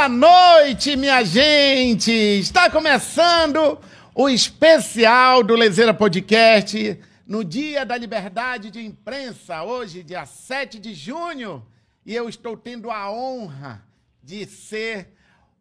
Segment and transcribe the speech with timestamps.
[0.00, 2.10] Boa noite, minha gente!
[2.10, 3.78] Está começando
[4.14, 10.94] o especial do Lezeira Podcast no Dia da Liberdade de Imprensa, hoje, dia 7 de
[10.94, 11.62] junho,
[12.06, 13.84] e eu estou tendo a honra
[14.22, 15.12] de ser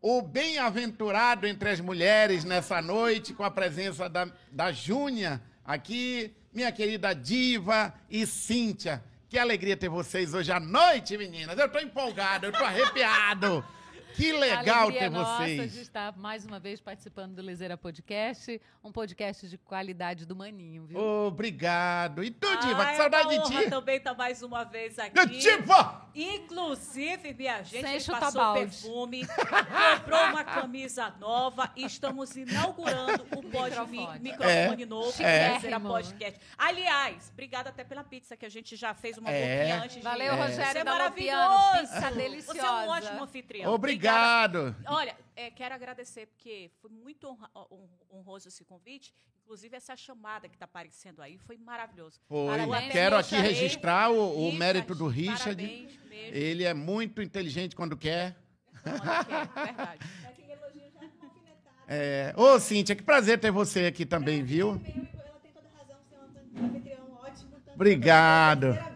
[0.01, 6.71] o bem-aventurado entre as mulheres nessa noite, com a presença da, da Júnia aqui, minha
[6.71, 9.03] querida Diva e Cíntia.
[9.27, 11.59] Que alegria ter vocês hoje à noite, meninas.
[11.59, 13.65] Eu estou empolgado, eu estou arrepiado.
[14.19, 15.71] Que legal Alegria ter nossa vocês.
[15.73, 20.83] de estar mais uma vez participando do Liseira Podcast, um podcast de qualidade do Maninho,
[20.85, 20.99] viu?
[20.99, 22.21] Obrigado.
[22.21, 23.69] E tu, Diva, que saudade é de ti.
[23.69, 25.25] também estar mais uma vez aqui.
[25.37, 26.09] Diva!
[26.13, 28.59] Inclusive, minha gente, Sem chutar passou balde.
[28.59, 34.19] perfume, comprou uma camisa nova e estamos inaugurando o pod, Microfone.
[34.19, 35.47] mi- microfone É, novo é.
[35.49, 36.39] do Liseira Podcast.
[36.57, 39.59] Aliás, obrigada até pela pizza que a gente já fez uma É.
[39.59, 40.37] boquinha antes de Valeu, ir.
[40.37, 41.79] Rogério Você é maravilhoso.
[41.93, 42.59] Pizza deliciosa.
[42.59, 43.73] Você é um ótimo anfitrião.
[43.73, 44.08] Obrigado.
[44.87, 49.13] Olha, é, quero agradecer, porque foi muito honra- hon- honroso esse convite.
[49.43, 52.19] Inclusive, essa chamada que está aparecendo aí foi maravilhoso.
[52.27, 52.47] Foi.
[52.57, 55.55] Parabéns, Quero aqui registrar o, o mérito do Richard.
[55.55, 56.37] Parabéns mesmo.
[56.37, 58.35] Ele é muito inteligente quando quer.
[58.85, 60.05] Não quer, é verdade.
[61.87, 62.33] É...
[62.37, 64.79] Ô, Cíntia, que prazer ter você aqui também, viu?
[68.75, 68.89] Ela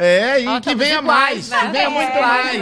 [0.00, 1.58] É, e Ó, que venha iguais, mais, né?
[1.60, 2.58] que venha É, muito iguais,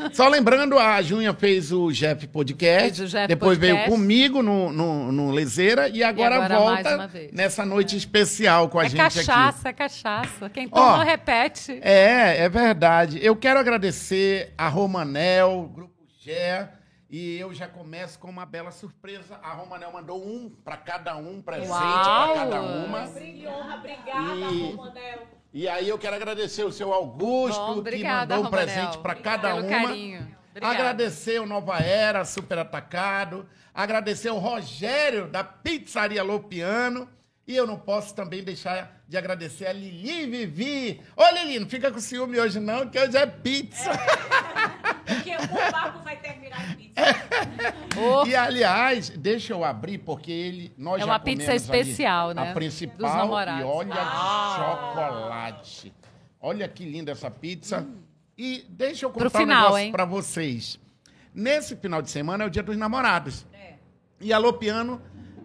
[0.00, 0.16] mais.
[0.16, 3.88] Só lembrando, a Junha fez o Jeff Podcast, Fez o Jeff depois Podcast.
[3.90, 7.30] veio comigo no, no, no Lezeira e agora, agora mais volta uma vez.
[7.30, 9.16] nessa noite especial com a É gente aqui.
[9.18, 10.48] cachaça, é cachaça.
[10.48, 11.78] Quem toma, repete.
[11.82, 13.18] É, é verdade.
[13.22, 15.92] Eu quero agradecer a Romanel, Grupo
[16.24, 16.70] Gé,
[17.10, 19.38] e eu já começo com uma bela surpresa.
[19.42, 22.98] A Romanel mandou um para cada um, presente para cada uma.
[23.00, 25.41] Honra, obrigada, E- Romanel.
[25.52, 28.74] E aí eu quero agradecer o seu Augusto, Bom, que obrigada, mandou um Romanel.
[28.74, 29.68] presente para cada Pelo uma.
[29.68, 30.36] carinho.
[30.50, 30.74] Obrigada.
[30.74, 33.46] Agradecer o Nova Era, Super Atacado.
[33.74, 37.08] Agradecer o Rogério, da Pizzaria Lopiano.
[37.46, 41.00] E eu não posso também deixar de agradecer a Lili Vivi.
[41.16, 43.90] Ô, Lili, não fica com ciúme hoje não, que hoje é pizza.
[45.04, 46.81] Porque o papo vai terminar em
[47.96, 50.72] Ô, E, aliás, deixa eu abrir, porque ele...
[50.76, 52.50] Nós É uma pizza ali especial, né?
[52.50, 52.96] A principal.
[52.96, 53.60] Dos namorados.
[53.60, 53.94] E olha,
[54.56, 55.92] chocolate.
[56.40, 57.86] Olha que linda essa pizza.
[58.36, 59.92] E deixa eu Pro contar um final, negócio hein?
[59.92, 60.80] pra vocês.
[61.34, 63.46] Nesse final de semana é o dia dos namorados.
[63.52, 63.74] É.
[64.20, 65.00] E a Lopiano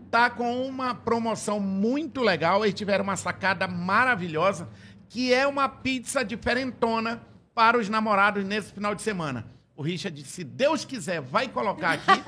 [0.09, 2.63] tá com uma promoção muito legal.
[2.63, 4.69] Eles tiveram uma sacada maravilhosa,
[5.09, 7.21] que é uma pizza diferentona
[7.53, 9.45] para os namorados nesse final de semana.
[9.77, 12.23] O Richard, se Deus quiser, vai colocar aqui.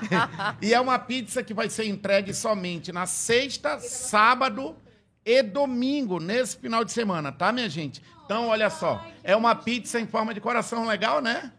[0.66, 4.74] e é uma pizza que vai ser entregue somente na sexta, sábado
[5.22, 8.02] e domingo, nesse final de semana, tá, minha gente?
[8.24, 9.06] Então, olha só.
[9.22, 11.52] É uma pizza em forma de coração legal, né?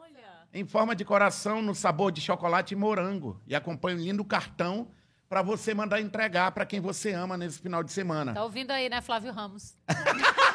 [0.00, 0.22] Olha.
[0.54, 3.42] em forma de coração no sabor de chocolate e morango.
[3.48, 4.86] E acompanha um lindo cartão
[5.28, 8.32] para você mandar entregar para quem você ama nesse final de semana.
[8.32, 9.76] tá ouvindo aí, né, Flávio Ramos?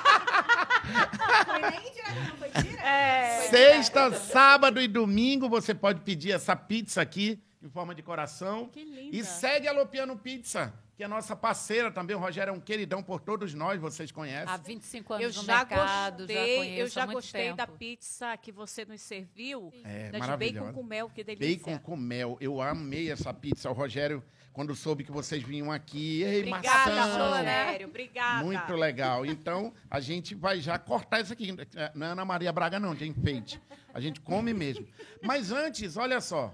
[1.46, 2.80] Foi nem direto, não, foi direto.
[2.86, 3.48] É.
[3.50, 8.68] Sexta, sábado e domingo você pode pedir essa pizza aqui em forma de coração.
[8.70, 9.16] Que linda.
[9.16, 12.16] E segue a Lopiano Pizza, que é nossa parceira também.
[12.16, 14.48] O Rogério é um queridão por todos nós, vocês conhecem.
[14.54, 17.44] Há 25 anos Eu no já mercado, gostei, já conheço eu há já muito gostei
[17.46, 17.58] tempo.
[17.58, 19.74] da pizza que você nos serviu.
[19.84, 20.60] É, de maravilhosa.
[20.68, 21.58] bacon com mel, que delícia.
[21.58, 22.38] Bacon com mel.
[22.40, 23.70] Eu amei essa pizza.
[23.70, 24.24] O Rogério,
[24.60, 27.86] quando soube que vocês vinham aqui, ei, Obrigada, maçã.
[27.86, 28.44] Obrigada.
[28.44, 29.26] Muito legal.
[29.26, 31.56] Então, a gente vai já cortar isso aqui.
[31.78, 33.58] É, Não é Ana Maria Braga, não, de enfeite.
[33.94, 34.86] A gente come mesmo.
[35.24, 36.54] Mas antes, olha só.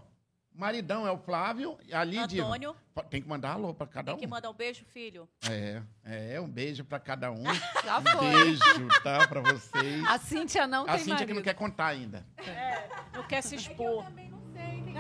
[0.54, 1.80] Maridão é o Flávio.
[1.92, 2.76] Ali, Diva, Antônio.
[3.10, 4.20] Tem que mandar alô para cada Tem um.
[4.20, 5.28] que mandar um beijo, filho.
[5.50, 5.82] É,
[6.36, 7.44] é, um beijo para cada um.
[7.84, 8.30] Já Um foi.
[8.30, 9.28] beijo, tá?
[9.28, 10.06] Para vocês.
[10.08, 11.36] A Cíntia não A tem Cíntia que marido.
[11.38, 12.24] não quer contar ainda.
[13.16, 14.04] Não quer se Eu expor.
[14.06, 14.84] também não sei.
[14.84, 14.94] Tem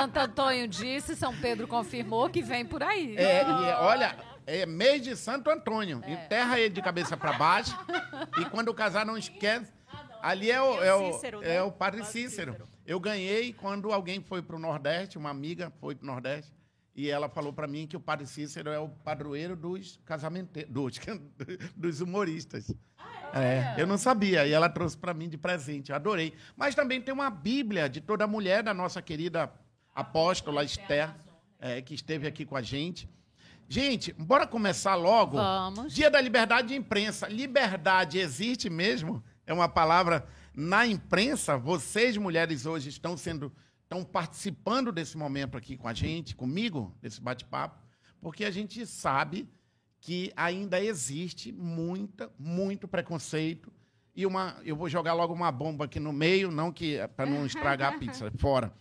[0.00, 3.14] Santo Antônio disse, São Pedro confirmou que vem por aí.
[3.18, 4.16] É, e é, olha,
[4.46, 6.00] é mês de Santo Antônio.
[6.06, 7.78] Enterra ele de cabeça para baixo.
[8.40, 9.70] e quando o casar, não esquece.
[10.22, 11.62] Ali é o, É é o Cícero, é né?
[11.62, 12.52] o Padre Padre Cícero.
[12.52, 12.68] Cícero.
[12.86, 16.50] Eu ganhei quando alguém foi para o Nordeste, uma amiga foi para o Nordeste,
[16.96, 20.98] e ela falou para mim que o Padre Cícero é o padroeiro dos casamentos, dos,
[21.76, 22.72] dos humoristas.
[23.34, 26.34] É, eu não sabia, e ela trouxe para mim de presente, eu adorei.
[26.56, 29.52] Mas também tem uma Bíblia de toda mulher da nossa querida
[29.94, 31.14] apóstola Esther,
[31.58, 33.08] é, que esteve aqui com a gente.
[33.68, 35.36] Gente, bora começar logo.
[35.36, 35.94] Vamos.
[35.94, 37.28] Dia da liberdade de imprensa.
[37.28, 39.22] Liberdade existe mesmo?
[39.46, 41.56] É uma palavra na imprensa?
[41.56, 43.52] Vocês, mulheres, hoje estão sendo,
[43.84, 47.78] estão participando desse momento aqui com a gente, comigo, desse bate-papo,
[48.20, 49.48] porque a gente sabe
[50.00, 53.72] que ainda existe muita, muito preconceito
[54.16, 54.56] e uma.
[54.64, 57.98] Eu vou jogar logo uma bomba aqui no meio, não que para não estragar a
[57.98, 58.72] pizza, fora.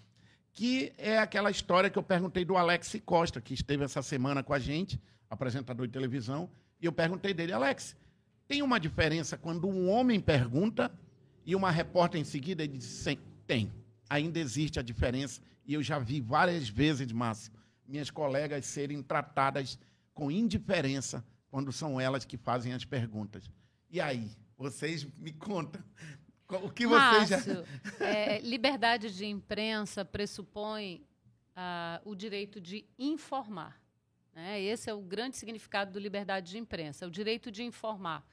[0.53, 4.53] Que é aquela história que eu perguntei do Alex Costa, que esteve essa semana com
[4.53, 4.99] a gente,
[5.29, 6.49] apresentador de televisão,
[6.81, 7.95] e eu perguntei dele, Alex,
[8.47, 10.91] tem uma diferença quando um homem pergunta
[11.45, 13.71] e uma repórter em seguida ele "Sim, tem.
[14.09, 17.53] Ainda existe a diferença, e eu já vi várias vezes, Márcio,
[17.87, 19.77] minhas colegas serem tratadas
[20.13, 23.49] com indiferença quando são elas que fazem as perguntas.
[23.89, 25.81] E aí, vocês me contam
[26.57, 27.37] o que vocês já...
[27.37, 27.65] Márcio,
[27.99, 31.05] é, liberdade de imprensa pressupõe
[31.55, 33.79] ah, o direito de informar.
[34.33, 34.59] né?
[34.61, 38.25] Esse é o grande significado do liberdade de imprensa, é o direito de informar.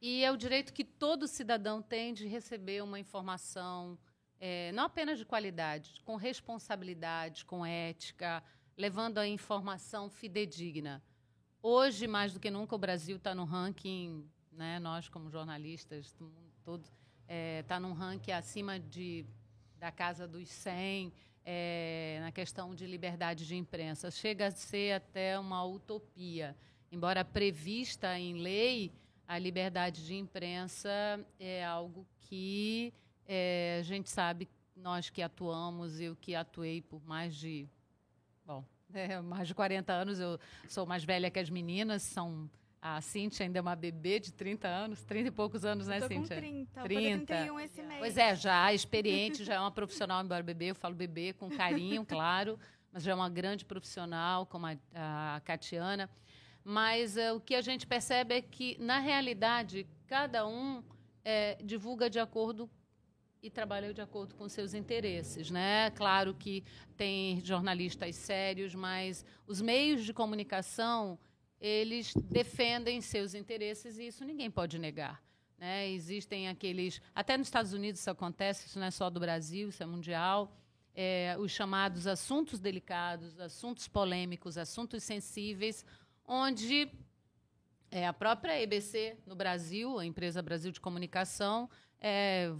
[0.00, 3.98] E é o direito que todo cidadão tem de receber uma informação,
[4.38, 8.42] eh, não apenas de qualidade, com responsabilidade, com ética,
[8.76, 11.02] levando a informação fidedigna.
[11.62, 16.26] Hoje, mais do que nunca, o Brasil está no ranking, né, nós como jornalistas, do
[16.26, 16.88] mundo todo,
[17.60, 19.24] está num ranking acima de,
[19.78, 21.12] da casa dos 100,
[21.44, 24.10] eh, na questão de liberdade de imprensa.
[24.10, 26.56] Chega a ser até uma utopia.
[26.90, 28.92] Embora prevista em lei,
[29.26, 30.90] a liberdade de imprensa
[31.38, 32.92] é algo que
[33.26, 37.68] eh, a gente sabe, nós que atuamos, eu que atuei por mais de,
[38.44, 40.38] bom, é, mais de 40 anos, eu
[40.68, 42.48] sou mais velha que as meninas, são
[42.94, 46.08] a Cíntia ainda é uma bebê de 30 anos, 30 e poucos anos, né, Tô
[46.08, 46.36] com Cíntia?
[46.36, 47.26] 30, 30.
[47.26, 47.98] 31 esse mês.
[47.98, 52.04] Pois é, já experiente, já é uma profissional, embora bebê, eu falo bebê com carinho,
[52.06, 52.58] claro,
[52.92, 56.08] mas já é uma grande profissional, como a, a Catiana.
[56.62, 60.82] Mas eh, o que a gente percebe é que, na realidade, cada um
[61.24, 62.68] eh, divulga de acordo
[63.42, 65.90] e trabalha de acordo com seus interesses, né?
[65.90, 66.64] Claro que
[66.96, 71.18] tem jornalistas sérios, mas os meios de comunicação
[71.66, 75.22] eles defendem seus interesses e isso ninguém pode negar.
[75.58, 75.88] Né?
[75.90, 77.00] Existem aqueles.
[77.14, 80.56] Até nos Estados Unidos isso acontece, isso não é só do Brasil, isso é mundial.
[80.94, 85.84] É, os chamados assuntos delicados, assuntos polêmicos, assuntos sensíveis,
[86.26, 86.90] onde
[87.90, 91.68] é, a própria EBC no Brasil, a empresa Brasil de Comunicação,
[92.00, 92.50] é,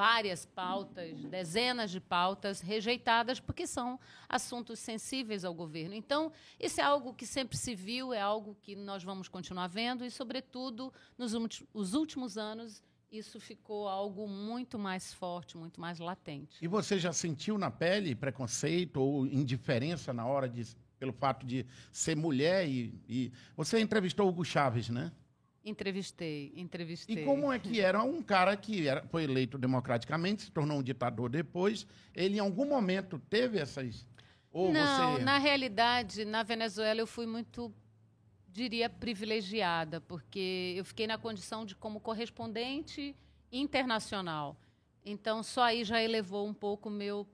[0.00, 5.94] várias pautas, dezenas de pautas rejeitadas porque são assuntos sensíveis ao governo.
[5.94, 10.02] Então, isso é algo que sempre se viu, é algo que nós vamos continuar vendo
[10.02, 11.34] e, sobretudo, nos
[11.74, 12.82] os últimos anos,
[13.12, 16.56] isso ficou algo muito mais forte, muito mais latente.
[16.62, 20.64] E você já sentiu na pele preconceito ou indiferença na hora de
[20.98, 25.12] pelo fato de ser mulher e, e- você entrevistou o Hugo Chaves, né?
[25.62, 27.22] Entrevistei, entrevistei.
[27.22, 30.82] E como é que era um cara que era, foi eleito democraticamente, se tornou um
[30.82, 34.06] ditador depois, ele em algum momento teve essas
[34.50, 37.72] ou Não, você na realidade, na Venezuela eu fui muito,
[38.48, 43.14] diria, privilegiada, porque eu fiquei na condição de como correspondente
[43.52, 44.56] internacional.
[45.04, 47.28] Então, só aí já elevou um pouco o meu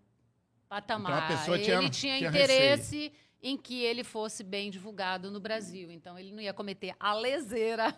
[0.68, 1.12] patamar.
[1.12, 3.12] Então, a pessoa ele tinha- tinha, tinha interesse
[3.48, 5.88] em que ele fosse bem divulgado no Brasil.
[5.88, 7.94] Então, ele não ia cometer a leseira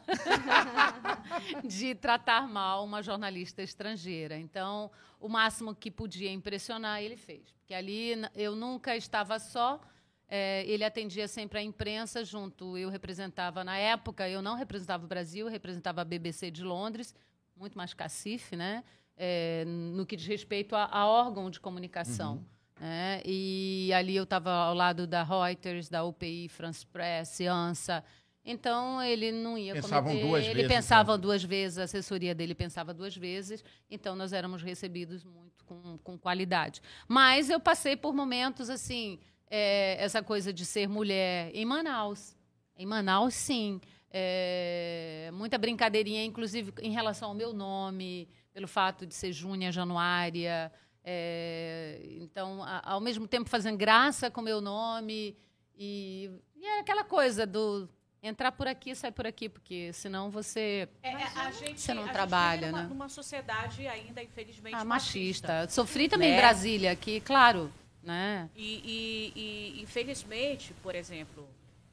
[1.65, 4.37] de tratar mal uma jornalista estrangeira.
[4.37, 7.51] Então, o máximo que podia impressionar, ele fez.
[7.53, 9.81] Porque ali eu nunca estava só.
[10.29, 12.77] eh, ele atendia sempre a imprensa junto.
[12.77, 17.15] Eu representava, na época, eu não representava o Brasil, eu representava a BBC de Londres,
[17.57, 18.85] muito mais cacife, né?
[19.17, 22.45] Eh, no que diz respeito a, a órgão de comunicação.
[22.81, 23.21] Né?
[23.25, 28.05] E ali eu estava ao lado da Reuters, da UPI, France Press, ANSA.
[28.45, 30.27] Então, ele não ia Pensavam cometer...
[30.27, 34.63] duas ele vezes, pensava duas vezes, a assessoria dele pensava duas vezes, então nós éramos
[34.63, 36.81] recebidos muito com, com qualidade.
[37.07, 39.19] Mas eu passei por momentos assim,
[39.51, 42.35] é, essa coisa de ser mulher em Manaus.
[42.75, 43.81] Em Manaus, sim.
[44.11, 50.73] É, muita brincadeirinha, inclusive em relação ao meu nome, pelo fato de ser Júnia Januária.
[51.05, 55.37] É, então, a- ao mesmo tempo fazendo graça com o meu nome.
[55.77, 57.89] E, e é aquela coisa do
[58.23, 60.89] entrar por aqui, sai por aqui, porque senão você.
[61.03, 62.89] É, é, a gente, Você não a gente trabalha, vive numa, né?
[62.89, 65.69] numa sociedade ainda, infelizmente, Ah, machista.
[65.71, 66.37] Sofri também Né?
[66.37, 67.73] em Brasília, aqui, claro.
[68.03, 68.49] Né?
[68.57, 71.49] E, e- e, infelizmente, por exemplo,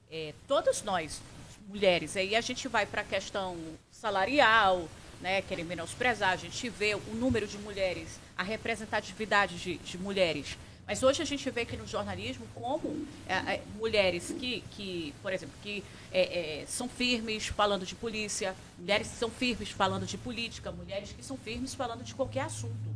[0.10, 1.22] é, todas nós,
[1.68, 3.58] mulheres, aí a gente vai para a questão
[3.92, 4.88] salarial,
[5.20, 10.58] né, querer menosprezar, a gente vê o número de mulheres, a representatividade de, de mulheres.
[10.88, 15.34] Mas hoje a gente vê que no jornalismo como é, é, mulheres que, que, por
[15.34, 20.18] exemplo, que é, é, são firmes falando de polícia, mulheres que são firmes falando de
[20.18, 22.96] política, mulheres que são firmes falando de qualquer assunto.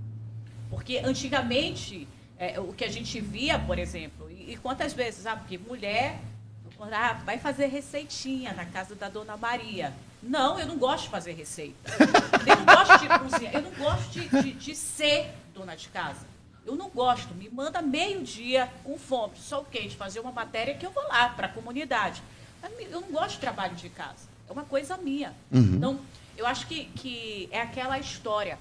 [0.69, 5.35] Porque antigamente, é, o que a gente via, por exemplo, e, e quantas vezes, ah,
[5.35, 6.19] porque mulher
[6.91, 9.93] ah, vai fazer receitinha na casa da dona Maria.
[10.21, 11.75] Não, eu não gosto de fazer receita.
[12.45, 13.53] Eu não gosto de cozinhar.
[13.53, 16.27] Eu não gosto de, de, de ser dona de casa.
[16.65, 17.33] Eu não gosto.
[17.33, 21.47] Me manda meio-dia com fome, sol quente, fazer uma matéria que eu vou lá para
[21.47, 22.21] a comunidade.
[22.91, 24.27] Eu não gosto de trabalho de casa.
[24.47, 25.33] É uma coisa minha.
[25.51, 25.99] Então,
[26.37, 28.59] eu acho que, que é aquela história.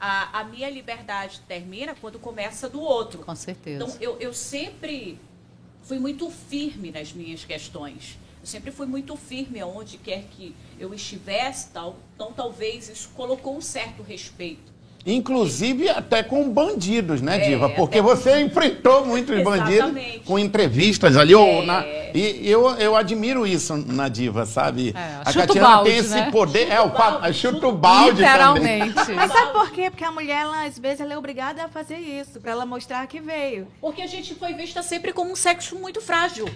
[0.00, 3.20] A, a minha liberdade termina quando começa do outro.
[3.24, 3.84] Com certeza.
[3.84, 5.18] Então, eu, eu sempre
[5.82, 8.18] fui muito firme nas minhas questões.
[8.44, 11.96] Eu sempre fui muito firme aonde quer que eu estivesse, tal.
[12.14, 14.70] Então, talvez isso colocou um certo respeito.
[15.06, 17.70] Inclusive até com bandidos, né, É, Diva?
[17.70, 19.86] Porque até- você enfrentou muitos Exatamente.
[19.96, 21.34] bandidos com entrevistas ali.
[21.34, 21.64] ou É.
[21.64, 24.92] na- E eu, eu admiro isso na Diva, sabe?
[24.94, 26.30] É, a Catiana balde, tem esse né?
[26.30, 26.70] poder.
[26.70, 28.82] é, o Chuta o pa- balde, chuta chuta o balde também.
[28.84, 29.12] Literalmente.
[29.14, 29.90] Mas sabe por quê?
[29.90, 33.06] Porque a mulher, ela, às vezes, ela é obrigada a fazer isso, pra ela mostrar
[33.06, 33.66] que veio.
[33.80, 36.46] Porque a gente foi vista sempre como um sexo muito frágil.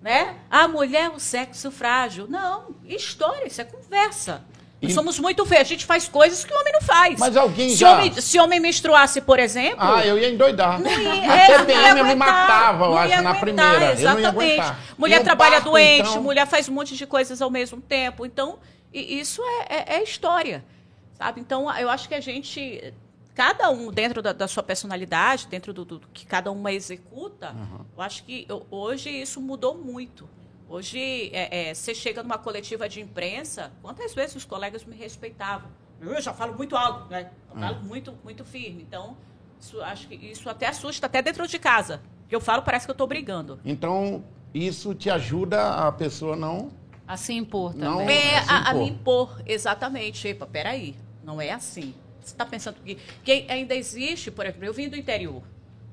[0.00, 0.36] Né?
[0.50, 2.26] A mulher, o sexo frágil.
[2.28, 4.42] Não, história, isso é conversa.
[4.80, 5.60] Nós E- somos muito feios.
[5.60, 7.20] A gente faz coisas que o homem não faz.
[7.20, 9.76] Mas alguém se já- Homem, se homem menstruasse, por exemplo.
[9.78, 10.80] Ah, eu ia endoidar.
[10.80, 13.74] Não ia, a é, não TPM me aguentar, matava, eu acho, ia na aguentar, primeira.
[13.74, 14.26] Eu não ia Exatamente.
[14.26, 14.80] aguentar.
[14.96, 16.22] Mulher trabalha parto, doente, então?
[16.22, 18.24] mulher faz um monte de coisas ao mesmo tempo.
[18.24, 18.58] Então,
[18.94, 20.64] isso é, é- é história,
[21.12, 21.42] sabe?
[21.42, 22.94] Então, eu acho que a gente,
[23.40, 27.56] cada um dentro da, da sua personalidade, dentro do, do que cada uma executa,
[27.96, 30.28] eu acho que eu- hoje isso mudou muito.
[30.68, 35.70] Hoje, é, é, você chega numa coletiva de imprensa, quantas vezes os colegas me respeitavam?
[36.02, 37.30] Eu já falo muito alto, né?
[37.50, 38.82] Eu falo muito, muito firme.
[38.82, 39.16] Então,
[39.58, 42.02] isso, acho que isso até assusta, até dentro de casa.
[42.30, 43.58] Eu falo, parece que eu estou brigando.
[43.64, 46.70] Então, isso te ajuda a pessoa não.
[47.08, 48.16] A se impor Não, também.
[48.18, 48.78] É, assim, a, a pô.
[48.80, 50.28] me impor, exatamente.
[50.28, 50.94] Epa, peraí,
[51.24, 51.94] não é assim.
[52.22, 55.42] Você está pensando que, que ainda existe, por exemplo, eu vim do interior.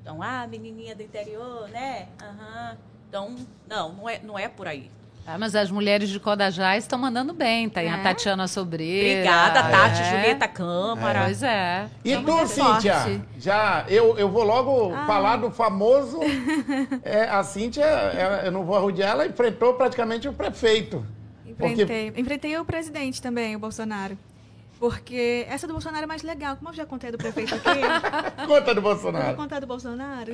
[0.02, 2.08] Então, ah, menininha do interior, né?
[2.22, 2.76] Aham.
[3.08, 3.34] Então,
[3.68, 4.90] não, não é, não é por aí.
[5.26, 7.68] Ah, mas as mulheres de Codajás estão mandando bem.
[7.68, 8.02] Tá aí a É?
[8.02, 9.20] Tatiana Sobreira.
[9.20, 10.04] Obrigada, Tati, é.
[10.10, 11.24] Julieta Câmara.
[11.24, 11.86] Pois é.
[12.02, 12.94] E É uma tu, Cíntia?
[12.94, 13.20] forte.
[13.38, 15.06] Já, eu, eu vou logo Ah.
[15.06, 16.18] falar do famoso.
[17.04, 21.04] é, a Cíntia, é, eu não vou arrudear, ela enfrentou praticamente o prefeito.
[21.58, 22.12] Porque- Enfrentei.
[22.16, 24.16] Enfrentei o presidente também, o Bolsonaro.
[24.78, 26.56] Porque essa do Bolsonaro é mais legal.
[26.56, 27.80] Como eu já contei do prefeito aqui,
[28.46, 29.36] Conta do eu vou Bolsonaro.
[29.36, 30.32] contar do Bolsonaro.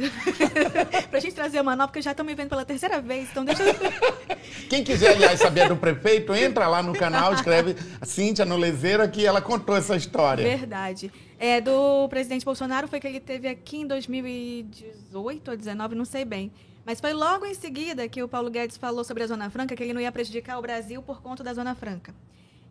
[1.10, 3.30] pra gente trazer uma nova, porque já estão me vendo pela terceira vez.
[3.30, 3.74] Então deixa eu...
[4.68, 9.24] Quem quiser, aliás, saber do prefeito, entra lá no canal, escreve Cíntia no Lezeira, que
[9.24, 10.44] ela contou essa história.
[10.44, 11.10] Verdade.
[11.38, 16.24] É, do presidente Bolsonaro foi que ele teve aqui em 2018 ou 19, não sei
[16.24, 16.52] bem.
[16.84, 19.82] Mas foi logo em seguida que o Paulo Guedes falou sobre a Zona Franca, que
[19.82, 22.14] ele não ia prejudicar o Brasil por conta da Zona Franca.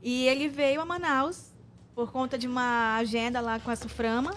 [0.04, 1.53] E ele veio a Manaus
[1.96, 4.34] por conta de uma agenda lá com a Suframa.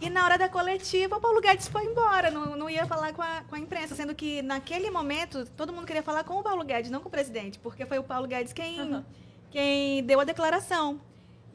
[0.00, 3.22] E na hora da coletiva, o Paulo Guedes foi embora, não, não ia falar com
[3.22, 6.64] a, com a imprensa, sendo que naquele momento todo mundo queria falar com o Paulo
[6.64, 9.04] Guedes, não com o presidente, porque foi o Paulo Guedes quem, Aham.
[9.50, 11.00] quem deu a declaração.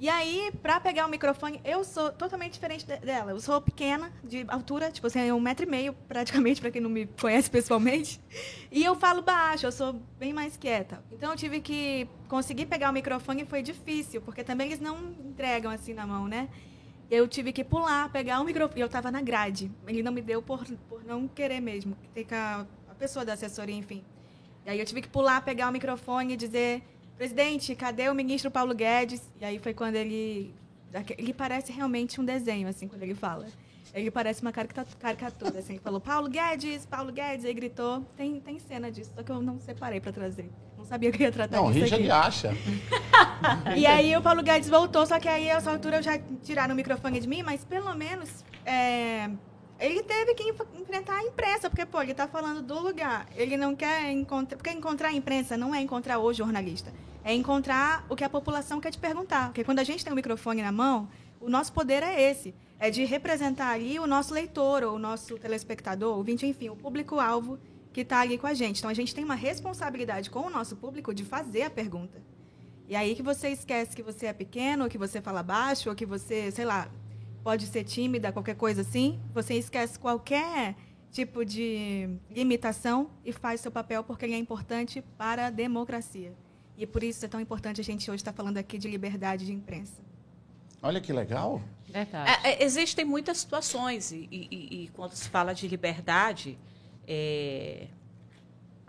[0.02, 3.32] E aí, pra pegar o microfone, eu sou totalmente diferente de- dela.
[3.32, 6.90] Eu sou pequena, de altura, tipo assim, um metro e meio, praticamente, pra quem não
[6.90, 8.22] me conhece pessoalmente.
[8.72, 11.04] E eu falo baixo, eu sou bem mais quieta.
[11.12, 15.12] Então eu tive que conseguir pegar o microfone e foi difícil, porque também eles não
[15.26, 16.48] entregam assim na mão, né?
[17.12, 18.80] Eu tive que pular, pegar o microfone.
[18.80, 19.70] Eu tava na grade.
[19.86, 21.98] Ele não me deu por, por não querer mesmo.
[22.14, 24.02] Tem que a, a pessoa da assessoria, enfim.
[24.66, 26.84] E aí eu tive que pular, pegar o microfone e dizer:
[27.20, 29.22] presidente, cadê o ministro Paulo Guedes?
[29.40, 30.56] E aí foi quando ele.
[31.18, 33.46] Ele parece realmente um desenho, assim, quando ele fala.
[33.94, 35.74] Ele parece uma carica- caricatura, assim.
[35.74, 38.06] Ele falou, Paulo Guedes, Paulo Guedes, aí gritou.
[38.16, 40.50] Tem, tem cena disso, só que eu não separei pra trazer.
[40.78, 42.12] Não sabia que ia tratar Não, disso Richard aqui.
[42.28, 42.50] acha.
[43.76, 46.76] E aí o Paulo Guedes voltou, só que aí a essa altura já tiraram o
[46.76, 49.30] microfone de mim, mas pelo menos é,
[49.80, 53.28] ele teve que enf- enfrentar a imprensa, porque, pô, ele tá falando do lugar.
[53.36, 54.58] Ele não quer encontrar.
[54.58, 56.94] Porque encontrar a imprensa não é encontrar o jornalista.
[57.24, 59.48] É encontrar o que a população quer te perguntar.
[59.48, 61.10] Porque quando a gente tem o microfone na mão,
[61.40, 62.54] o nosso poder é esse.
[62.78, 67.60] É de representar ali o nosso leitor, ou o nosso telespectador, ouvinte, enfim, o público-alvo
[67.92, 68.80] que está ali com a gente.
[68.80, 72.22] Então a gente tem uma responsabilidade com o nosso público de fazer a pergunta.
[72.88, 75.96] E aí que você esquece que você é pequeno, ou que você fala baixo, ou
[75.96, 76.88] que você, sei lá,
[77.50, 79.20] pode ser tímida, qualquer coisa assim.
[79.34, 80.76] Você esquece qualquer
[81.12, 86.32] tipo de limitação e faz seu papel porque ele é importante para a democracia.
[86.78, 89.52] E por isso é tão importante a gente hoje estar falando aqui de liberdade de
[89.52, 90.00] imprensa.
[90.80, 91.60] Olha que legal.
[91.88, 92.30] Verdade.
[92.46, 96.56] É, é, existem muitas situações e, e- e- e quando se fala de liberdade,
[97.08, 97.88] é,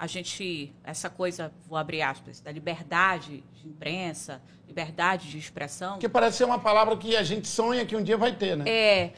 [0.00, 6.08] a gente essa coisa vou abrir aspas da liberdade de imprensa, liberdade de expressão, Porque
[6.08, 8.64] parece ser uma palavra que a gente sonha que um dia vai ter, né?
[8.66, 9.12] é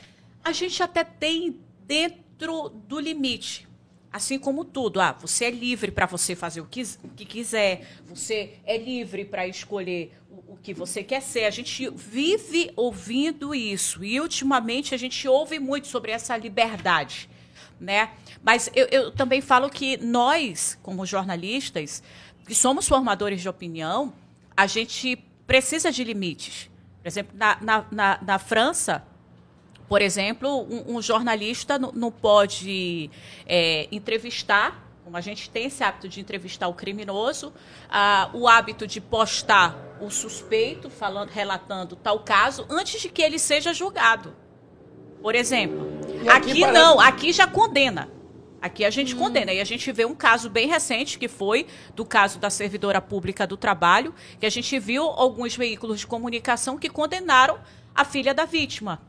[0.44, 3.68] a gente até tem dentro do limite.
[4.12, 7.86] Assim como tudo, ah, você é livre para você fazer o que, o que, quiser,
[8.04, 11.44] você é livre para escolher o, o, que você quer ser.
[11.44, 17.30] A gente vive ouvindo isso e ultimamente a gente ouve muito sobre essa liberdade,
[17.82, 18.10] né?
[18.42, 22.02] Mas eu, eu também falo que nós, como jornalistas,
[22.46, 24.14] que somos formadores de opinião,
[24.56, 26.70] a gente precisa de limites.
[27.02, 29.04] Por exemplo, na, na, na, na França,
[29.88, 33.10] por exemplo, um, um jornalista não, pode
[33.44, 37.52] é, entrevistar, como a gente tem esse hábito de entrevistar o criminoso,
[37.90, 43.38] ah, o hábito de postar o suspeito, falando, relatando tal caso, antes de que ele
[43.38, 44.34] seja julgado.
[45.22, 45.90] Por exemplo.
[46.22, 46.78] E aqui, aqui parece...
[46.78, 48.10] não, aqui já condena.
[48.60, 49.18] Aqui a gente hum.
[49.18, 49.52] condena.
[49.52, 53.46] E a gente vê um caso bem recente, que foi do caso da servidora pública
[53.46, 57.58] do trabalho, que a gente viu alguns veículos de comunicação que condenaram
[57.94, 59.00] a filha da vítima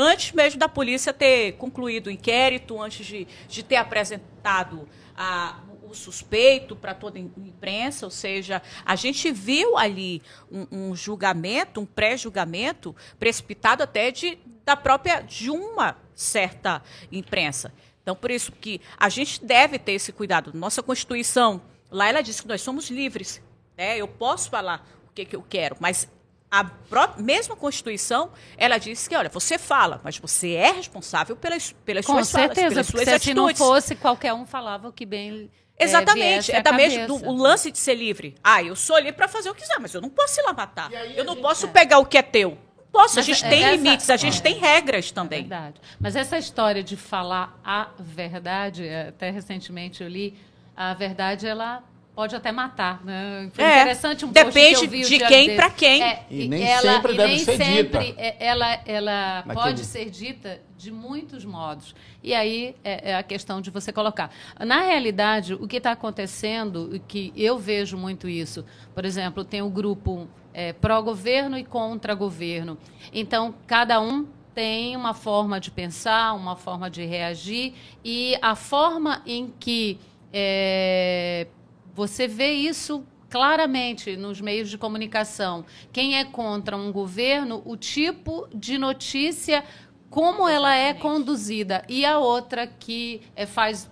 [0.00, 5.94] antes mesmo da polícia ter concluído o inquérito, antes de, de ter apresentado a, o
[5.94, 11.86] suspeito para toda a imprensa, ou seja, a gente viu ali um, um julgamento, um
[11.86, 17.72] pré-julgamento precipitado até de, da própria de uma certa imprensa.
[18.02, 20.52] Então, por isso que a gente deve ter esse cuidado.
[20.54, 23.42] Nossa Constituição, lá ela diz que nós somos livres.
[23.76, 23.98] Né?
[23.98, 26.08] Eu posso falar o que, que eu quero, mas
[26.50, 31.72] a própria, mesma Constituição, ela diz que, olha, você fala, mas você é responsável pelas,
[31.84, 33.24] pelas Com suas certeza, falas, pelas suas atitudes.
[33.24, 35.50] se não fosse, qualquer um falava o que bem
[35.80, 38.34] é, Exatamente, é, é da mesma do, o lance de ser livre.
[38.44, 40.52] Ah, eu sou livre para fazer o que quiser, mas eu não posso ir lá
[40.52, 40.92] matar.
[40.92, 41.70] Eu não posso é.
[41.70, 42.58] pegar o que é teu.
[42.92, 45.38] Posso, mas a gente é, tem essa, limites, a gente tem regras também.
[45.38, 45.80] É verdade.
[45.98, 50.34] Mas essa história de falar a verdade, até recentemente eu li,
[50.76, 53.04] a verdade ela pode até matar.
[53.04, 53.48] Né?
[53.52, 56.02] Foi é, interessante um Depende de, de quem para quem.
[56.02, 58.20] É, e nem ela, sempre deve nem ser sempre dita.
[58.20, 61.94] É, ela, ela pode ser dita de muitos modos.
[62.22, 64.30] E aí é, é, a questão de você colocar.
[64.58, 69.68] Na realidade, o que está acontecendo, que eu vejo muito isso, por exemplo, tem o
[69.68, 72.78] grupo é, pró-governo e contra-governo.
[73.12, 79.22] Então, cada um tem uma forma de pensar, uma forma de reagir, e a forma
[79.26, 79.98] em que
[80.32, 81.46] é,
[81.94, 85.64] você vê isso claramente nos meios de comunicação.
[85.92, 89.64] Quem é contra um governo, o tipo de notícia,
[90.10, 91.84] como ela é conduzida.
[91.88, 93.88] E a outra que é, faz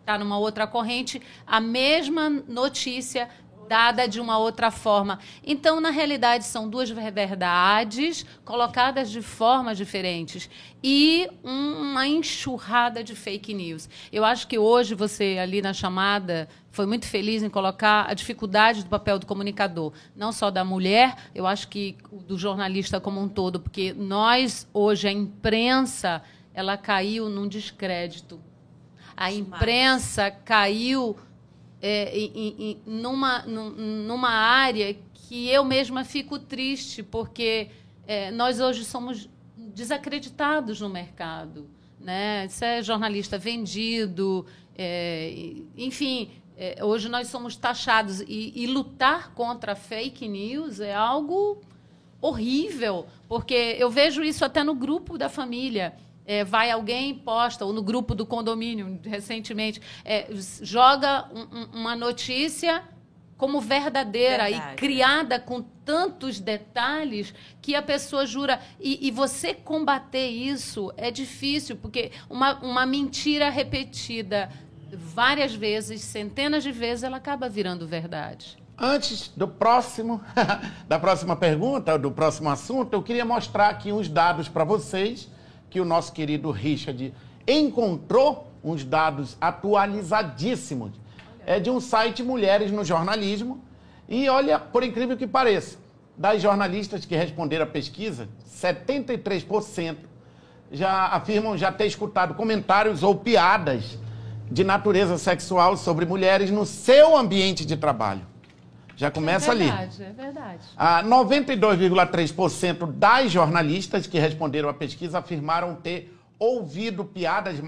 [0.00, 3.28] está numa outra corrente, a mesma notícia
[3.66, 5.18] dada de uma outra forma.
[5.44, 10.48] Então, na realidade, são duas verdades colocadas de formas diferentes
[10.82, 13.88] e uma enxurrada de fake news.
[14.12, 18.84] Eu acho que hoje você, ali na chamada, foi muito feliz em colocar a dificuldade
[18.84, 23.28] do papel do comunicador, não só da mulher, eu acho que do jornalista como um
[23.28, 26.22] todo, porque nós, hoje, a imprensa,
[26.54, 28.40] ela caiu num descrédito.
[29.16, 31.16] A imprensa caiu
[31.88, 37.68] é, em, em, numa, numa área que eu mesma fico triste, porque
[38.08, 41.70] é, nós hoje somos desacreditados no mercado.
[42.00, 42.46] Né?
[42.46, 44.44] Isso é jornalista vendido,
[44.76, 45.32] é,
[45.76, 48.20] enfim, é, hoje nós somos taxados.
[48.22, 51.60] E, e lutar contra fake news é algo
[52.20, 55.94] horrível, porque eu vejo isso até no grupo da família
[56.26, 60.26] é, vai alguém posta, ou no grupo do condomínio, recentemente, é,
[60.60, 62.82] joga um, uma notícia
[63.36, 64.72] como verdadeira Verdade.
[64.72, 68.60] e criada com tantos detalhes que a pessoa jura.
[68.80, 74.50] E, e, você combater isso é difícil, porque uma, uma mentira repetida
[74.90, 78.56] várias vezes, centenas de vezes, ela acaba virando verdade.
[78.78, 80.20] Antes do próximo,
[80.88, 85.28] da próxima pergunta, do próximo assunto, eu queria mostrar aqui uns dados para vocês
[85.70, 87.12] que o nosso querido Richard
[87.46, 90.92] encontrou uns dados atualizadíssimos.
[91.46, 93.62] É de um site Mulheres no Jornalismo.
[94.08, 95.78] E olha, por incrível que pareça,
[96.16, 99.96] das jornalistas que responderam à pesquisa, 73%
[100.72, 103.98] já afirmam já ter escutado comentários ou piadas
[104.50, 108.22] de natureza sexual sobre mulheres no seu ambiente de trabalho.
[108.96, 109.64] Já começa ali.
[109.64, 110.10] É verdade, ali.
[110.10, 110.64] é verdade.
[110.76, 117.60] Ah, 92,3% das jornalistas que responderam à pesquisa afirmaram ter ouvido piadas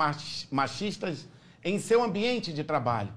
[0.51, 1.29] machistas
[1.63, 3.13] em seu ambiente de trabalho.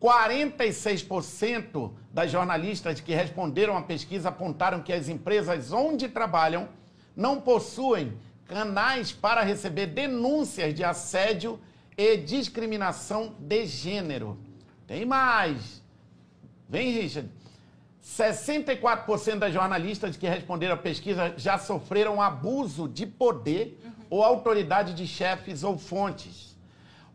[0.00, 6.68] 46% das jornalistas que responderam à pesquisa apontaram que as empresas onde trabalham
[7.14, 8.12] não possuem
[8.46, 11.58] canais para receber denúncias de assédio
[11.96, 14.38] e discriminação de gênero.
[14.86, 15.82] Tem mais.
[16.68, 17.28] Vem, Richard.
[18.02, 23.90] 64% das jornalistas que responderam à pesquisa já sofreram abuso de poder uhum.
[24.10, 26.56] ou autoridade de chefes ou fontes.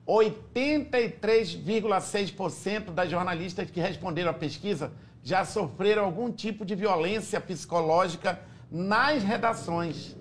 [0.05, 4.91] 83,6% das jornalistas que responderam à pesquisa
[5.23, 8.37] já sofreram algum tipo de violência psicológica
[8.69, 10.17] nas redações.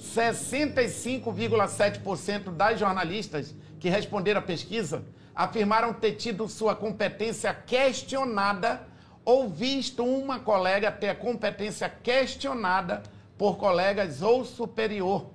[0.00, 8.88] 65,7% das jornalistas que responderam à pesquisa afirmaram ter tido sua competência questionada
[9.24, 13.02] ou visto uma colega ter a competência questionada
[13.38, 15.30] por colegas ou superior.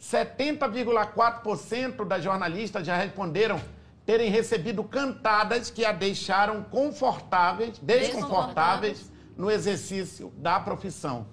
[0.00, 3.60] 70,4% das jornalistas já responderam
[4.04, 11.26] terem recebido cantadas que a deixaram confortáveis, desconfortáveis no exercício da profissão.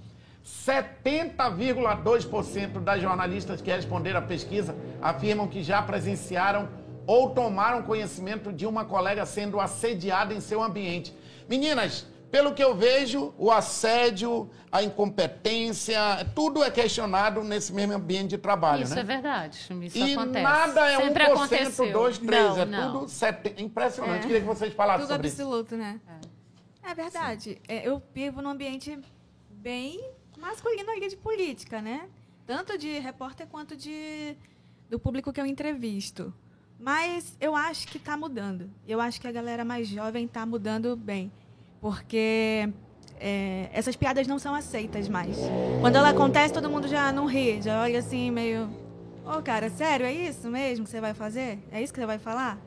[0.45, 6.67] 70,2% das jornalistas que responderam à pesquisa afirmam que já presenciaram
[7.09, 11.11] ou tomaram conhecimento de uma colega sendo assediada em seu ambiente.
[11.49, 15.99] Meninas, pelo que eu vejo, o assédio, a incompetência,
[16.35, 19.01] tudo é questionado nesse mesmo ambiente de trabalho, Isso né?
[19.01, 19.57] é verdade.
[19.57, 20.43] Isso e acontece.
[20.43, 21.91] nada é Sempre 1%, aconteceu.
[21.93, 22.91] 2, 3, Não, é não.
[22.91, 23.55] tudo sete...
[23.59, 24.19] impressionante.
[24.19, 24.27] É.
[24.27, 25.41] Queria que vocês falassem Tudo sobre isso.
[25.41, 25.99] absoluto, né?
[26.83, 27.59] É, verdade.
[27.67, 28.99] É, eu vivo num ambiente
[29.49, 29.99] bem
[30.37, 32.07] masculino ali de política, né?
[32.45, 34.37] Tanto de repórter quanto de
[34.87, 36.31] do público que eu entrevisto.
[36.79, 38.69] Mas eu acho que está mudando.
[38.87, 41.31] Eu acho que a galera mais jovem está mudando bem.
[41.81, 42.69] Porque
[43.19, 45.35] é, essas piadas não são aceitas mais.
[45.81, 48.69] Quando ela acontece, todo mundo já não ri, já olha assim, meio.
[49.25, 51.59] Ô, cara, sério, é isso mesmo que você vai fazer?
[51.71, 52.57] É isso que você vai falar?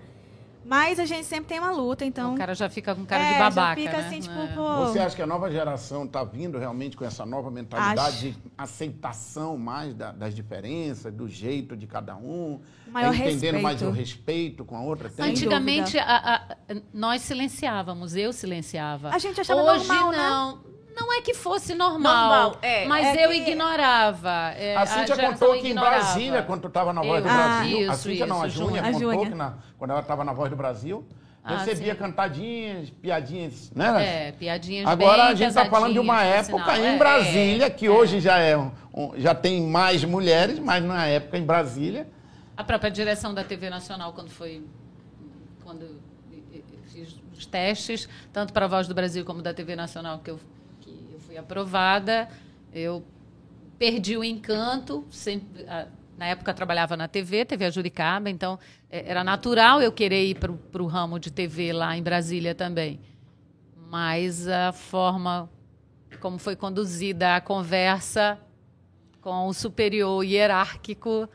[0.64, 2.34] Mas a gente sempre tem uma luta, então.
[2.34, 4.06] O cara já fica com cara É, de já babaca, fica né?
[4.06, 4.46] assim, tipo, É.
[4.48, 4.76] pô.
[4.86, 8.20] Você acha que a nova geração está vindo realmente com essa nova mentalidade Acho.
[8.20, 12.60] de aceitação mais da- das diferenças, do jeito de cada um?
[12.88, 13.90] Maior é entendendo mais respeito.
[13.92, 15.08] o respeito com a outra?
[15.08, 15.30] Tem?
[15.30, 16.34] Antigamente, a-
[16.68, 19.10] a- nós silenciávamos, eu silenciava.
[19.10, 20.71] A gente achava Hoje normal, né?
[20.98, 21.12] Não.
[21.12, 22.86] É que fosse normal, Normal, é.
[22.86, 24.52] mas É eu que- ignorava.
[24.56, 25.96] é, A Cíntia geração contou que em ignorava.
[25.96, 28.56] Brasília, quando tu estava na Voz do Eu- Brasil, a isso, Cíntia não, a isso,
[28.58, 28.80] Júnia.
[28.80, 29.26] A contou Júnia.
[29.30, 31.06] que na- quando ela estava na Voz do Brasil,
[31.44, 31.98] Ah, recebia sim.
[31.98, 34.28] cantadinhas, piadinhas, né?
[34.28, 36.76] É, piadinhas Agora bem a gente está falando de uma época sinal.
[36.76, 37.90] em É, Brasília, é, que é.
[37.90, 42.06] hoje já, é um- um- já tem mais mulheres, mas na época em Brasília...
[42.56, 44.64] A própria direção da TV Nacional, quando foi.
[45.64, 45.82] Quando
[46.52, 50.30] eu fiz os testes, tanto para a Voz do Brasil como da TV Nacional, que
[50.30, 50.38] eu
[51.32, 52.28] fui aprovada,
[52.74, 53.02] eu
[53.78, 55.06] perdi o encanto.
[55.10, 55.64] Sempre,
[56.18, 58.58] na época trabalhava na TV, TV Juricaba, então
[58.90, 63.00] é, era natural eu querer ir para o ramo de TV lá em Brasília também.
[63.88, 65.48] Mas a forma
[66.20, 68.38] como foi conduzida a conversa
[69.22, 71.26] com o superior hierárquico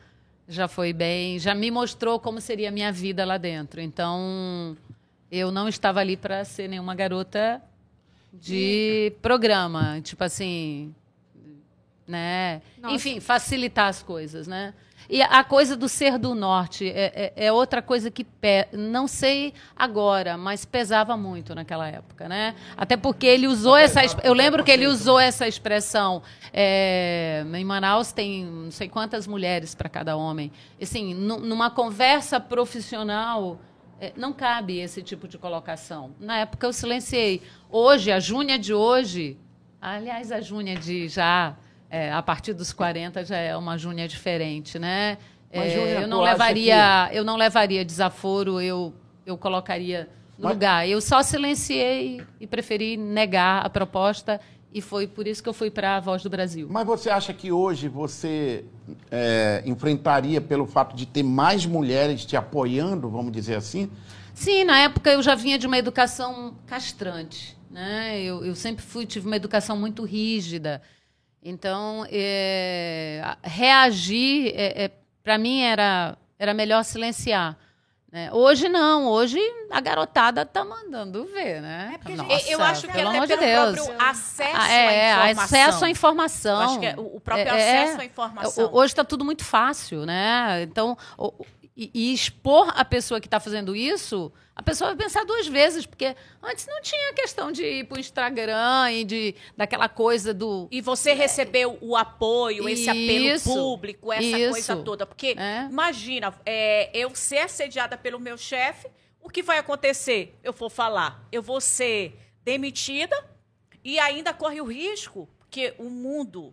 [0.46, 3.80] já foi bem, já me mostrou como seria a minha vida lá dentro.
[3.80, 4.76] Então,
[5.30, 7.60] eu não estava ali para ser nenhuma garota
[8.32, 10.94] de programa, tipo assim,
[12.06, 12.62] né?
[12.80, 12.94] Nossa.
[12.94, 14.72] Enfim, facilitar as coisas, né?
[15.10, 18.66] E a coisa do ser do norte é, é- é outra coisa que pe...
[18.72, 22.54] não sei agora, mas pesava muito naquela época, né?
[22.76, 26.22] Até porque ele usou essa, exp- eu lembro que ele usou essa expressão.
[26.52, 30.50] é, em Manaus tem não sei quantas mulheres para cada homem.
[30.80, 33.58] Assim, nu- numa conversa profissional
[34.16, 36.14] não cabe esse tipo de colocação.
[36.20, 37.42] Na época eu silenciei.
[37.70, 39.36] Hoje a Júnia de hoje,
[39.80, 41.56] aliás a Júnia de já
[41.90, 45.18] é, a partir dos 40 já é uma Júnia diferente, né?
[45.50, 48.92] É, Júnia, eu não levaria, eu não levaria desaforo, eu
[49.24, 50.08] eu colocaria
[50.38, 50.88] no Mas- lugar.
[50.88, 54.40] Eu só silenciei e preferi negar a proposta
[54.72, 56.68] e foi por isso que eu fui para a Voz do Brasil.
[56.70, 58.64] Mas você acha que hoje você
[59.10, 63.90] é, enfrentaria pelo fato de ter mais mulheres te apoiando, vamos dizer assim?
[64.34, 68.20] Sim, na época eu já vinha de uma educação castrante, né?
[68.22, 70.82] Eu, eu sempre fui tive uma educação muito rígida,
[71.42, 74.54] então é, reagir
[75.24, 77.58] para mim era era melhor silenciar.
[78.10, 78.30] Né?
[78.32, 79.38] Hoje não, hoje
[79.70, 81.92] a garotada tá mandando ver, né?
[81.94, 83.86] É porque, Nossa, gente, eu acho que pelo até amor de pelo Deus.
[83.86, 85.44] próprio acesso Ah, é, à informação.
[85.44, 86.60] acesso à informação.
[86.62, 87.82] Eu acho que é o próprio É, é.
[87.84, 88.70] acesso à informação.
[88.72, 90.62] Hoje está tudo muito fácil, né?
[90.62, 90.96] Então,
[91.78, 95.86] e, e expor a pessoa que está fazendo isso, a pessoa vai pensar duas vezes,
[95.86, 100.66] porque antes não tinha questão de ir para o Instagram e de daquela coisa do.
[100.72, 104.50] E você recebeu o apoio, esse apelo Isso, público, essa isso.
[104.50, 105.06] coisa toda.
[105.06, 105.68] Porque, É.
[105.70, 108.88] imagina, é, eu ser assediada pelo meu chefe,
[109.20, 110.36] o que vai acontecer?
[110.42, 113.16] Eu vou falar, eu vou ser demitida
[113.84, 116.52] e ainda corre o risco, porque o mundo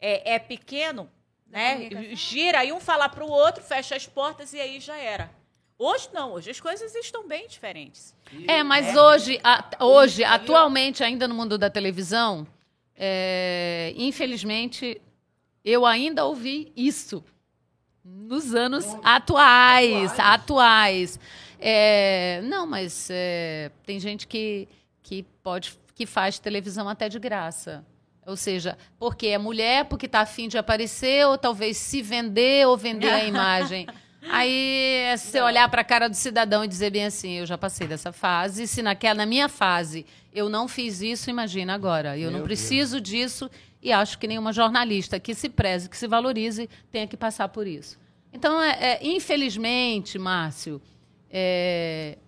[0.00, 1.10] é, é pequeno,
[1.48, 1.88] né?
[2.14, 5.30] Gira e um falar para o outro, fecha as portas e aí já era.
[5.78, 8.14] Hoje não, hoje as coisas estão bem diferentes.
[8.48, 12.46] É, mas hoje, a- hoje, atualmente, ainda no mundo da televisão,
[12.96, 15.00] é, infelizmente,
[15.64, 17.22] eu ainda ouvi isso.
[18.08, 21.18] nos anos atuais, atuais.
[21.58, 24.68] É, não, mas é, tem gente que,
[25.02, 27.84] que pode que faz televisão até de graça.
[28.26, 32.76] Ou seja, porque é mulher, porque está afim de aparecer, ou talvez se vender ou
[32.76, 33.86] vender a imagem.
[34.28, 37.56] Aí é você olhar para a cara do cidadão e dizer bem assim, eu já
[37.56, 38.66] passei dessa fase.
[38.66, 42.18] Se naquela, na minha fase eu não fiz isso, imagina agora.
[42.18, 43.08] Eu Meu não preciso Deus.
[43.08, 47.48] disso e acho que nenhuma jornalista que se preze, que se valorize, tenha que passar
[47.48, 47.96] por isso.
[48.32, 50.82] Então, é, é, infelizmente, Márcio,
[51.30, 52.18] é,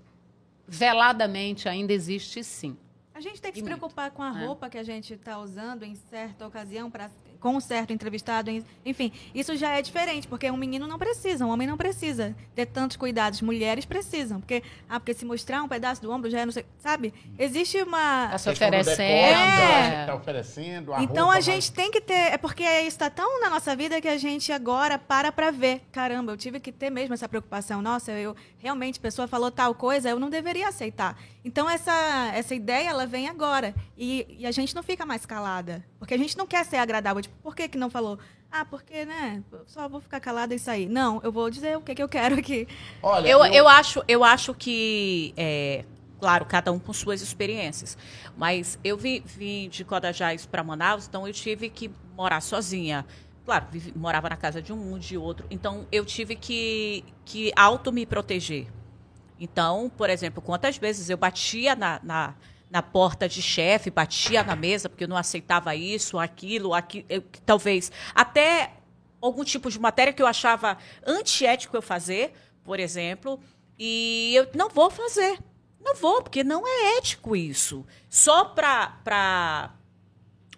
[0.66, 2.76] veladamente ainda existe sim.
[3.18, 4.46] A gente tem que e se preocupar com a é.
[4.46, 8.50] roupa que a gente está usando em certa ocasião para com um certo entrevistado,
[8.85, 12.66] enfim, isso já é diferente, porque um menino não precisa, um homem não precisa ter
[12.66, 16.46] tantos cuidados, mulheres precisam, porque ah, porque se mostrar um pedaço do ombro já é
[16.46, 17.14] não sei, sabe?
[17.38, 20.07] Existe uma tá se oferecendo, é.
[20.07, 23.50] tá oferecendo, a Então a gente tem que ter, é porque isso está tão na
[23.50, 27.14] nossa vida que a gente agora para para ver, caramba, eu tive que ter mesmo
[27.14, 27.81] essa preocupação.
[27.81, 31.16] Nossa, eu realmente a pessoa falou tal coisa, eu não deveria aceitar.
[31.44, 35.85] Então essa essa ideia ela vem agora e, e a gente não fica mais calada,
[35.98, 38.18] porque a gente não quer ser agradável Tipo, por que, que não falou?
[38.51, 39.42] Ah, porque, né?
[39.66, 40.88] Só vou ficar calada e sair.
[40.88, 42.66] Não, eu vou dizer o que, que eu quero aqui.
[43.03, 43.53] Olha, eu, eu...
[43.53, 45.35] eu acho, eu acho que.
[45.37, 45.85] É,
[46.18, 47.96] claro, cada um com suas experiências.
[48.37, 53.05] Mas eu vim, vim de Codajás para Manaus, então eu tive que morar sozinha.
[53.44, 55.46] Claro, vivi, morava na casa de um, de outro.
[55.51, 58.66] Então eu tive que, que auto me proteger.
[59.38, 62.35] Então, por exemplo, quantas vezes eu batia na, na
[62.70, 67.22] na porta de chefe, batia na mesa porque eu não aceitava isso, aquilo, aquilo, eu,
[67.46, 68.72] talvez até
[69.20, 73.40] algum tipo de matéria que eu achava antiético eu fazer, por exemplo,
[73.79, 75.38] e eu não vou fazer.
[75.81, 77.87] Não vou, porque não é ético isso.
[78.11, 79.72] Só para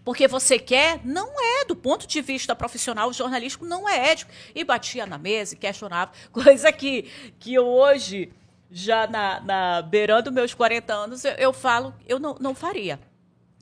[0.02, 4.32] porque você quer, não é, do ponto de vista profissional, jornalístico, não é ético.
[4.54, 7.02] E batia na mesa e questionava, coisa que,
[7.38, 8.32] que hoje
[8.70, 13.00] já na, na beirando meus 40 anos, eu, eu falo, eu não, não faria.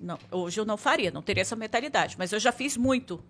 [0.00, 3.22] Não, hoje eu não faria, não teria essa mentalidade, mas eu já fiz muito.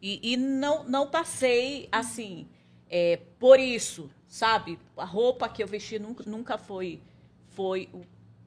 [0.00, 2.48] E, e não, não passei assim,
[2.90, 4.78] é, por isso, sabe?
[4.96, 7.00] A roupa que eu vesti nunca, nunca foi,
[7.50, 8.00] foi o,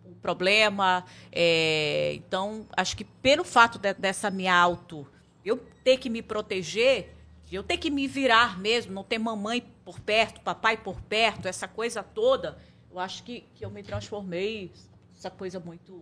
[0.04, 1.06] o problema.
[1.32, 5.08] É, então, acho que pelo fato de, dessa minha auto,
[5.46, 7.15] eu ter que me proteger,
[7.52, 11.68] eu ter que me virar mesmo, não ter mamãe por perto, papai por perto, essa
[11.68, 12.58] coisa toda,
[12.92, 14.72] eu acho que, que eu me transformei,
[15.18, 16.02] essa coisa muito.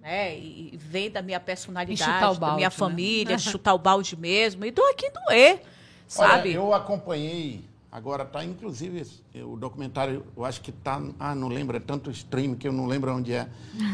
[0.00, 2.70] Né, e vem da minha personalidade, balde, da minha né?
[2.70, 5.62] família, chutar o balde mesmo, e do aqui doer,
[6.08, 6.48] sabe?
[6.48, 11.76] Olha, eu acompanhei, agora tá, inclusive, o documentário, eu acho que tá, ah, não lembro,
[11.76, 13.48] é tanto stream que eu não lembro onde é,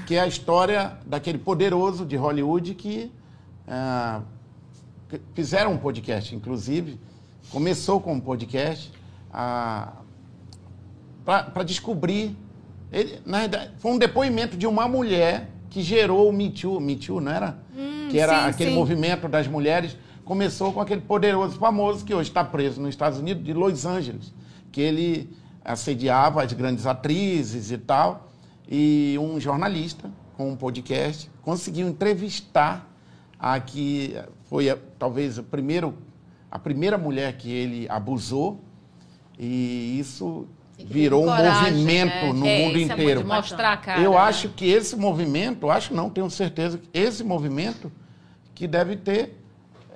[0.07, 3.13] que é a história daquele poderoso de Hollywood que
[3.67, 4.23] ah,
[5.35, 6.99] fizeram um podcast, inclusive,
[7.51, 8.93] começou com um podcast,
[11.25, 12.37] para descobrir.
[12.91, 16.97] Ele, na verdade, foi um depoimento de uma mulher que gerou o Me Too, Me
[16.97, 17.59] Too não era?
[17.77, 18.77] Hum, que era sim, aquele sim.
[18.77, 19.97] movimento das mulheres.
[20.25, 24.33] Começou com aquele poderoso famoso que hoje está preso nos Estados Unidos, de Los Angeles,
[24.73, 25.31] que ele
[25.65, 28.29] assediava as grandes atrizes e tal.
[28.71, 32.87] E um jornalista, com um podcast, conseguiu entrevistar
[33.39, 34.17] a que
[34.49, 35.95] foi talvez a, primeiro,
[36.51, 38.61] a primeira mulher que ele abusou
[39.39, 42.33] e isso virou um movimento né?
[42.33, 43.21] no é, mundo é inteiro.
[43.21, 44.19] É mostrar cara, Eu né?
[44.19, 47.93] acho que esse movimento, acho não, tenho certeza que esse movimento
[48.55, 49.39] que deve ter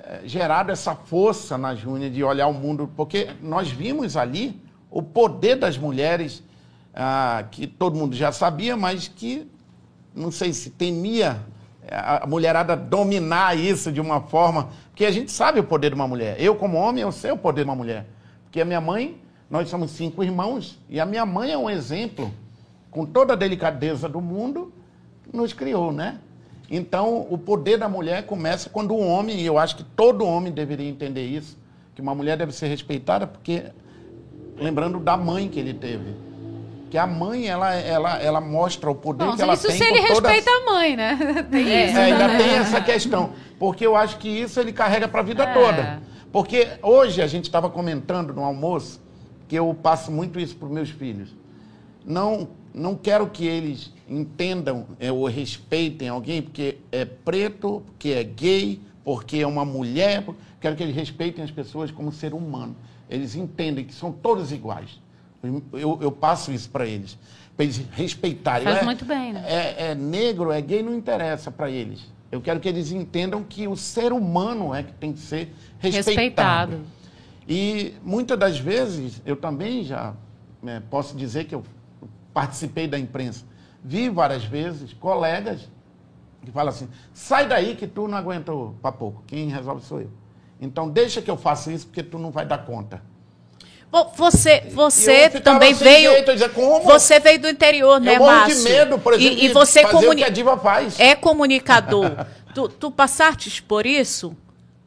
[0.05, 4.61] é, gerado essa força na Júnia de olhar o mundo, porque nós vimos ali
[4.91, 6.43] o poder das mulheres,
[6.95, 9.49] ah, que todo mundo já sabia, mas que
[10.15, 11.41] não sei se temia
[11.91, 16.07] a mulherada dominar isso de uma forma, porque a gente sabe o poder de uma
[16.07, 16.37] mulher.
[16.41, 18.07] Eu como homem, eu sei o poder de uma mulher,
[18.45, 22.33] porque a minha mãe nós somos cinco irmãos e a minha mãe é um exemplo,
[22.91, 24.73] com toda a delicadeza do mundo,
[25.33, 26.19] nos criou, né?
[26.71, 30.51] Então, o poder da mulher começa quando o homem, e eu acho que todo homem
[30.51, 31.59] deveria entender isso,
[31.95, 33.65] que uma mulher deve ser respeitada, porque,
[34.57, 36.15] lembrando da mãe que ele teve,
[36.93, 39.77] que a mãe, ela, ela, ela mostra o poder Bom, que ela isso tem.
[39.77, 41.17] Isso se ele respeita a mãe, né?
[41.51, 41.97] Tem é, isso.
[41.97, 43.33] É, ainda tem essa questão.
[43.59, 45.55] Porque eu acho que isso ele carrega para a vida é.
[45.55, 46.03] toda.
[46.31, 49.01] Porque hoje a gente estava comentando no almoço
[49.49, 51.35] que eu passo muito isso para os meus filhos.
[52.05, 58.23] Não, não quero que eles entendam é, ou respeitem alguém porque é preto, porque é
[58.23, 60.27] gay, porque é uma mulher.
[60.61, 62.77] Quero que eles respeitem as pessoas como ser humano.
[63.09, 65.01] Eles entendem que são todos iguais.
[65.73, 67.19] Eu, eu passo isso para eles,
[67.57, 68.65] para eles respeitarem.
[68.65, 69.45] Faz é, muito bem, né?
[69.47, 72.11] É, é negro, é gay, não interessa para eles.
[72.31, 76.73] Eu quero que eles entendam que o ser humano é que tem que ser respeitado.
[76.73, 76.81] respeitado.
[77.49, 80.15] E muitas das vezes, eu também já
[80.63, 81.63] né, posso dizer que eu
[82.33, 83.45] participei da imprensa.
[83.85, 85.69] Vi várias vezes colegas
[86.45, 90.11] que falam assim: sai daí que tu não aguenta para pouco, quem resolve sou eu.
[90.61, 93.03] Então deixa que eu faça isso porque tu não vai dar conta.
[94.17, 96.11] Você, você eu também sem veio.
[96.13, 96.81] jeito, eu dizia, como?
[96.85, 98.57] Você veio do interior, né, eu morro Márcio?
[98.57, 100.99] de medo, por exemplo, e, e de você fazer o comuni- que a diva faz.
[100.99, 102.11] é comunicador.
[102.55, 104.35] tu, tu passaste por isso?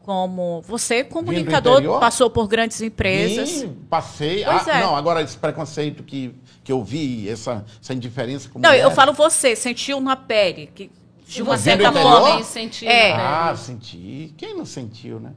[0.02, 2.00] Como você, comunicador, interior?
[2.00, 3.50] passou por grandes empresas.
[3.50, 4.44] Sim, passei.
[4.44, 4.82] Pois Ah, é.
[4.82, 8.96] Não, agora esse preconceito que, que eu vi, essa, essa indiferença com Não, eu mulheres.
[8.96, 10.70] falo você, sentiu na pele.
[10.76, 10.92] Que,
[11.28, 12.40] de uma você certa forma.
[12.84, 13.14] É.
[13.14, 14.32] Ah, senti.
[14.38, 15.32] Quem não sentiu, né?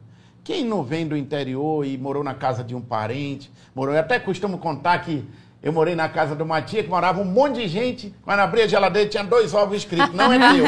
[0.48, 3.94] Quem não vem do interior e morou na casa de um parente, morou.
[3.94, 5.22] Eu até costumo contar que
[5.62, 8.14] eu morei na casa de uma tia que morava um monte de gente.
[8.22, 10.14] Quando abria a geladeira tinha dois ovos escritos.
[10.14, 10.64] Não é teu.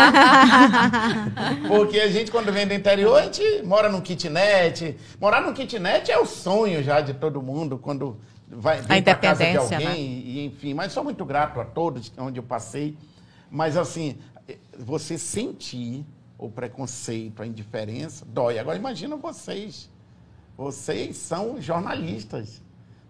[1.67, 4.99] Porque a gente, quando vem do interior, a gente mora num kitnet.
[5.19, 9.47] Morar num kitnet é o sonho já de todo mundo quando vai vem pra casa
[9.47, 9.79] de alguém.
[9.79, 9.99] né?
[9.99, 12.99] E, enfim, mas sou muito grato a todos onde eu passei.
[13.51, 14.19] Mas assim,
[14.79, 16.05] você sentir
[16.47, 18.59] o preconceito, a indiferença, dói.
[18.59, 19.91] Agora imagina vocês.
[20.57, 22.63] Vocês são jornalistas,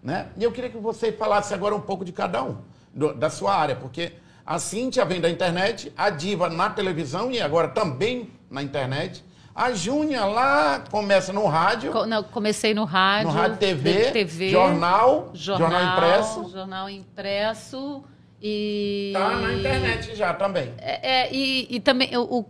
[0.03, 0.29] né?
[0.37, 2.57] E eu queria que você falasse agora um pouco de cada um,
[2.93, 4.13] do- da sua área, porque
[4.45, 9.23] a Cíntia vem da internet, a Diva na televisão e agora também na internet.
[9.53, 13.27] A Júnia lá começa no rádio, não, comecei no rádio.
[13.27, 16.49] no rádio TV, TV jornal, jornal, jornal impresso.
[16.49, 18.03] Jornal impresso
[18.41, 19.11] e.
[19.13, 20.73] Tá na internet já também.
[20.77, 22.45] É, é, e, e também o-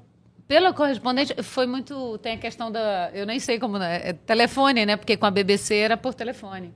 [0.51, 4.85] pela correspondente foi muito tem a questão da eu nem sei como né, é telefone
[4.85, 6.75] né porque com a BBC era por telefone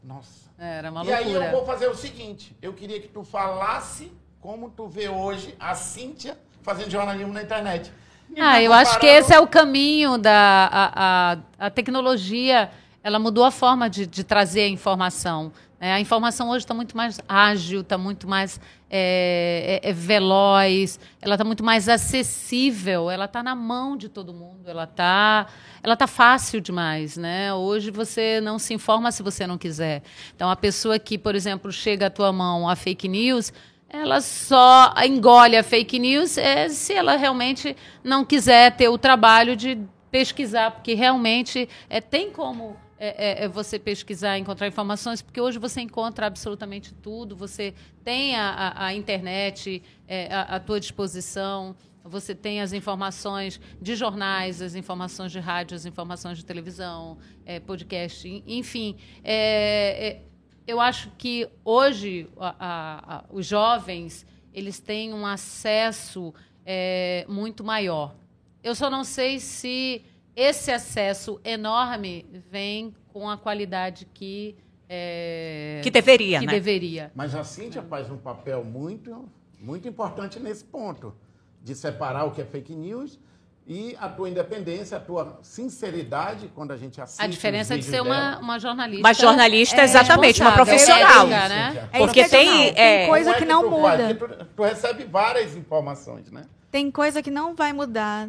[0.00, 0.48] Nossa.
[0.56, 4.12] era uma E aí eu loucura vou fazer o seguinte, eu queria que tu falasse
[4.40, 7.92] como tu vê hoje a Cíntia fazendo jornalismo na internet.
[8.38, 12.70] ah eu acho que esse é o caminho da a, a, a tecnologia
[13.02, 15.94] ela mudou a forma de, de trazer a informação né?
[15.94, 21.34] a informação hoje está muito mais ágil está muito mais é, é- é veloz ela
[21.34, 25.46] está muito mais acessível ela está na mão de todo mundo ela está
[25.82, 27.52] ela tá fácil demais, né?
[27.54, 30.02] Hoje você não se informa se você não quiser.
[30.34, 33.52] Então a pessoa que, por exemplo, chega à tua mão a fake news,
[33.88, 39.56] ela só engole a fake news é, se ela realmente não quiser ter o trabalho
[39.56, 39.78] de
[40.10, 45.58] pesquisar, porque realmente é, tem como é, é, é você pesquisar, encontrar informações, porque hoje
[45.58, 51.74] você encontra absolutamente tudo, você tem a, a- a internet é, à, à tua disposição,
[52.04, 57.58] você tem as informações de jornais, as informações de rádio, as informações de televisão, é,
[57.58, 58.96] podcast, en- enfim.
[59.24, 60.22] É, é,
[60.66, 66.34] eu acho que hoje a- a- os jovens eles têm um acesso
[66.66, 68.14] é, muito maior.
[68.62, 70.04] Eu só não sei se
[70.40, 74.56] esse acesso enorme vem com a qualidade que
[74.88, 76.52] é, Que deveria, que né?
[76.52, 77.12] deveria.
[77.14, 79.28] Mas a Cíntia faz um papel muito,
[79.60, 81.14] muito importante nesse ponto,
[81.62, 83.18] de separar o que é fake news
[83.66, 87.90] e a tua independência, a tua sinceridade quando a gente assiste A diferença os de
[87.90, 88.38] ser uma, dela.
[88.42, 89.06] uma jornalista.
[89.06, 91.26] Uma jornalista, é, exatamente, uma profissional.
[91.26, 91.88] ética, né?
[91.92, 94.14] É Porque isso que eu tem, é, tem coisa Como é que não muda.
[94.14, 96.46] Porque Tu, tu recebe várias informações, né?
[96.70, 98.28] Tem coisa que não vai mudar,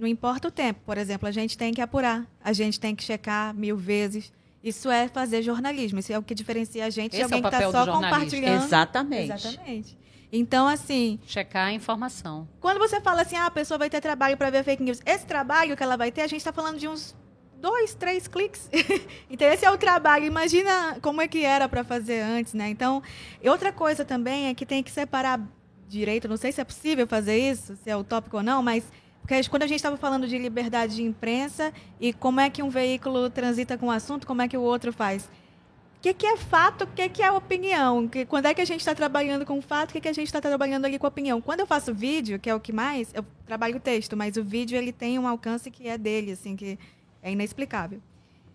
[0.00, 0.80] não importa o tempo.
[0.84, 4.32] Por exemplo, a gente tem que apurar, a gente tem que checar mil vezes.
[4.62, 7.40] Isso é fazer jornalismo, isso é o que diferencia a gente de Esse é alguém
[7.40, 8.64] o que está só compartilhando.
[8.64, 9.32] Exatamente.
[9.32, 9.98] Exatamente.
[10.32, 12.48] Então, assim, Checar a informação.
[12.60, 15.26] quando você fala assim, ah, a pessoa vai ter trabalho para ver fake news, esse
[15.26, 17.16] trabalho que ela vai ter, a gente está falando de uns
[17.60, 18.68] dois, três cliques.
[19.28, 20.24] então, esse é o trabalho.
[20.24, 22.68] Imagina como é que era para fazer antes, né?
[22.68, 23.02] Então,
[23.44, 25.40] outra coisa também é que tem que separar
[25.88, 26.28] direito.
[26.28, 28.84] Não sei se é possível fazer isso, se é utópico ou não, mas
[29.30, 32.68] porque quando a gente estava falando de liberdade de imprensa e como é que um
[32.68, 35.26] veículo transita com o assunto, como é que o outro faz.
[35.26, 38.08] O que, que é fato, o que, que é opinião?
[38.08, 40.26] Que, quando é que a gente está trabalhando com fato, o que, que a gente
[40.26, 41.40] está trabalhando ali com opinião?
[41.40, 44.42] Quando eu faço vídeo, que é o que mais, eu trabalho o texto, mas o
[44.42, 46.76] vídeo ele tem um alcance que é dele, assim, que
[47.22, 48.02] é inexplicável.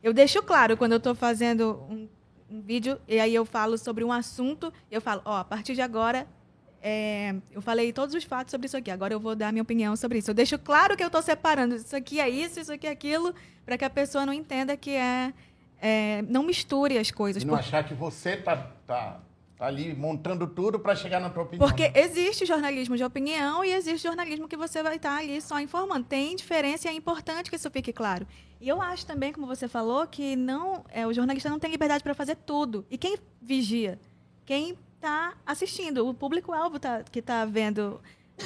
[0.03, 2.09] Eu deixo claro quando eu estou fazendo um,
[2.51, 5.81] um vídeo e aí eu falo sobre um assunto, eu falo, ó, a partir de
[5.81, 6.27] agora
[6.87, 8.91] é, eu falei todos os fatos sobre isso aqui.
[8.91, 10.29] Agora eu vou dar minha opinião sobre isso.
[10.29, 11.73] Eu deixo claro que eu estou separando.
[11.73, 13.33] Isso aqui é isso, isso aqui é aquilo,
[13.65, 15.33] para que a pessoa não entenda que é,
[15.81, 17.41] é, não misture as coisas.
[17.41, 18.55] E não por- achar que você tá,
[18.85, 19.19] tá,
[19.57, 21.67] tá ali montando tudo para chegar na tua opinião.
[21.67, 26.05] Porque existe jornalismo de opinião e existe jornalismo que você vai estar ali só informando.
[26.05, 28.27] Tem diferença e é importante que isso fique claro.
[28.61, 32.03] E eu acho também, como você falou, que não é, o jornalista não tem liberdade
[32.03, 32.85] para fazer tudo.
[32.91, 33.99] E quem vigia?
[34.45, 36.07] Quem está assistindo?
[36.07, 38.01] O público-alvo tá, que está vendo.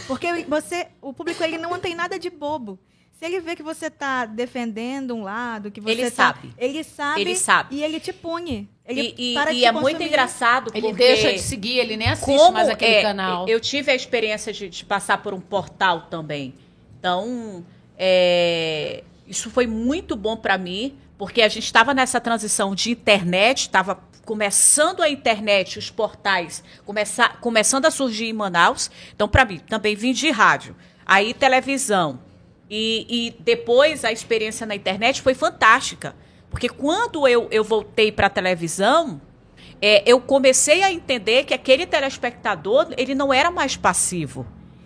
[0.05, 2.78] Porque você, o público ele não tem nada de bobo.
[3.14, 6.53] Se ele vê que você tá defendendo um lado, que você Ele tá- sabe.
[6.57, 7.22] Ele sabe.
[7.22, 7.76] Ele sabe.
[7.76, 8.70] E ele te pune.
[8.86, 11.80] Ele E, e- para de e te é muito engraçado Ele porque deixa de seguir,
[11.80, 13.47] ele nem assiste como mais aquele é, canal.
[13.47, 16.53] Eu tive a experiência de, de passar por um portal também.
[16.97, 17.66] Então,
[17.97, 23.64] é, isso foi muito bom para mim, porque a gente estava nessa transição de internet,
[23.64, 23.95] estava
[24.30, 28.91] começando a internet, os portais começar, começando a surgir em Manaus.
[29.15, 32.19] Então, para mim, também vim de rádio, aí televisão.
[32.69, 36.15] E, e depois a experiência na internet foi fantástica.
[36.47, 39.19] Porque quando eu, eu voltei para a televisão,
[39.82, 44.45] é, eu comecei a entender que aquele telespectador ele não era mais passivo.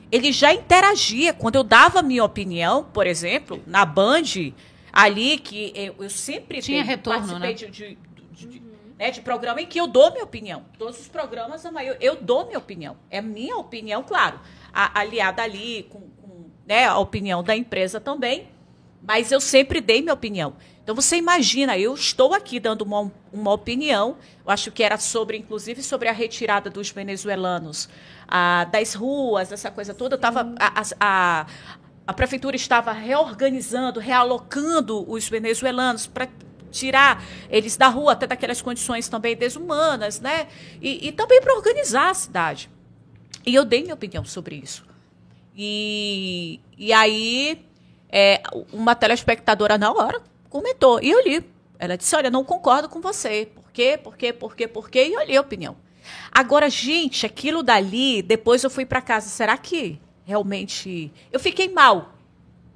[0.10, 1.34] Ele já interagia.
[1.34, 4.54] Quando eu dava minha opinião, por exemplo, na Band,
[4.94, 7.52] ali, que eu, eu sempre Tinha retorno, né?
[7.52, 7.98] de-
[9.04, 10.64] né, de programa em que eu dou minha opinião.
[10.80, 11.62] Todos os programas,
[12.00, 12.96] eu dou minha opinião.
[13.10, 14.40] É minha opinião, claro.
[14.74, 18.48] A- aliada ali com, com, né, a opinião da empresa também.
[19.06, 20.56] Mas eu sempre dei minha opinião.
[20.82, 25.38] Então você imagina, eu estou aqui dando uma, uma opinião, eu acho que era sobre,
[25.38, 27.90] inclusive, sobre a retirada dos venezuelanos
[28.26, 30.16] ah, das ruas, essa coisa toda.
[30.16, 30.84] Eu tava, a, a,
[31.42, 31.46] a-
[32.08, 36.28] a prefeitura estava reorganizando, realocando os venezuelanos para
[36.74, 40.48] tirar eles da rua, até daquelas condições também desumanas, né?
[40.82, 42.70] E, e também para organizar a cidade.
[43.46, 44.86] E eu dei minha opinião sobre isso.
[45.56, 47.66] E, e aí,
[48.10, 51.46] é, uma telespectadora na hora comentou, e eu li.
[51.78, 53.48] Ela disse: Olha, não concordo com você.
[53.54, 54.00] Por quê?
[54.02, 54.34] Por quê?
[54.34, 54.68] Por quê?
[54.68, 55.08] Por quê?
[55.08, 55.76] E eu li a opinião.
[56.32, 59.30] Agora, gente, aquilo dali, depois eu fui para casa.
[59.30, 61.12] Será que realmente.
[61.32, 62.14] Eu fiquei mal.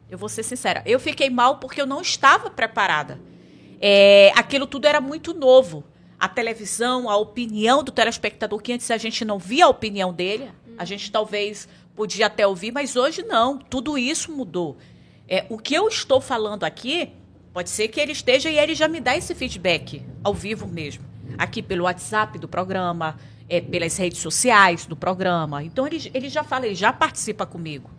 [0.10, 0.84] Eu vou ser sincera.
[0.86, 3.20] Eu fiquei mal porque eu não estava preparada.
[3.80, 5.84] É, aquilo tudo era muito novo.
[6.20, 10.50] A televisão, a opinião do telespectador, que antes a gente não via a opinião dele,
[10.78, 13.58] a gente talvez podia até ouvir, mas hoje não.
[13.58, 14.78] Tudo isso mudou.
[15.28, 17.12] É, o que eu estou falando aqui,
[17.54, 21.06] pode ser que ele esteja e ele já me dá esse feedback ao vivo mesmo.
[21.38, 23.18] Aqui pelo WhatsApp do programa,
[23.50, 25.64] é, pelas redes sociais do programa.
[25.64, 27.90] Então ele, ele já fala, ele já participa comigo.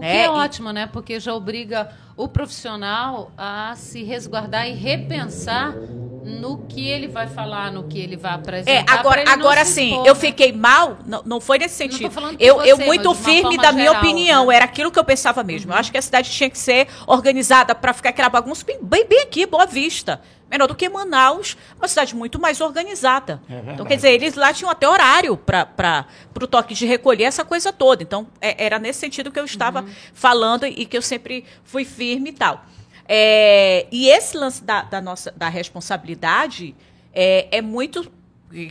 [0.00, 0.10] O né?
[0.10, 0.86] que é E- ótimo, né?
[0.86, 5.74] Porque já obriga o profissional a se resguardar e repensar
[6.38, 8.72] no que ele vai falar, no que ele vai apresentar.
[8.72, 10.20] É, agora, agora sim, expor, eu né?
[10.20, 12.36] fiquei mal, não, não foi nesse Não tô sentido.
[12.38, 14.56] Eu, eu você, muito de uma firme da minha geral, opinião, né?
[14.56, 15.72] era aquilo que eu pensava mesmo.
[15.72, 19.06] Eu acho que a cidade tinha que ser organizada para ficar aquela bagunça bem, bem,
[19.06, 20.20] bem aqui, Boa Vista.
[20.50, 23.40] Menor do que Manaus, uma cidade muito mais organizada.
[23.48, 26.06] É então, quer dizer, eles lá tinham até horário para
[26.42, 28.02] o toque de recolher essa coisa toda.
[28.02, 32.30] Então, é- era nesse sentido que eu estava falando e que eu sempre fui firme
[32.30, 32.64] e tal.
[33.12, 36.76] É, e esse lance da, da nossa da responsabilidade
[37.12, 38.08] é, é muito.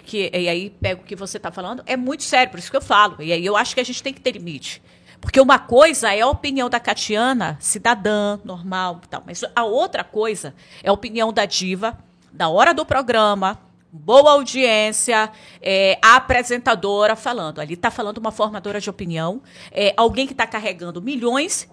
[0.06, 2.78] Que, e aí, pego o que você está falando, é muito sério, por isso que
[2.78, 3.22] eu falo.
[3.22, 4.82] E aí eu acho que a gente tem que ter limite.
[5.20, 9.24] Porque uma coisa é a opinião da Catiana, cidadã, normal tal.
[9.26, 11.98] Mas a outra coisa é a opinião da diva,
[12.32, 13.60] da hora do programa,
[13.92, 15.30] boa audiência,
[15.62, 17.60] é, a apresentadora falando.
[17.60, 21.68] Ali está falando uma formadora de opinião, é, alguém que está carregando milhões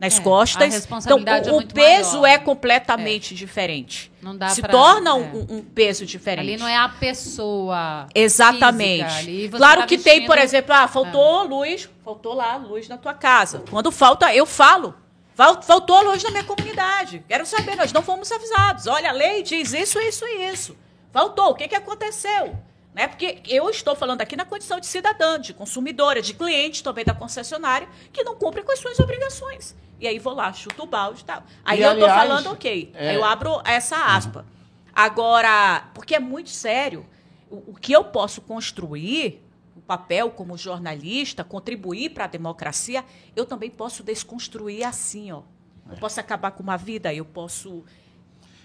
[0.00, 0.74] nas É, costas.
[0.86, 2.34] então, é o, muito o peso maior.
[2.34, 4.10] é completamente diferente.
[4.22, 5.12] Não dá Se pra- torna é.
[5.12, 6.40] um, um peso diferente.
[6.48, 8.06] Ali não é a pessoa.
[8.14, 9.24] Exatamente.
[9.24, 12.96] física, claro tá que tem, por vestindo- exemplo, ah, faltou luz, faltou lá luz na
[12.96, 13.62] tua casa.
[13.70, 14.94] Quando falta, eu falo.
[15.34, 17.24] Fal- Faltou luz na minha comunidade.
[17.28, 18.86] Quero saber, nós não fomos avisados.
[18.86, 20.76] Olha, a lei diz isso, isso e isso.
[21.12, 22.56] Faltou, o que, que aconteceu?
[22.94, 23.06] Né?
[23.06, 27.14] Porque eu estou falando aqui na condição de cidadã, de consumidora, de cliente também da
[27.14, 29.74] concessionária, que não cumpre com as suas obrigações.
[30.00, 31.42] E aí vou lá, chuto o balde e tal.
[31.64, 32.90] Aí E, eu estou aliás, falando, ok.
[32.94, 34.46] é- eu abro essa aspa.
[34.94, 37.06] Agora, porque é muito sério,
[37.50, 39.42] o, o que eu posso construir,
[39.76, 43.04] o papel como jornalista, contribuir para a democracia,
[43.36, 45.42] eu também posso desconstruir assim, ó.
[45.90, 47.84] Eu posso acabar com uma vida, eu posso.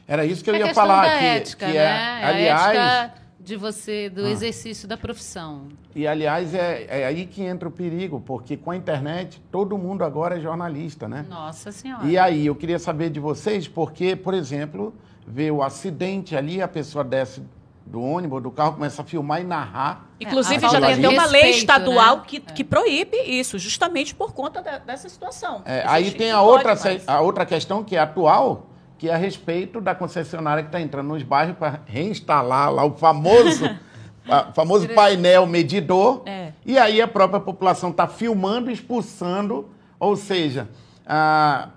[0.07, 1.01] Era isso que eu É ia falar.
[1.07, 1.79] da que, ética, que né?
[1.83, 4.29] é, a aliás, ética de você, do Ah.
[4.29, 5.67] exercício da profissão.
[5.95, 10.03] E, aliás, é, é aí que entra o perigo, porque com a internet todo mundo
[10.03, 11.25] agora é jornalista, né?
[11.29, 12.05] Nossa Senhora.
[12.05, 14.93] E aí, eu queria saber de vocês, porque, por exemplo,
[15.25, 17.41] vê o acidente ali, a pessoa desce
[17.85, 20.09] do ônibus, do carro, começa a filmar e narrar.
[20.19, 22.23] Inclusive, a já tem uma lei respeito, estadual né?
[22.25, 22.39] que, É.
[22.51, 25.61] que proíbe isso, justamente por conta da- dessa situação.
[25.65, 27.07] É, aí tem a outra, mais.
[27.07, 28.67] a outra questão que é atual,
[28.97, 32.91] que é a respeito da concessionária que está entrando nos bairros para reinstalar lá o
[32.95, 33.65] famoso,
[34.27, 36.23] a- famoso painel medidor.
[36.25, 36.51] É.
[36.65, 39.69] E aí a própria população está filmando, expulsando,
[39.99, 40.69] ou seja,
[41.05, 41.69] ah,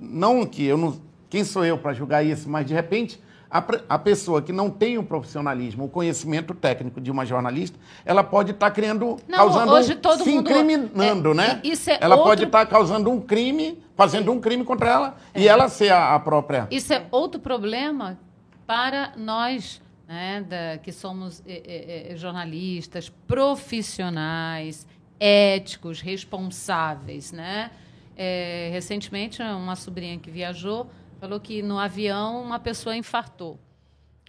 [0.00, 3.98] não que eu não, quem sou eu para julgar isso, mas de repente a, a
[3.98, 8.70] pessoa que não tem o profissionalismo, o conhecimento técnico de uma jornalista, ela pode estar
[8.70, 11.60] criando, Não, causando, hoje todo se mundo- incriminando, é, né?
[11.64, 15.48] isso é ela outro- pode estar causando um crime, fazendo um crime contra ela e
[15.48, 16.68] ela ser a, a própria.
[16.70, 18.16] Isso é outro problema
[18.66, 24.86] para nós, né, da- que somos eh, jornalistas, profissionais,
[25.18, 27.70] éticos, responsáveis, né?
[28.16, 30.90] Eh, recentemente, uma sobrinha que viajou
[31.20, 33.60] falou que no avião uma pessoa infartou.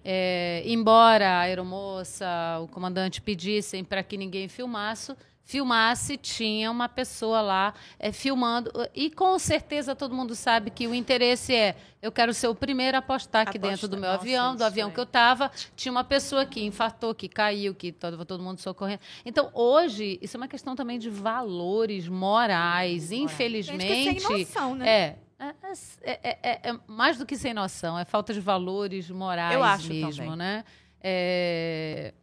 [0.04, 2.28] É, embora a aeromoça,
[2.62, 8.72] o comandante pedissem para que ninguém filmasse, filmasse, tinha uma pessoa lá é, filmando.
[8.94, 12.98] E com certeza todo mundo sabe que o interesse é: eu quero ser o primeiro
[12.98, 14.92] a postar aqui Aposta- dentro do meu nossa, avião, do avião é.
[14.92, 19.02] que eu estava, tinha uma pessoa que infartou, que caiu, que todo, todo mundo socorrendo.
[19.24, 23.12] Então, hoje, isso é uma questão também de valores morais.
[23.12, 23.88] Infelizmente.
[23.88, 24.90] Gente que é sem noção, né?
[24.90, 25.18] É.
[25.42, 25.56] É,
[26.04, 29.64] é- é- é- é mais do que sem noção, é falta de valores morais Eu
[29.64, 30.36] acho mesmo, também.
[30.38, 30.64] né?
[31.02, 32.14] É,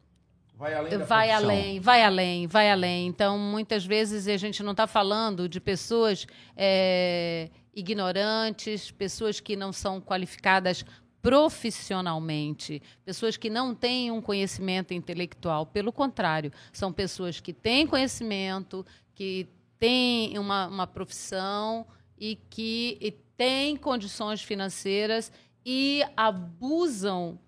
[0.55, 3.07] Vai além da vai além, vai além, vai além.
[3.09, 9.73] Então, muitas vezes a gente não está falando de pessoas é, ignorantes, pessoas que não
[9.73, 10.85] são qualificadas
[11.21, 15.66] profissionalmente, pessoas que não têm um conhecimento intelectual.
[15.66, 19.49] Pelo contrário, são pessoas que têm conhecimento, que
[19.79, 21.87] têm uma, uma profissão
[22.21, 25.31] e que e têm condições financeiras
[25.64, 27.39] e abusam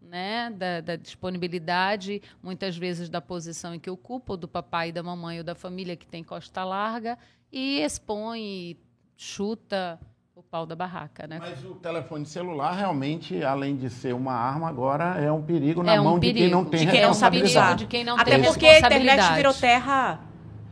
[0.00, 5.02] né, da, da disponibilidade, muitas vezes da posição em que ocupa, ou do papai, da
[5.02, 7.18] mamãe ou da família que tem costa larga,
[7.50, 8.76] e expõe, e
[9.16, 9.98] chuta
[10.34, 11.26] o pau da barraca.
[11.26, 11.38] Né?
[11.40, 15.94] Mas o telefone celular realmente, além de ser uma arma, agora é um perigo na
[15.94, 16.54] É um mão de quem perigo.
[16.54, 17.66] não tem De quem não sabe responsabilidade.
[17.66, 17.74] usar.
[17.76, 19.36] de quem não Até tem porque a internet responsabilidade.
[19.36, 20.20] virou terra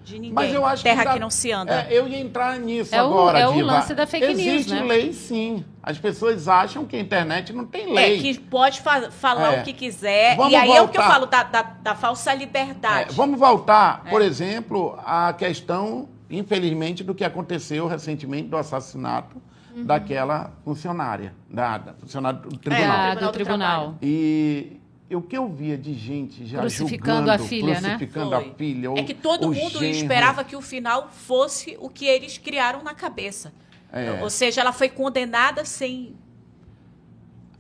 [0.05, 0.33] de ninguém.
[0.33, 1.73] Mas eu acho terra que, que, dá- não se anda.
[1.83, 3.67] É, eu ia entrar nisso É o- agora, é o Diva.
[3.67, 4.83] lance da fake news, Existe né?
[4.83, 5.65] lei, sim.
[5.83, 8.21] As pessoas acham que a internet não tem É, lei.
[8.21, 9.61] que pode fa- falar É.
[9.61, 10.37] o que quiser.
[10.37, 11.11] Vamos e aí é o que eu voltar.
[11.15, 13.15] falo da, da, da falsa É, liberdade.
[13.15, 19.43] vamos voltar, por exemplo, à questão, infelizmente, do que aconteceu recentemente do assassinato
[19.75, 19.85] Uhum.
[19.87, 23.17] daquela funcionária, da, da funcionária do É, tribunal.
[23.17, 23.95] do Tribunal do tribunal.
[24.01, 24.81] E
[25.17, 27.89] o que eu via de gente já Crucificando julgando, a filha, né?
[27.91, 28.39] crucificando Foi.
[28.51, 29.85] a filha, É o- que todo o mundo genro.
[29.97, 33.53] esperava que o final fosse o que eles criaram na cabeça.
[33.93, 34.23] É.
[34.23, 36.15] Ou seja, ela foi condenada sem.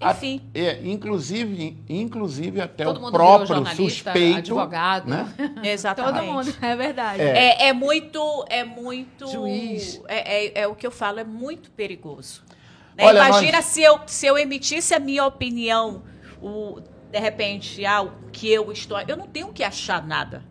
[0.00, 0.40] A- Enfim.
[0.52, 5.08] É, inclusive, inclusive até Todo o mundo virou próprio jornalista, suspeito, advogado.
[5.08, 5.32] né?
[5.62, 6.14] Exatamente.
[6.14, 7.20] Todo mundo, é verdade.
[7.22, 8.44] É, é muito.
[8.50, 9.26] É muito.
[9.28, 10.00] Juiz.
[10.08, 12.42] É, é- é o que eu falo, é muito perigoso.
[12.96, 13.04] Né?
[13.06, 16.02] Olha, Imagina nós- se, eu, se eu emitisse a minha opinião,
[16.42, 16.80] o,
[17.14, 18.98] de repente, ah, o que eu estou.
[19.06, 20.42] Eu não tenho que achar nada.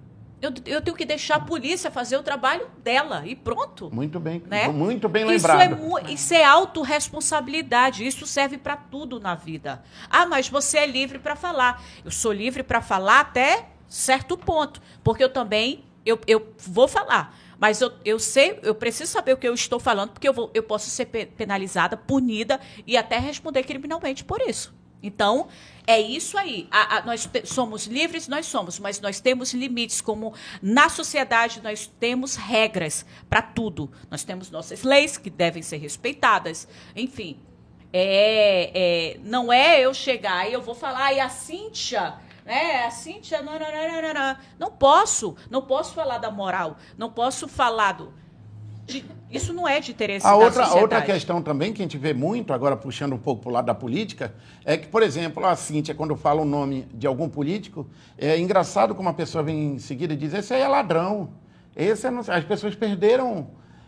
[0.42, 3.90] Eu, eu tenho que deixar a polícia fazer o trabalho dela e pronto.
[3.94, 4.70] Muito bem, Né?
[4.70, 5.62] muito bem Isso lembrado.
[5.62, 8.06] é, mu- isso é autorresponsabilidade.
[8.08, 9.84] Isso serve para tudo na vida.
[10.10, 11.84] Ah, mas você é livre para falar.
[12.04, 14.82] Eu sou livre para falar até certo ponto.
[15.04, 17.38] Porque eu também eu, eu vou falar.
[17.60, 20.50] Mas eu, eu sei, eu preciso saber o que eu estou falando, porque eu, vou,
[20.54, 24.74] eu posso ser pe- penalizada, punida e até responder criminalmente por isso.
[25.04, 25.50] Então,
[25.86, 26.66] é isso aí.
[26.72, 31.86] A- a- nós somos livres, nós somos, mas nós temos limites, como na sociedade nós
[32.00, 33.92] temos regras para tudo.
[34.10, 36.68] Nós temos nossas leis que devem ser respeitadas.
[36.96, 37.38] Enfim,
[37.92, 42.86] é, é, não é eu chegar e eu vou falar, e a Cíntia, né?
[42.86, 44.38] A Cíntia, não, não, não, não, não, não.
[44.58, 48.14] Não posso, não posso falar da moral, não posso falar do.
[48.86, 50.82] De- isso não é de interesse A da outra, a sociedade.
[50.82, 53.66] outra questão também que a gente vê muito, agora puxando um pouco para o lado
[53.66, 57.88] da política, é que, por exemplo, a Cíntia, quando fala o nome de algum político,
[58.18, 61.30] é engraçado como a pessoa vem em seguida e diz: esse aí é ladrão.
[61.76, 63.48] Esse é não sei." As pessoas perderam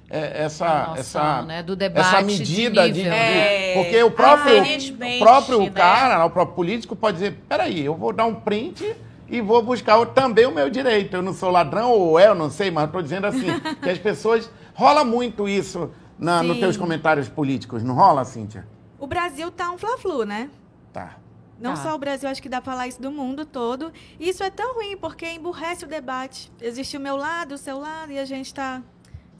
[0.10, 3.74] é, essa, noção, essa, né, do debate essa de medida de, nível, de- né?
[3.74, 5.70] porque o próprio, o próprio né?
[5.72, 8.96] cara, o próprio político pode dizer: peraí, eu vou dar um print
[9.28, 11.16] e vou buscar também o meu direito.
[11.16, 13.48] Eu não sou ladrão, ou é, eu não sei, mas estou dizendo assim,
[13.82, 14.50] que as pessoas.
[14.76, 18.68] Rola muito isso na, nos teus comentários políticos, não rola, Cíntia?
[19.00, 20.50] O Brasil tá um fla-flu, né?
[20.94, 21.18] Tá.
[21.60, 21.84] Não Tá.
[21.84, 23.92] só o Brasil, acho que dá pra falar isso do mundo todo.
[24.20, 26.52] E isso é tão ruim, porque emburrece o debate.
[26.62, 28.82] Existe o meu lado, o seu lado, e a gente tá.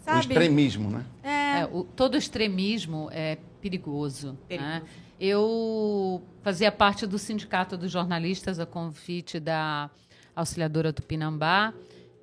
[0.02, 0.20] O Sabe?
[0.20, 1.06] extremismo, né?
[1.24, 1.60] É.
[1.62, 4.38] É, o- todo extremismo é perigoso.
[4.48, 4.70] Perigoso.
[4.72, 4.84] né?
[5.20, 9.90] Eu fazia parte do Sindicato dos Jornalistas, a convite da
[10.36, 11.74] Auxiliadora Tupinambá,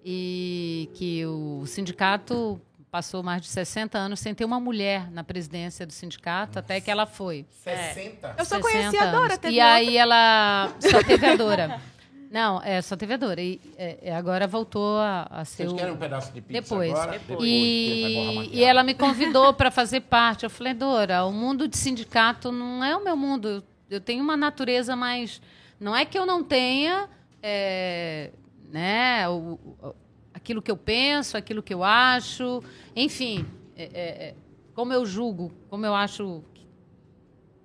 [0.04, 2.60] e que o sindicato
[2.92, 6.90] passou mais de 60 anos sem ter uma mulher na presidência do sindicato, até que
[6.90, 7.46] ela foi.
[7.64, 8.34] 60?
[8.38, 11.80] Eu só 60 conheci a Dora, teve E aí ela só teve a Dora.
[12.30, 13.40] Não, é, só teve a Dora.
[13.40, 15.76] E é, é, agora voltou a, a ser Vocês o...
[15.76, 16.90] querem um pedaço de pizza Depois.
[16.92, 17.12] agora?
[17.18, 17.40] Depois.
[17.48, 20.44] E, e ela me convidou para fazer parte.
[20.44, 23.64] Eu falei, Dora, o mundo de sindicato não é o meu mundo.
[23.88, 25.40] eu tenho uma natureza mais.
[25.80, 27.08] Não é que eu não tenha.
[27.42, 28.30] é,
[28.70, 29.94] né, o- o-
[30.42, 32.62] aquilo que eu penso, aquilo que eu acho,
[32.96, 33.88] enfim, é, é,
[34.28, 34.34] é,
[34.74, 36.42] como eu julgo, como eu acho,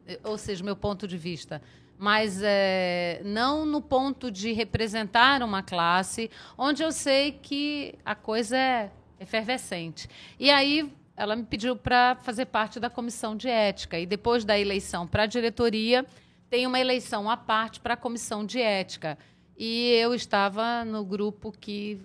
[0.05, 1.59] é, ou seja, meu ponto de vista.
[1.97, 8.55] Mas é, não no ponto de representar uma classe onde eu sei que a coisa
[8.55, 10.07] é efervescente.
[10.39, 13.97] E aí ela me pediu para fazer parte da comissão de ética.
[13.97, 16.05] E depois da eleição para a diretoria,
[16.47, 19.17] tem uma eleição à parte para a comissão de ética.
[19.57, 21.99] E eu estava no grupo que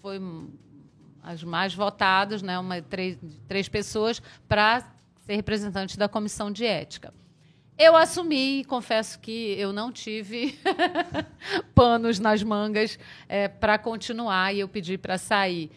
[0.00, 0.20] foi
[1.22, 4.82] as mais votadas, né, uma, três, três pessoas, para
[5.26, 7.12] ser representante da comissão de ética.
[7.76, 10.58] Eu assumi e confesso que eu não tive
[11.74, 12.98] panos nas mangas
[13.60, 15.70] para continuar e eu pedi para sair.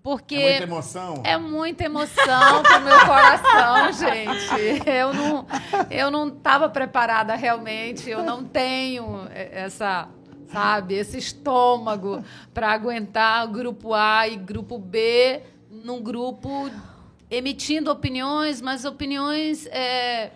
[0.00, 1.22] Porque É muita emoção.
[1.24, 4.88] é muita emoção pro meu coração, gente.
[4.88, 5.46] Eu não,
[5.90, 8.08] eu não estava preparada realmente.
[8.08, 10.08] Eu não tenho essa,
[10.50, 16.70] sabe, esse estômago para aguentar grupo A e grupo B num grupo
[17.30, 20.32] emitindo opiniões, mas opiniões, é,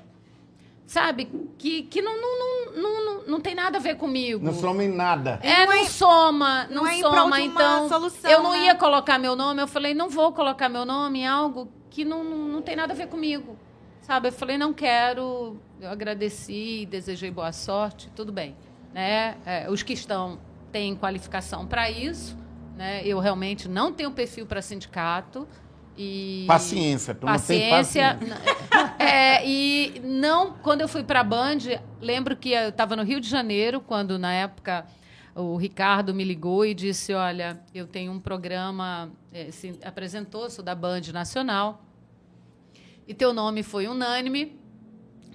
[0.86, 4.44] sabe, que, que não, não, não, não, não, não tem nada a ver comigo.
[4.44, 5.40] Não soma em nada.
[5.42, 7.40] É, Não não, é- soma, não, não é em prol soma.
[7.40, 8.66] Então, solução, eu não né?
[8.66, 9.62] ia colocar meu nome.
[9.62, 12.92] Eu falei, não vou colocar meu nome em algo que não, não, não tem nada
[12.92, 13.56] a ver comigo.
[14.02, 14.28] Sabe?
[14.28, 15.56] Eu falei, não quero.
[15.80, 18.54] Eu agradeci, desejei boa sorte, tudo bem.
[18.92, 19.36] Né?
[19.46, 20.38] É, os que estão
[20.70, 22.36] têm qualificação para isso.
[22.76, 23.02] Né?
[23.06, 25.46] Eu realmente não tenho perfil para sindicato.
[25.96, 28.18] E Paciência, tu não tem paciência.
[28.18, 28.62] paciência.
[28.98, 31.58] É, e não, quando eu fui para a Band,
[32.00, 34.86] lembro que eu estava no Rio de Janeiro, quando na época
[35.34, 40.64] o Ricardo me ligou e disse: Olha, eu tenho um programa, eh, se apresentou, sou
[40.64, 41.84] da Band Nacional,
[43.06, 44.58] e teu nome foi unânime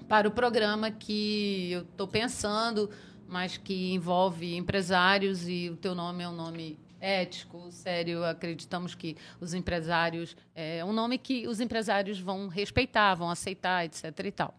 [0.07, 2.89] para o programa que eu estou pensando,
[3.27, 8.23] mas que envolve empresários e o teu nome é um nome ético, sério.
[8.23, 14.03] Acreditamos que os empresários é um nome que os empresários vão respeitar, vão aceitar, etc.
[14.25, 14.53] E tal.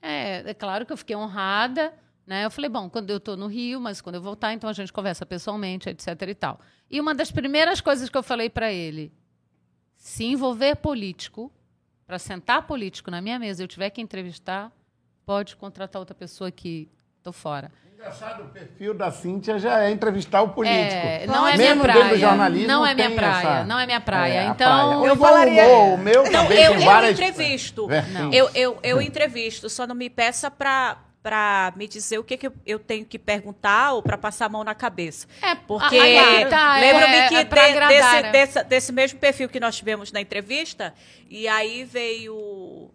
[0.00, 1.92] É, é claro que eu fiquei honrada.
[2.26, 2.44] Né?
[2.44, 4.92] Eu falei, bom, quando eu estou no Rio, mas quando eu voltar, então a gente
[4.92, 6.08] conversa pessoalmente, etc.
[6.28, 6.60] e tal.
[6.90, 9.10] E uma das primeiras coisas que eu falei para ele,
[9.96, 11.50] se envolver político,
[12.06, 14.70] para sentar político na minha mesa, eu tiver que entrevistar,
[15.24, 17.72] pode contratar outra pessoa que estou fora.
[17.98, 20.78] Engraçado, o perfil da Cíntia já é entrevistar o político.
[20.78, 22.18] É, não é minha Mesmo dentro do praia.
[22.18, 24.32] jornalismo, Não é minha praia, essa- não é minha praia.
[24.40, 25.08] É, Então, praia.
[25.08, 27.18] eu falaria- o humor, o meu Não, eu, eu várias...
[27.18, 27.88] entrevisto.
[27.88, 28.32] vertentes.
[28.36, 32.48] Eu, eu, eu entrevisto, só não me peça para para me dizer o que, que
[32.64, 35.26] eu- tenho que perguntar ou para passar a mão na cabeça.
[35.42, 35.98] É, Porque
[36.48, 38.32] tá, lembra-me é- que é pra de- agradar, desse, né?
[38.32, 40.94] dessa- desse mesmo perfil que nós tivemos na entrevista,
[41.28, 42.90] e aí veio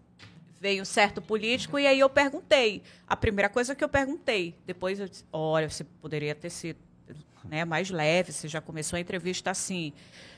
[0.63, 2.81] veio um certo político e aí eu perguntei.
[3.05, 6.79] A primeira coisa que eu perguntei, depois eu disse, olha, você poderia ter sido
[7.43, 9.91] né, mais leve, você já começou a entrevista assim.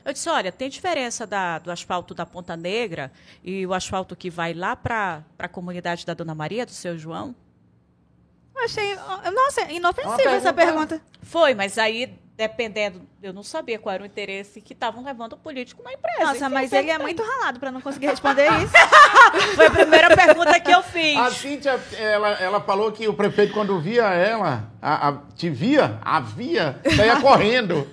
[0.04, 3.12] Eu disse, olha, tem diferença da- do asfalto da Ponta Negra
[3.44, 7.36] e o asfalto que vai lá para a comunidade da Dona Maria, do seu João?
[8.56, 8.96] Eu achei.
[8.96, 11.02] Nossa, inofensiva É essa pergunta- pergunta.
[11.22, 15.38] Foi, mas aí, dependendo, eu não sabia qual era o interesse que estavam levando o
[15.38, 16.20] político na empresa.
[16.20, 18.74] Nossa, Enfim, mas ele é muito ralado pra não conseguir responder isso.
[19.56, 21.18] Foi a primeira pergunta que eu fiz.
[21.18, 25.98] A Cíntia, ela, ela falou que o prefeito, quando via ela, a- a- te via,
[26.04, 27.88] a via, saía correndo.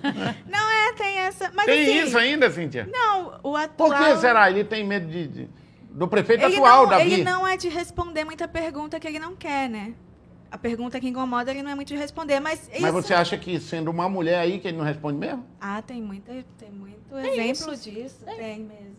[0.47, 1.49] Não é, tem essa.
[1.53, 2.87] Mas Tem assim, isso ainda, Cíntia?
[2.91, 3.89] Não, o atual.
[3.89, 4.49] Por que será?
[4.49, 5.49] Ele tem medo de, de-
[5.89, 7.13] do prefeito Ele atual, não, Davi?
[7.13, 9.93] ele não é de responder muita pergunta que ele não quer, né?
[10.53, 12.79] A pergunta que incomoda ele não é muito de responder, mas isso...
[12.79, 15.43] Mas você acha que sendo uma mulher aí que ele não responde mesmo?
[15.59, 17.89] Ah, tem muita, tem muito Tem exemplo isso.
[17.89, 18.59] disso, tem.
[18.59, 18.95] mesmo.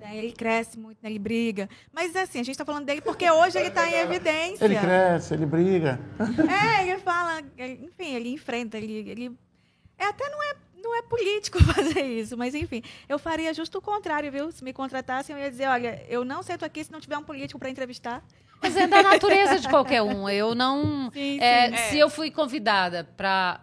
[0.00, 1.68] Tem, ele cresce muito, né, ele briga.
[1.92, 4.64] Mas assim, a gente tá falando dele porque hoje ele tá em evidência.
[4.64, 6.00] Ele cresce, ele briga.
[6.78, 9.38] É, ele fala, ele- enfim, ele enfrenta, ele, ele
[9.98, 13.82] é, até não é, não é político fazer isso, mas enfim, eu faria justo o
[13.82, 14.50] contrário, viu?
[14.50, 17.22] Se me contratassem, eu ia dizer, olha, eu não sento aqui se não tiver um
[17.22, 18.24] político para entrevistar.
[18.64, 20.28] Mas é da natureza de qualquer um.
[20.28, 21.10] Eu não.
[21.12, 21.76] Sim, é, sim.
[21.90, 22.02] Se É.
[22.02, 23.60] eu fui convidada para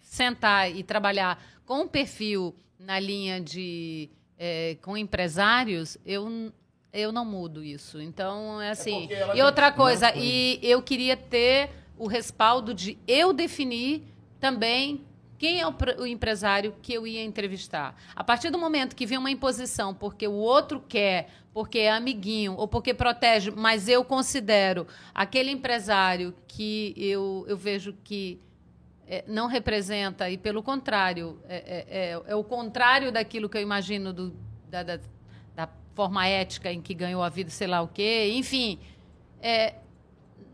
[0.00, 6.52] sentar e trabalhar com um perfil na linha de é, com empresários, eu,
[6.92, 8.00] eu não mudo isso.
[8.00, 9.08] Então, é assim.
[9.10, 14.02] ela e outra coisa, e eu queria ter o respaldo de eu definir
[14.38, 15.04] também
[15.38, 17.94] quem é o, o empresário que eu ia entrevistar.
[18.14, 22.54] A partir do momento que vem uma imposição porque o outro quer, porque é amiguinho
[22.56, 28.40] ou porque protege, mas eu considero aquele empresário que eu, eu vejo que
[29.08, 33.62] é, não representa e, pelo contrário, é, é- é- é o contrário daquilo que eu
[33.62, 34.34] imagino do-
[34.68, 34.98] da, da-
[35.54, 38.78] da forma ética em que ganhou a vida, sei lá o quê, enfim.
[39.40, 39.74] é,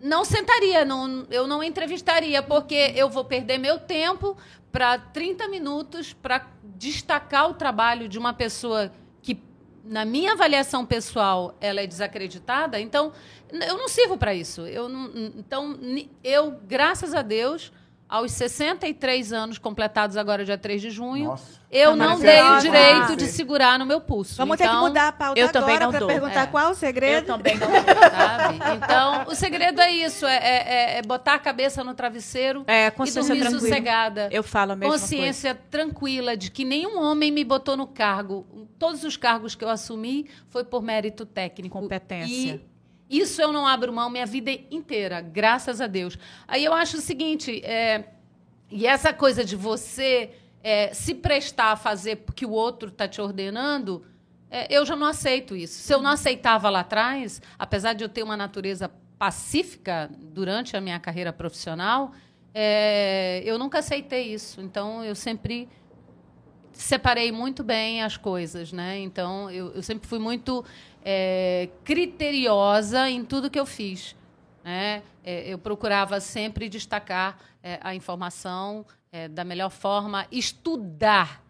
[0.02, 4.36] não sentaria, não, eu não entrevistaria, porque eu vou perder meu tempo
[4.72, 9.38] para 30 minutos para destacar o trabalho de uma pessoa que,
[9.84, 12.80] na minha avaliação pessoal, ela é desacreditada.
[12.80, 13.12] Então,
[13.50, 14.66] eu não sirvo para isso.
[14.66, 15.78] Eu não, então,
[16.24, 17.70] eu, graças a Deus,
[18.12, 21.58] aos 63 anos completados agora dia 3 de junho, Nossa.
[21.70, 24.36] eu não dei o direito de segurar no meu pulso.
[24.36, 26.46] Vamos então, ter que então, mudar a pauta eu também agora para perguntar é.
[26.46, 27.22] qual o segredo.
[27.22, 28.10] Eu também não dou.
[28.10, 28.58] Sabe?
[28.76, 33.32] Então, o segredo é isso, é, é, é, botar a cabeça no travesseiro é, consciência
[33.32, 33.60] e dormir tranquila.
[33.60, 34.28] sossegada.
[34.30, 35.68] Eu falo a mesma Consciência coisa.
[35.70, 38.68] tranquila de que nenhum homem me botou no cargo.
[38.78, 41.80] Todos os cargos que eu assumi foi por mérito técnico.
[41.80, 42.60] Competência.
[42.60, 42.71] E
[43.18, 46.18] isso eu não abro mão minha vida inteira, graças a Deus.
[46.48, 48.04] Aí eu acho o seguinte, é,
[48.70, 50.30] e essa coisa de você
[50.62, 54.04] é, se prestar a fazer porque o outro está te ordenando,
[54.50, 55.82] é, eu já não aceito isso.
[55.82, 60.80] Se eu não aceitava lá atrás, apesar de eu ter uma natureza pacífica durante a
[60.80, 62.12] minha carreira profissional,
[62.54, 64.60] é, eu nunca aceitei isso.
[64.60, 65.68] Então, eu sempre
[66.72, 68.98] separei muito bem as coisas, né?
[68.98, 70.64] Então, eu, eu sempre fui muito
[71.04, 74.16] é, criteriosa em tudo que eu fiz.
[74.64, 75.02] Né?
[75.24, 81.44] É, eu procurava sempre destacar é, a informação é, da melhor forma, estudar,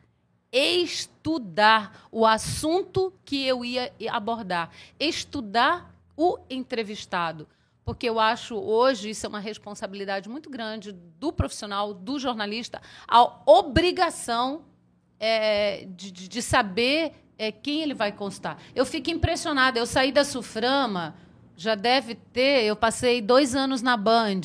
[0.53, 7.49] estudar o assunto que eu ia abordar, estudar o entrevistado.
[7.85, 13.23] Porque eu acho hoje isso é uma responsabilidade muito grande do profissional, do jornalista, a
[13.51, 14.65] obrigação
[15.19, 18.59] é, de, de saber é, quem ele vai constar.
[18.75, 19.79] Eu fico impressionada.
[19.79, 21.15] Eu saí da Suframa,
[21.57, 22.65] já deve ter.
[22.65, 24.41] Eu passei dois anos na Band.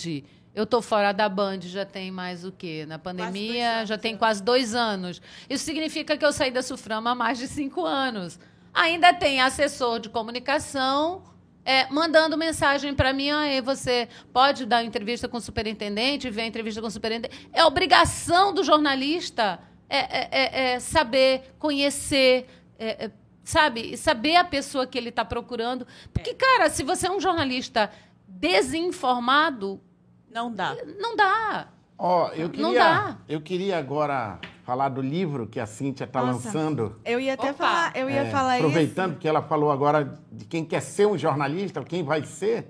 [0.55, 2.85] Eu estou fora da Band já tem mais o quê?
[2.87, 4.17] Na pandemia anos, já tem é.
[4.17, 5.21] quase dois anos.
[5.49, 8.39] Isso significa que eu saí da Suframa há mais de cinco anos.
[8.73, 11.21] Ainda tem assessor de comunicação
[11.67, 16.47] é, mandando mensagem para mim, ah, você pode dar entrevista com o superintendente, ver a
[16.47, 17.49] entrevista com o superintendente.
[17.51, 19.59] É obrigação do jornalista
[19.89, 22.47] é, é, é, é saber, conhecer,
[22.77, 23.11] é, é,
[23.43, 25.87] sabe, saber a pessoa que ele está procurando.
[26.13, 27.91] Porque, cara, se você é um jornalista
[28.27, 29.81] desinformado.
[30.29, 30.75] Não dá.
[30.99, 31.67] Não dá.
[31.97, 33.17] Ó, oh, eu queria, não dá.
[33.27, 36.99] eu queria agora falar do livro que a Cíntia está lançando.
[37.03, 37.53] Eu ia até Opa.
[37.53, 39.19] falar, eu ia é, falar aproveitando isso.
[39.21, 42.67] que ela falou agora de quem quer ser um jornalista, quem vai ser.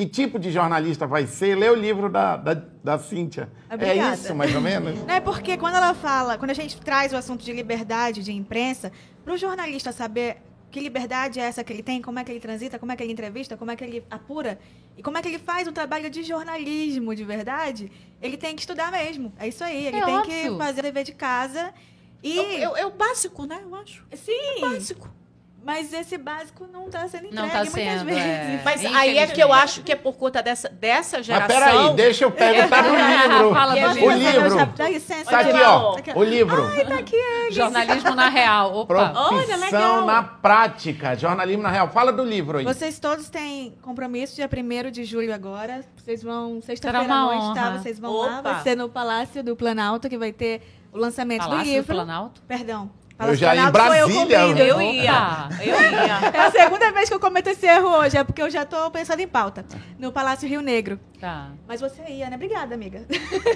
[0.00, 1.54] Que tipo de jornalista vai ser?
[1.54, 3.52] Lê o livro da, da, da Cíntia.
[3.70, 4.12] Obrigada.
[4.12, 4.98] É isso, mais ou menos?
[5.06, 8.90] É porque quando ela fala, quando a gente traz o assunto de liberdade de imprensa,
[9.22, 10.38] para o jornalista saber
[10.70, 13.02] que liberdade é essa que ele tem, como é que ele transita, como é que
[13.02, 14.58] ele entrevista, como é que ele apura
[14.96, 17.92] e como é que ele faz um trabalho de jornalismo de verdade,
[18.22, 19.34] ele tem que estudar mesmo.
[19.38, 19.86] É isso aí.
[19.88, 20.32] Ele é tem óbvio.
[20.32, 21.74] que fazer o dever de casa.
[22.22, 22.38] E...
[22.38, 23.60] É, é, é, o básico, né?
[23.62, 24.02] Eu acho.
[24.14, 24.32] Sim.
[24.32, 25.19] É básico.
[25.62, 28.38] Mas esse básico não está sendo entregue não tá sendo, muitas é.
[28.44, 28.60] vezes.
[28.60, 28.62] É.
[28.64, 31.60] Mas aí é que eu acho que é por conta dessa, dessa geração.
[31.60, 33.54] Mas peraí, deixa eu perguntar no livro.
[33.54, 34.66] Fala do o livro.
[34.76, 35.30] Dá licença.
[35.30, 36.18] Tá aqui, ó.
[36.18, 36.66] O livro.
[36.66, 37.54] Ai, tá aqui eles.
[37.54, 38.74] Jornalismo na real.
[38.74, 39.10] Opa.
[39.10, 41.14] Profissão Olha, na prática.
[41.14, 41.88] Jornalismo na real.
[41.88, 42.64] Fala do livro aí.
[42.64, 45.84] Vocês todos têm compromisso dia 1 de julho agora.
[45.96, 47.76] Vocês vão, sexta-feira à noite, tá?
[47.76, 48.26] Vocês vão Opa.
[48.26, 48.40] lá.
[48.40, 51.94] Vai ser no Palácio do Planalto, que vai ter o lançamento Palácio do livro.
[51.94, 52.42] Do Planalto?
[52.48, 52.90] Perdão.
[53.26, 54.38] Eu já em Brasília.
[54.58, 55.48] Eu, eu ia.
[55.60, 56.20] Eu ia.
[56.32, 58.90] É a segunda vez que eu cometo esse erro hoje, é porque eu já estou
[58.90, 59.64] pensando em pauta.
[59.98, 60.98] No Palácio Rio Negro.
[61.20, 61.50] Tá.
[61.68, 62.36] Mas você ia, né?
[62.36, 63.04] Obrigada, amiga.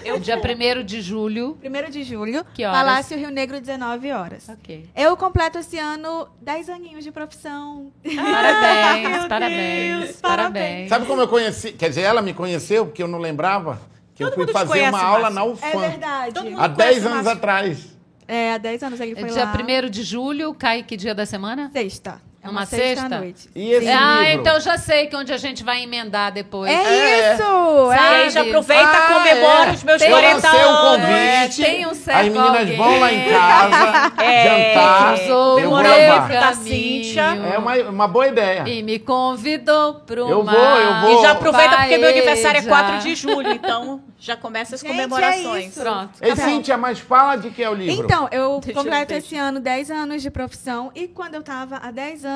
[0.05, 1.59] Eu dia 1 de julho.
[1.63, 2.45] 1 de julho.
[2.53, 2.79] Que horas?
[2.79, 4.49] Palácio Rio Negro, 19 horas.
[4.49, 4.89] Ok.
[4.95, 7.93] Eu completo esse ano 10 aninhos de profissão.
[8.03, 10.89] Parabéns, parabéns, parabéns.
[10.89, 11.73] Sabe como eu conheci?
[11.73, 13.81] Quer dizer, ela me conheceu porque eu não lembrava.
[14.15, 15.67] Que Todo eu fui fazer uma aula na UFAM.
[15.67, 16.55] É verdade.
[16.57, 17.94] Há 10 anos atrás.
[18.27, 19.53] É, há 10 anos ele foi dia lá.
[19.57, 21.71] Dia 1 de julho, cai que dia da semana?
[21.73, 22.21] Sexta.
[22.45, 23.01] É uma, uma sexta?
[23.01, 23.49] sexta noite.
[23.55, 24.41] E esse ah, livro?
[24.41, 26.71] então já sei que onde a gente vai emendar depois.
[26.71, 27.35] É, é.
[27.35, 27.91] isso!
[27.91, 27.99] É.
[27.99, 29.73] Aí já aproveita, ah, comemora é.
[29.73, 30.63] os meus tem 40 anos.
[30.63, 31.63] o convite.
[31.63, 32.77] É, tem um certo As meninas alguém.
[32.77, 35.27] vão lá em casa é, jantar.
[35.27, 36.29] Eu vou levar.
[36.29, 37.23] Da Cíntia.
[37.23, 38.69] É uma, uma boa ideia.
[38.69, 40.31] E me convidou para uma...
[40.31, 41.19] Eu vou, eu vou.
[41.19, 44.91] E já aproveita porque meu aniversário é 4 de julho, então já começa as Gente,
[44.91, 45.77] comemorações.
[45.77, 46.13] É Pronto.
[46.21, 48.05] Ei, Cíntia, mas fala de que é o livro.
[48.05, 52.25] Então, eu completo esse ano 10 anos de profissão e quando eu estava há 10
[52.27, 52.34] anos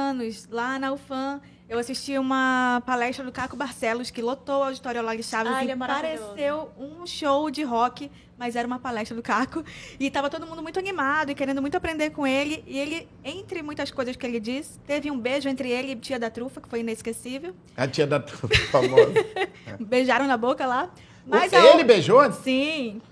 [0.50, 5.12] lá na UFAM, eu assisti uma palestra do Caco Barcelos, que lotou o Auditório Olá
[5.20, 9.62] Chaves Ai, e é pareceu um show de rock, mas era uma palestra do Caco.
[10.00, 12.64] E estava todo mundo muito animado e querendo muito aprender com ele.
[12.66, 16.18] E ele, entre muitas coisas que ele disse, teve um beijo entre ele e Tia
[16.18, 17.54] da Trufa, que foi inesquecível.
[17.76, 19.12] A Tia da Trufa, famosa.
[19.78, 20.90] Beijaram na boca lá.
[21.26, 21.84] Mas ele a...
[21.84, 22.32] beijou?
[22.32, 23.02] Sim.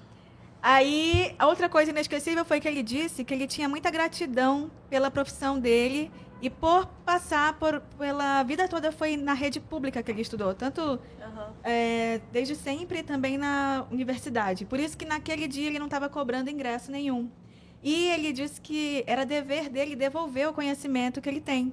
[0.62, 5.10] Aí, a outra coisa inesquecível foi que ele disse que ele tinha muita gratidão pela
[5.10, 6.10] profissão dele
[6.40, 10.80] E por passar por, pela vida toda foi na rede pública que ele estudou, tanto
[11.20, 11.52] Aham.
[11.64, 14.66] é, desde sempre e também na universidade.
[14.66, 17.30] Por isso que naquele dia ele não estava cobrando ingresso nenhum.
[17.82, 21.72] E ele disse que era dever dele devolver o conhecimento que ele tem.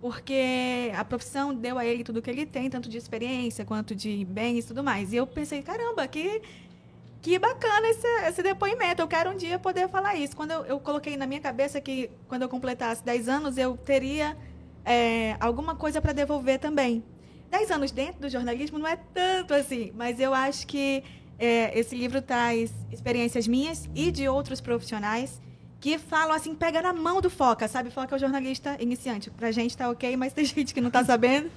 [0.00, 4.24] Porque a profissão deu a ele tudo que ele tem, tanto de experiência quanto de
[4.24, 5.12] bens e tudo mais.
[5.12, 6.40] E eu pensei, caramba, que,
[7.22, 9.02] que bacana esse, esse depoimento.
[9.02, 10.36] Eu quero um dia poder falar isso.
[10.36, 14.36] Quando eu, eu coloquei na minha cabeça que quando eu completasse 10 anos, eu teria
[14.84, 17.04] é, alguma coisa para devolver também.
[17.50, 21.02] 10 anos dentro do jornalismo não é tanto assim, mas eu acho que
[21.38, 25.40] é, esse livro traz experiências minhas e de outros profissionais
[25.80, 27.90] que falam assim, pega na mão do Foca, sabe?
[27.90, 29.30] Foca é o jornalista iniciante.
[29.30, 31.50] Pra gente tá ok, mas tem gente que não tá sabendo.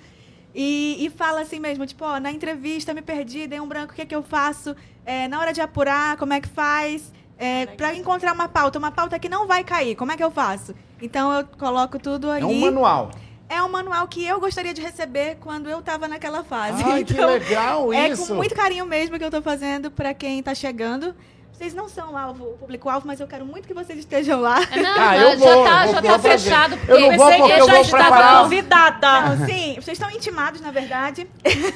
[0.55, 3.95] E, e fala assim mesmo, tipo, ó, na entrevista me perdi, dei um branco, o
[3.95, 4.75] que é que eu faço?
[5.05, 7.11] É, na hora de apurar, como é que faz?
[7.37, 10.29] É, para encontrar uma pauta, uma pauta que não vai cair, como é que eu
[10.29, 10.75] faço?
[11.01, 12.43] Então eu coloco tudo ali.
[12.43, 13.11] É um manual.
[13.49, 16.83] É um manual que eu gostaria de receber quando eu estava naquela fase.
[16.83, 18.27] Ai, que legal é isso.
[18.27, 21.15] com muito carinho mesmo que eu estou fazendo para quem está chegando.
[21.53, 24.59] Vocês não são alvo, o público-alvo, mas eu quero muito que vocês estejam lá.
[24.75, 26.79] Não, Ah, já- eu vou, já eu tá, vou, já eu tá vou fechado.
[26.87, 28.43] Eu não vou pensei porque que eu já vou estava- preparar.
[28.43, 29.21] Convidada.
[29.35, 31.27] Não, sim, vocês estão intimados, na verdade.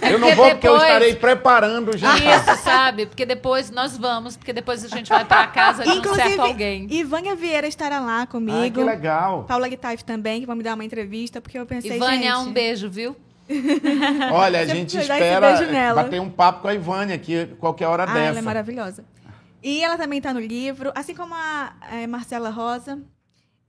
[0.02, 2.16] Eu não Porque vou porque eu depois- estarei preparando já.
[2.18, 3.06] Isso, sabe?
[3.06, 6.88] Porque depois nós vamos, porque depois a gente vai pra casa de um certo alguém.
[6.90, 8.80] Ivânia Vieira estará lá Ai, comigo.
[8.80, 9.44] que legal.
[9.48, 12.48] Paula Guitaif também, que vão me dar uma entrevista, porque eu pensei, Ivânia, gente...
[12.48, 13.16] um beijo, viu?
[14.34, 16.04] Olha, a gente espera beijo nela.
[16.04, 18.20] bater um papo com a Ivânia aqui qualquer hora Ah, dessa.
[18.20, 19.06] ela é maravilhosa.
[19.62, 23.01] E ela também está no livro, assim como a eh, Marcela Rosa.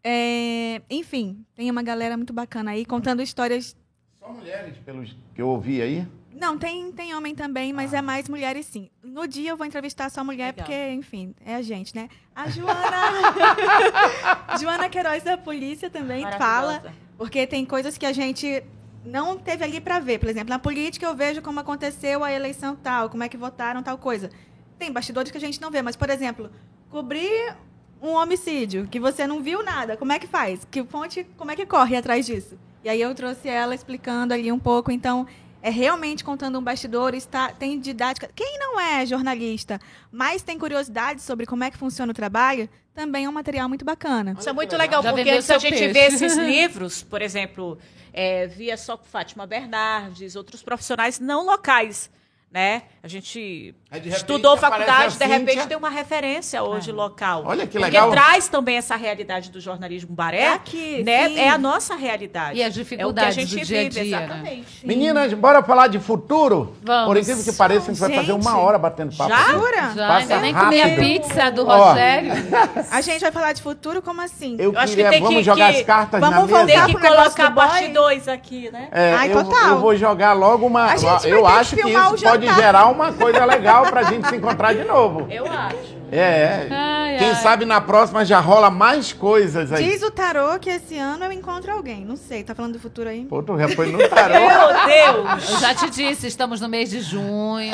[0.02, 3.76] É, enfim, tem uma galera muito bacana aí contando histórias.
[4.18, 6.06] Só mulheres, pelos que eu ouvi aí.
[6.32, 8.88] Não, tem, tem homem também, mas é mais mulheres sim.
[9.02, 10.64] No dia eu vou entrevistar só mulher, Legal.
[10.64, 12.08] porque, enfim, é a gente, né?
[12.34, 13.34] A Joana.
[14.60, 16.94] Joana Queiroz da polícia também fala.
[17.16, 18.62] Porque tem coisas que a gente
[19.04, 20.18] não teve ali para ver.
[20.18, 23.82] Por exemplo, na política eu vejo como aconteceu a eleição tal, como é que votaram
[23.82, 24.30] tal coisa.
[24.78, 26.50] Tem bastidores que a gente não vê, mas, por exemplo,
[26.90, 27.54] cobrir
[28.00, 30.64] um homicídio que você não viu nada, como é que faz?
[30.70, 32.58] Que fonte, como é que corre atrás disso?
[32.84, 35.26] E aí eu trouxe ela explicando ali um pouco, então
[35.60, 38.30] é realmente contando um bastidor, está, tem didática.
[38.34, 39.80] Quem não é jornalista,
[40.12, 43.84] mas tem curiosidade sobre como é que funciona o trabalho, também é um material muito
[43.84, 44.36] bacana.
[44.38, 45.92] Isso é muito legal, Já porque antes a gente peixe.
[45.92, 47.78] vê esses livros, por exemplo,
[48.12, 52.10] é, via só com Fátima Bernardes, outros profissionais não locais,
[52.50, 52.82] né?
[53.02, 55.66] A gente repente, estudou faculdade, a de repente Cíntia.
[55.66, 57.42] tem uma referência hoje local.
[57.46, 58.10] Olha que Porque legal.
[58.10, 61.28] traz também essa realidade do jornalismo baré, É aqui, né?
[61.28, 61.38] sim.
[61.38, 62.58] É a nossa realidade.
[62.58, 64.24] E as dificuldades é o que a gente do dia a vive, dia, né?
[64.26, 64.86] exatamente.
[64.86, 66.74] Meninas, bora falar de futuro?
[66.82, 67.06] Vamos.
[67.06, 69.30] Por incrível que pareça, a gente vai fazer uma hora batendo papo.
[69.30, 69.52] Já?
[69.52, 69.92] Jura?
[69.94, 71.64] Já, Passa ainda nem comi a pizza do.
[71.64, 72.32] Rogério.
[72.90, 74.56] A gente vai falar de futuro, como assim?
[74.58, 76.58] Eu, Eu acho que tem vamos que- jogar que- as cartas vamos na mesa.
[76.58, 78.88] voltar Tem que colocar parte 2 aqui, né?
[78.90, 79.68] É, Ai, eu, total.
[79.70, 80.86] eu vou jogar logo uma.
[80.86, 82.62] A gente vai eu ter acho que filmar isso o pode jantar.
[82.62, 85.26] gerar uma coisa legal pra gente se encontrar de novo.
[85.30, 85.98] Eu acho.
[86.10, 86.66] É.
[86.70, 87.34] Ai, Quem ai.
[87.34, 89.84] sabe na próxima já rola mais coisas aí.
[89.90, 92.04] Diz o tarô que esse ano eu encontro alguém.
[92.04, 93.26] Não sei, tá falando do futuro aí?
[93.26, 94.34] Pô, tu já foi no tarô.
[94.34, 95.50] Meu Deus!
[95.50, 97.72] Eu já te disse, estamos no mês de junho.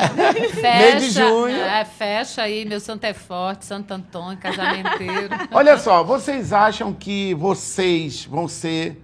[0.53, 1.55] Fecha, Mês de junho.
[1.61, 5.29] É, fecha aí, meu santo é forte, Santo Antônio, casamenteiro.
[5.51, 9.01] Olha só, vocês acham que vocês vão ser,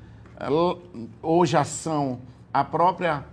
[1.22, 2.20] ou já são,
[2.53, 3.24] a própria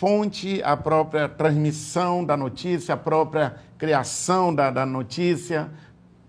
[0.00, 5.70] fonte, a própria transmissão da notícia, a própria criação da, da notícia,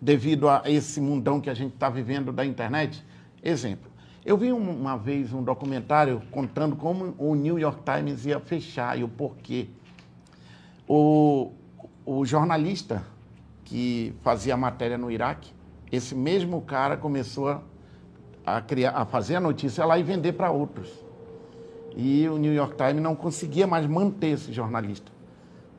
[0.01, 3.01] devido a esse mundão que a gente está vivendo da internet?
[3.41, 3.89] Exemplo,
[4.26, 8.99] eu vi um- uma vez um documentário contando como o New York Times ia fechar
[8.99, 9.69] e o porquê.
[10.86, 11.53] O,
[12.05, 13.01] o jornalista
[13.63, 15.49] que fazia matéria no Iraque,
[15.89, 17.61] esse mesmo cara começou
[18.45, 20.89] a criar, a fazer a notícia lá e vender para outros.
[21.95, 25.11] E o New York Times não conseguia mais manter esse jornalista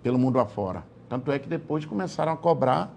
[0.02, 0.84] pelo mundo afora.
[1.08, 2.94] Tanto é que depois começaram a cobrar,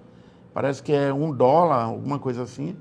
[0.54, 2.76] parece que é um dólar, alguma coisa assim,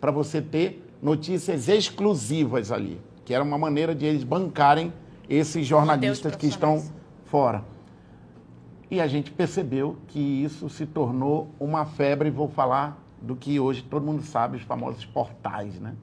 [0.00, 4.92] para você ter notícias exclusivas ali, que era uma maneira de eles bancarem
[5.28, 6.82] esses jornalistas que estão
[7.26, 7.62] fora.
[8.90, 13.82] E a gente percebeu que isso se tornou uma febre, vou falar do que hoje
[13.82, 15.94] todo mundo sabe, os famosos portais, né?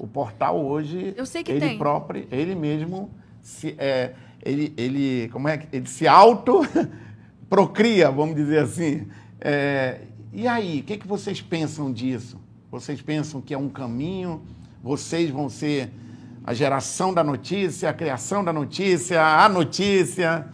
[0.00, 1.76] O portal hoje, Eu sei que ele tem.
[1.76, 3.10] próprio, ele mesmo,
[3.42, 6.62] se, é, ele, ele, como é que, ele se auto
[7.50, 9.06] procria, vamos dizer assim.
[9.38, 10.00] É,
[10.32, 12.40] e aí, o que, que vocês pensam disso?
[12.70, 14.40] Vocês pensam que é um caminho?
[14.82, 15.90] Vocês vão ser
[16.44, 20.46] a geração da notícia, a criação da notícia, a notícia?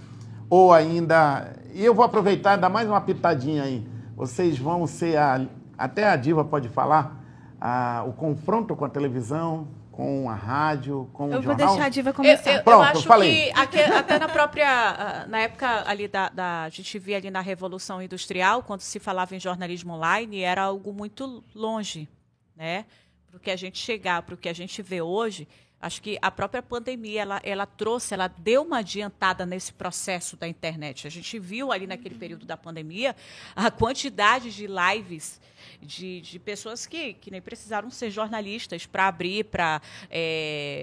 [0.51, 1.53] Ou ainda.
[1.72, 3.86] E eu vou aproveitar e dar mais uma pitadinha aí.
[4.16, 5.47] Vocês vão ser a.
[5.78, 7.24] Até a Diva pode falar.
[7.68, 11.68] A- o confronto com a televisão, com a rádio, com Eu o vou jornal?
[11.68, 12.50] deixar a diva Eu, começar.
[12.50, 13.46] eu- eu Pronto, acho falei.
[13.46, 17.30] que aque- até na própria ah, na época ali da, da- a gente via ali
[17.30, 22.08] na revolução industrial quando se falava em jornalismo online era algo muito longe,
[22.54, 22.84] né?
[23.28, 25.48] Para o que a gente chegar, para o que a gente vê hoje,
[25.81, 30.49] acho que a própria pandemia ela, ela trouxe, ela deu uma adiantada nesse processo da
[30.49, 31.07] internet.
[31.07, 33.14] A gente viu ali naquele período da pandemia
[33.55, 35.41] a quantidade de lives
[35.81, 39.81] de, de pessoas que, que nem precisaram ser jornalistas para abrir, para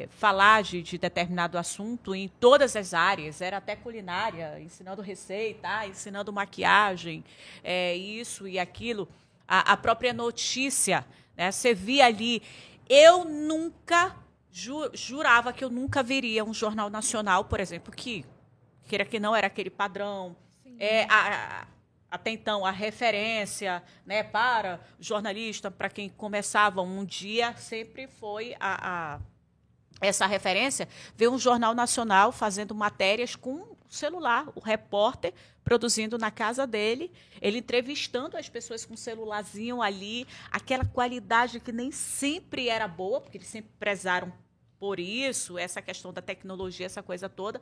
[0.09, 3.41] falar de, de determinado assunto em todas as áreas.
[3.41, 7.23] Era até culinária, ensinando receita, ensinando maquiagem,
[7.63, 9.07] é, isso e aquilo.
[9.47, 11.51] A, a própria notícia, né?
[11.51, 12.41] Você via ali.
[12.89, 14.22] Eu nunca
[14.53, 18.23] ju- jurava que eu nunca veria um jornal nacional, por exemplo, que
[18.85, 20.35] queira que não era aquele padrão.
[20.79, 21.67] É, a- a-
[22.11, 29.15] até então, a referência né, para jornalista, para quem começava um dia, sempre foi a,
[29.15, 29.19] a-
[29.99, 35.33] essa referência, ver um jornal nacional fazendo matérias com o celular, o repórter
[35.63, 41.71] produzindo na casa dele, ele entrevistando as pessoas com um celularzinho ali, aquela qualidade que
[41.71, 44.31] nem sempre era boa, porque eles sempre prezaram
[44.83, 47.61] por isso, essa questão da tecnologia, essa coisa toda.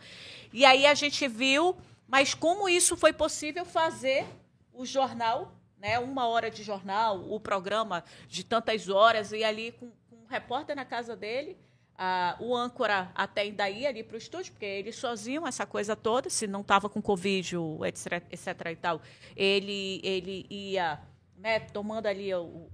[0.51, 4.25] E aí a gente viu, mas como isso foi possível fazer
[4.73, 9.91] o jornal, né, uma hora de jornal, o programa de tantas horas, e ali com,
[10.09, 11.55] com um repórter na casa dele,
[11.95, 16.27] ah, o âncora até ia ali para o estúdio, porque ele sozinho, essa coisa toda,
[16.27, 17.55] se não estava com Covid,
[17.85, 18.99] etc, etc e tal,
[19.35, 20.99] ele, ele ia
[21.37, 22.67] né, tomando ali o-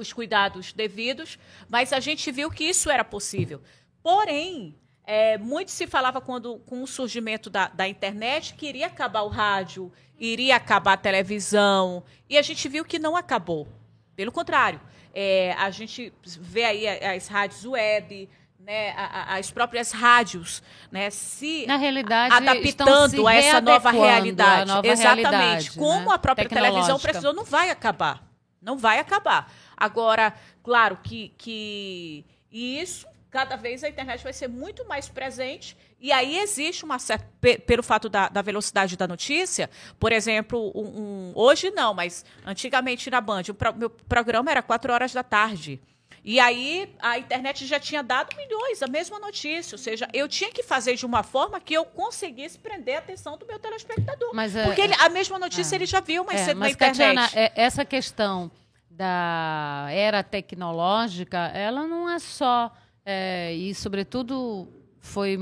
[0.00, 1.38] os cuidados devidos,
[1.68, 3.60] mas a gente viu que isso era possível.
[4.02, 4.74] Porém,
[5.04, 9.28] é, muito se falava quando, com o surgimento da, da internet que iria acabar o
[9.28, 13.68] rádio, iria acabar a televisão, e a gente viu que não acabou.
[14.14, 14.80] Pelo contrário,
[15.14, 18.28] é, a gente vê aí as rádios web,
[18.66, 18.92] né,
[19.28, 24.68] as próprias rádios, né, se Na realidade, estão adaptando se a essa nova realidade.
[24.68, 25.28] nova Exatamente.
[25.28, 26.14] realidade, Como né?
[26.14, 28.26] a própria televisão precisou, não vai acabar.
[28.60, 29.52] Não vai acabar.
[29.76, 35.76] Agora, claro que, que e isso, cada vez a internet vai ser muito mais presente.
[36.00, 37.26] E aí existe uma certa.
[37.40, 39.68] pe- Pelo fato da, da velocidade da notícia,
[39.98, 44.62] por exemplo, um, um- hoje não, mas antigamente na Band, o pro- meu programa era
[44.62, 45.80] 4 horas da tarde.
[46.24, 49.74] E aí a internet já tinha dado milhões, a mesma notícia.
[49.74, 53.38] Ou seja, eu tinha que fazer de uma forma que eu conseguisse prender a atenção
[53.38, 54.30] do meu telespectador.
[54.34, 55.78] Mas, é, Porque ele- a mesma notícia é.
[55.78, 57.14] ele já viu mais É, cedo mas, na internet.
[57.16, 58.50] Tatiana, é- essa questão
[58.96, 62.72] da era tecnológica, ela não é só.
[63.04, 64.68] é, e, sobretudo,
[64.98, 65.38] foi,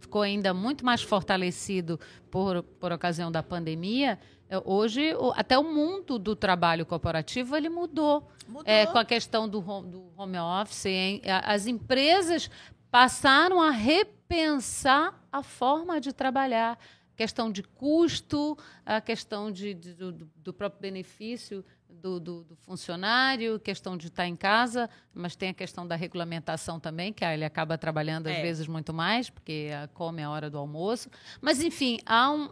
[0.00, 1.98] ficou ainda muito mais fortalecido
[2.30, 4.18] por, por ocasião da pandemia.
[4.50, 8.30] É, Hoje, até o mundo do trabalho corporativo ele mudou.
[8.46, 8.62] Mudou.
[8.66, 11.20] É, com a questão do home, do home office, hein?
[11.44, 12.50] As empresas
[12.90, 16.78] passaram a repensar a forma de trabalhar.
[17.16, 18.56] Questão de custo,
[18.86, 24.26] a questão de, de- do- do próprio benefício do, do- do funcionário, questão de estar
[24.26, 28.42] em casa, mas tem a questão da regulamentação também, que ele acaba trabalhando às É.
[28.42, 31.10] vezes muito mais, porque come a hora do almoço.
[31.40, 32.50] Mas, enfim, há um,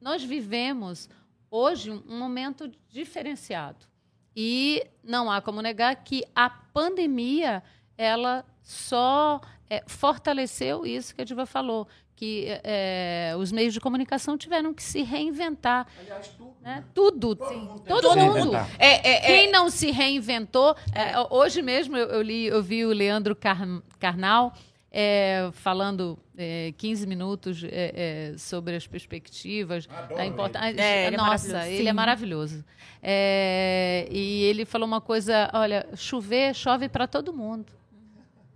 [0.00, 1.08] nós vivemos
[1.50, 3.86] hoje um momento diferenciado.
[4.34, 7.62] E não há como negar que a pandemia
[7.96, 9.40] ela só
[9.70, 14.82] eh, fortaleceu isso que a Diva falou, que eh, os meios de comunicação tiveram que
[14.82, 15.86] se reinventar.
[16.00, 16.56] Aliás, tudo.
[16.62, 16.84] Né?
[16.94, 17.36] Tudo.
[17.36, 18.56] Todo se mundo.
[18.78, 20.74] É, é, é, Quem não se reinventou.
[20.94, 24.52] é, hoje mesmo eu, eu li, eu vi o Leandro Car- Carnal
[24.90, 29.86] é, falando é, 15 minutos é, é, sobre as perspectivas.
[29.90, 30.32] Adoro da ele.
[30.32, 30.80] importância.
[30.80, 32.64] É, ele é Nossa, ele é maravilhoso.
[33.02, 37.72] É, e ele falou uma coisa: olha, chover, chove para todo mundo.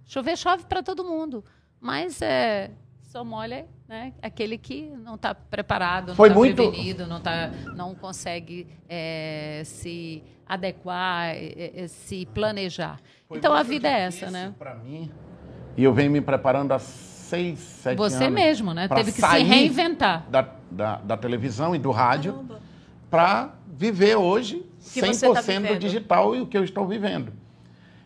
[0.07, 1.45] Chover, chove para todo mundo.
[1.79, 2.71] Mas é,
[3.11, 7.49] só molha né, aquele que não está preparado, não Foi está muito- prevenido, não, tá,
[7.75, 13.01] não consegue é, se adequar, é, é, se planejar.
[13.27, 14.55] Foi então a vida é essa, né?
[14.57, 15.11] Pra mim.
[15.77, 18.13] E eu venho me preparando há seis, sete anos.
[18.13, 18.87] Você mesmo, né?
[18.87, 20.27] Teve que se reinventar.
[20.31, 22.61] Da, da, da televisão e do rádio Caramba.
[23.11, 25.79] para viver hoje Que você tá 100% vivendo.
[25.81, 27.33] digital e o que eu estou vivendo.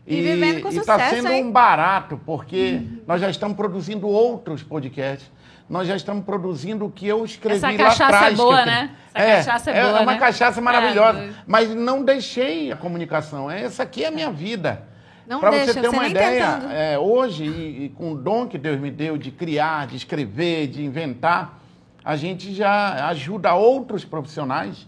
[0.06, 1.44] E vivendo com está sendo hein?
[1.44, 5.30] um barato, porque nós já estamos produzindo outros podcasts.
[5.66, 8.34] Nós já estamos produzindo o que eu escrevi Essa lá cachaça atrás.
[8.34, 8.90] é boa, que eu- né?
[9.14, 10.18] Essa cachaça é boa, uma né?
[10.18, 11.18] cachaça É, maravilhosa.
[11.20, 11.36] doido.
[11.46, 13.50] mas não deixei a comunicação.
[13.50, 14.82] Essa aqui é a minha vida.
[15.26, 18.58] Não Para você ter você uma ideia, é, hoje, e, e com o dom que
[18.58, 21.58] Deus me deu de criar, de escrever, de inventar,
[22.04, 24.86] a gente já ajuda outros profissionais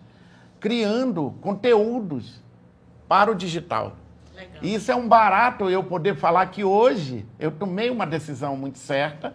[0.60, 2.42] criando conteúdos
[3.08, 3.96] para o digital.
[4.36, 4.58] Legal.
[4.60, 8.78] E isso é um barato eu poder falar que hoje eu tomei uma decisão muito
[8.78, 9.34] certa,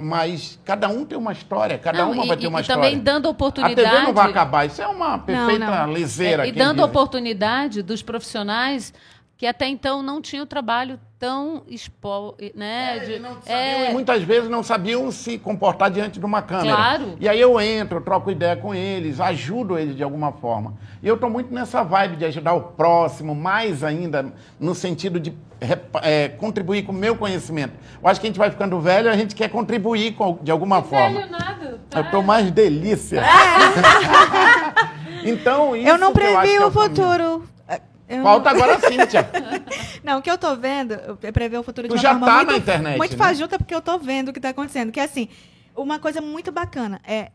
[0.00, 2.82] mas cada um tem uma história, cada não, uma e, vai ter uma e história.
[2.82, 3.86] também dando oportunidade.
[3.86, 5.92] A TV não vai acabar, isso é uma perfeita não, não.
[5.92, 6.46] leseira.
[6.46, 8.94] É, e dando oportunidade dos profissionais
[9.40, 12.98] que até então não tinham trabalho tão expo, né?
[12.98, 13.90] É, de, sabiam, é...
[13.90, 16.76] muitas vezes não sabiam se comportar diante de uma câmera.
[16.76, 17.16] Claro.
[17.18, 20.74] E aí eu entro, troco ideia com eles, ajudo eles de alguma forma.
[21.02, 25.32] E eu estou muito nessa vibe de ajudar o próximo, mais ainda no sentido de
[26.02, 27.72] é, contribuir com o meu conhecimento.
[28.02, 30.82] Eu acho que a gente vai ficando velho, a gente quer contribuir com, de alguma
[30.82, 31.18] que forma.
[31.18, 31.80] Velho nada.
[31.94, 33.22] Eu estou mais delícia.
[35.24, 37.48] então, isso Eu não previ o é futuro.
[38.10, 38.24] Eu...
[38.24, 39.30] Falta agora a Cíntia.
[40.02, 42.26] não, o que eu tô vendo, eu prever o futuro tu de uma já forma
[42.26, 43.16] tá muito, na internet, muito né?
[43.16, 44.90] fajuta, porque eu tô vendo o que tá acontecendo.
[44.90, 45.28] Que é assim,
[45.76, 47.30] uma coisa muito bacana é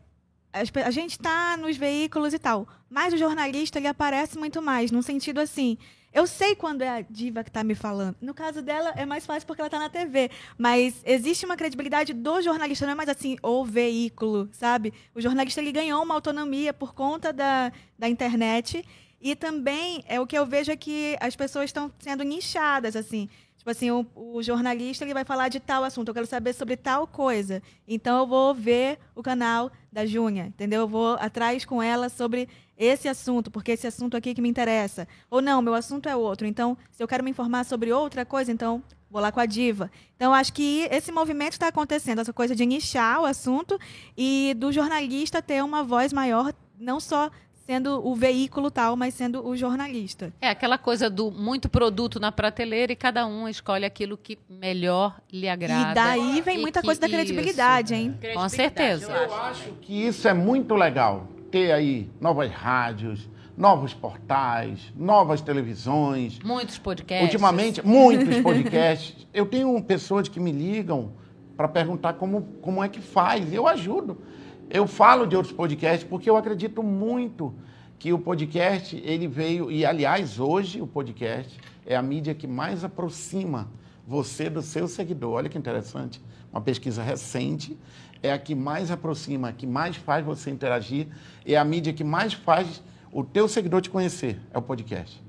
[0.52, 5.02] a gente tá nos veículos e tal, mas o jornalista ele aparece muito mais, num
[5.02, 5.76] sentido assim.
[6.14, 8.16] Eu sei quando é a diva que está me falando.
[8.22, 10.30] No caso dela, é mais fácil porque ela está na TV.
[10.56, 14.94] Mas existe uma credibilidade do jornalista, não é mais assim, o veículo, sabe?
[15.14, 18.82] O jornalista ele ganhou uma autonomia por conta da, da internet.
[19.20, 23.28] E também é o que eu vejo é que as pessoas estão sendo nichadas, assim.
[23.66, 26.76] Tipo assim, o, o, jornalista ele vai falar de tal assunto, eu quero saber sobre
[26.76, 27.60] tal coisa.
[27.88, 30.82] Então eu vou ver o canal da Júnia, entendeu?
[30.82, 32.48] Eu vou atrás com ela sobre
[32.78, 35.08] esse assunto, porque esse assunto aqui que me interessa.
[35.28, 36.46] Ou não, meu assunto é outro.
[36.46, 39.90] Então, se eu quero me informar sobre outra coisa, então vou lá com a diva.
[40.14, 43.80] Então, acho que esse movimento está acontecendo, essa coisa de nichar o assunto
[44.16, 47.30] e do jornalista ter uma voz maior, não só
[47.66, 50.32] sendo o veículo tal, mas sendo o jornalista.
[50.40, 55.20] É aquela coisa do muito produto na prateleira e cada um escolhe aquilo que melhor
[55.32, 55.90] lhe agrada.
[55.90, 58.14] E daí vem muita coisa da credibilidade, isso, hein?
[58.22, 58.34] É.
[58.34, 59.10] Com certeza.
[59.10, 66.38] Eu acho que isso é muito legal, ter aí novas rádios, novos portais, novas televisões.
[66.44, 67.24] Muitos podcasts.
[67.24, 69.26] Ultimamente, muitos podcasts.
[69.34, 71.12] Eu tenho pessoas que me ligam
[71.56, 73.52] para perguntar como, como é que faz.
[73.52, 74.18] Eu ajudo.
[74.68, 77.54] Eu falo de outros podcasts porque eu acredito muito
[77.98, 82.82] que o podcast ele veio e aliás hoje o podcast é a mídia que mais
[82.82, 83.68] aproxima
[84.06, 85.34] você do seu seguidor.
[85.34, 86.20] Olha que interessante,
[86.52, 87.78] uma pesquisa recente
[88.22, 91.06] é a que mais aproxima, que mais faz você interagir,
[91.44, 95.22] é a mídia que mais faz o teu seguidor te conhecer, é o podcast.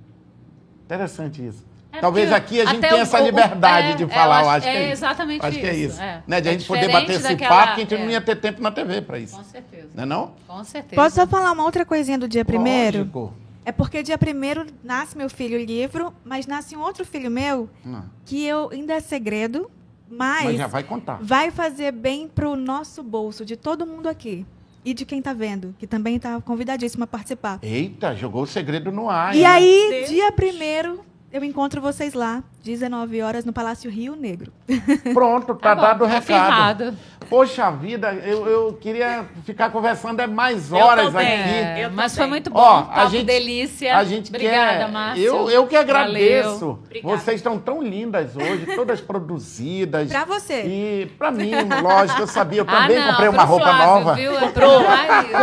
[0.83, 1.65] Interessante isso.
[1.97, 4.49] É Talvez aqui a gente tenha essa liberdade o, o, de falar, eu acho, eu
[4.49, 5.59] acho que é, é exatamente acho isso.
[5.59, 6.01] que é isso.
[6.01, 6.23] É.
[6.27, 6.41] Né?
[6.41, 7.97] De a é gente poder bater esse daquela, papo, que a gente é.
[7.97, 9.35] não ia ter tempo na TV para isso.
[9.35, 9.89] Com certeza.
[9.95, 10.31] Não é não?
[10.47, 11.01] Com certeza.
[11.01, 12.99] Posso só falar uma outra coisinha do dia primeiro?
[12.99, 13.33] Lógico.
[13.65, 18.05] É porque dia primeiro nasce meu filho livro, mas nasce um outro filho meu Não.
[18.25, 19.69] que eu ainda é segredo,
[20.09, 21.19] mas, Mas já vai contar.
[21.21, 24.45] vai fazer bem pro nosso bolso, de todo mundo aqui.
[24.85, 27.59] E de quem tá vendo, que também está convidadíssimo a participar.
[27.61, 29.35] Eita, jogou o segredo no ar.
[29.35, 29.45] E hein?
[29.45, 30.09] aí, Deus.
[30.11, 31.01] dia primeiro,
[31.32, 34.51] eu encontro vocês lá, 19 horas, no Palácio Rio Negro.
[35.14, 36.86] Pronto, tá, bom, dado o recado.
[36.86, 36.97] confirmado.
[37.30, 41.26] Poxa vida, eu, eu queria ficar conversando é mais horas aqui.
[41.26, 42.60] É, Eu mas foi muito bom.
[42.60, 43.97] Ó, a gente, delícia.
[43.97, 44.91] A gente Obrigada, quer.
[44.91, 45.24] Márcio.
[45.24, 46.80] Eu, eu que agradeço.
[47.03, 50.08] Vocês estão tão lindas hoje, todas produzidas.
[50.10, 50.64] Pra você.
[50.66, 51.51] E pra mim,
[51.82, 52.62] lógico, eu sabia.
[52.62, 54.14] Eu Ah, também não, comprei uma roupa Flávio, nova.
[54.16, 54.32] Viu?
[54.47, 54.82] Comprou,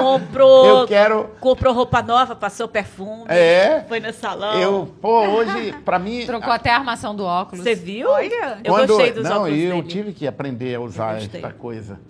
[0.03, 1.31] comprou, Eu quero.
[1.41, 3.25] comprou roupa nova, passou perfume.
[3.29, 3.85] É.
[3.89, 4.55] Foi no salão.
[4.59, 6.25] Eu, pô, hoje, pra mim.
[6.27, 7.65] Trocou até a armação do óculos.
[7.65, 8.09] Você viu?
[8.11, 8.59] Olha.
[8.65, 9.89] Eu Quando- gostei dos Não, óculos e eu dele.
[9.89, 12.01] tive que aprender a usar esta coisa.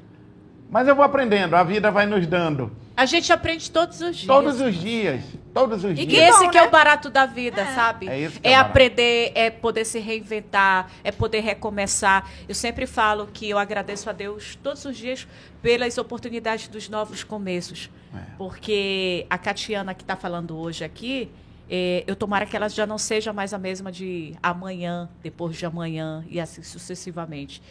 [0.70, 2.72] Mas eu vou aprendendo, a vida vai nos dando.
[2.96, 4.26] A gente aprende todos os dias.
[4.26, 5.22] Todos os dias.
[5.52, 6.30] Todos os E dias.
[6.34, 6.66] esse bom, que é né?
[6.66, 8.08] o barato da vida, sabe?
[8.08, 12.28] É isso que é é aprender, é poder se reinventar, é poder recomeçar.
[12.48, 15.28] Eu sempre falo que eu agradeço a Deus todos os dias
[15.62, 17.88] pelas oportunidades dos novos começos.
[18.12, 18.18] É.
[18.38, 21.30] Porque a Catiana que está falando hoje aqui,
[21.68, 25.64] é, eu tomara que ela já não seja mais a mesma de amanhã, depois de
[25.64, 27.62] amanhã e assim sucessivamente.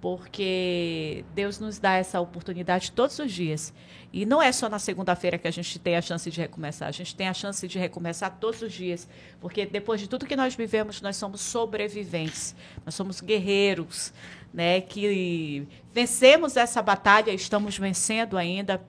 [0.00, 3.72] Porque Deus nos dá essa oportunidade todos os dias.
[4.12, 6.88] E não é só na segunda-feira que a gente tem a chance de recomeçar.
[6.88, 9.08] A gente tem a chance de recomeçar todos os dias.
[9.40, 12.52] Porque depois de tudo que nós vivemos, nós somos sobreviventes.
[12.84, 14.12] Nós somos guerreiros,
[14.52, 14.80] né?
[14.80, 18.82] Que vencemos essa batalha, estamos vencendo ainda.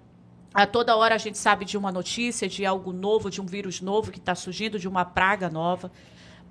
[0.53, 3.81] A toda hora a gente sabe de uma notícia, de algo novo, de um vírus
[3.81, 5.91] novo que está surgindo, de uma praga nova.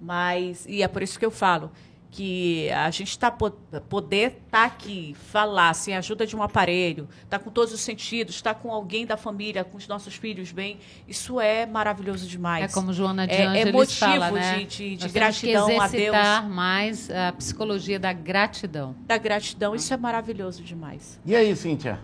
[0.01, 1.71] Mas, e é por isso que eu falo
[2.11, 7.39] que a gente está poder estar aqui, falar sem a ajuda de um aparelho, estar
[7.39, 11.41] com todos os sentidos, estar com alguém da família, com os nossos filhos bem, isso
[11.41, 12.71] é maravilhoso demais.
[12.71, 14.59] É como Joana de É- é motivo fala, né?
[14.59, 16.17] de- de- de gratidão temos a que Deus.
[16.51, 18.95] mais a psicologia da gratidão.
[19.07, 21.19] Da gratidão, isso é maravilhoso demais.
[21.25, 21.99] E aí, Cíntia?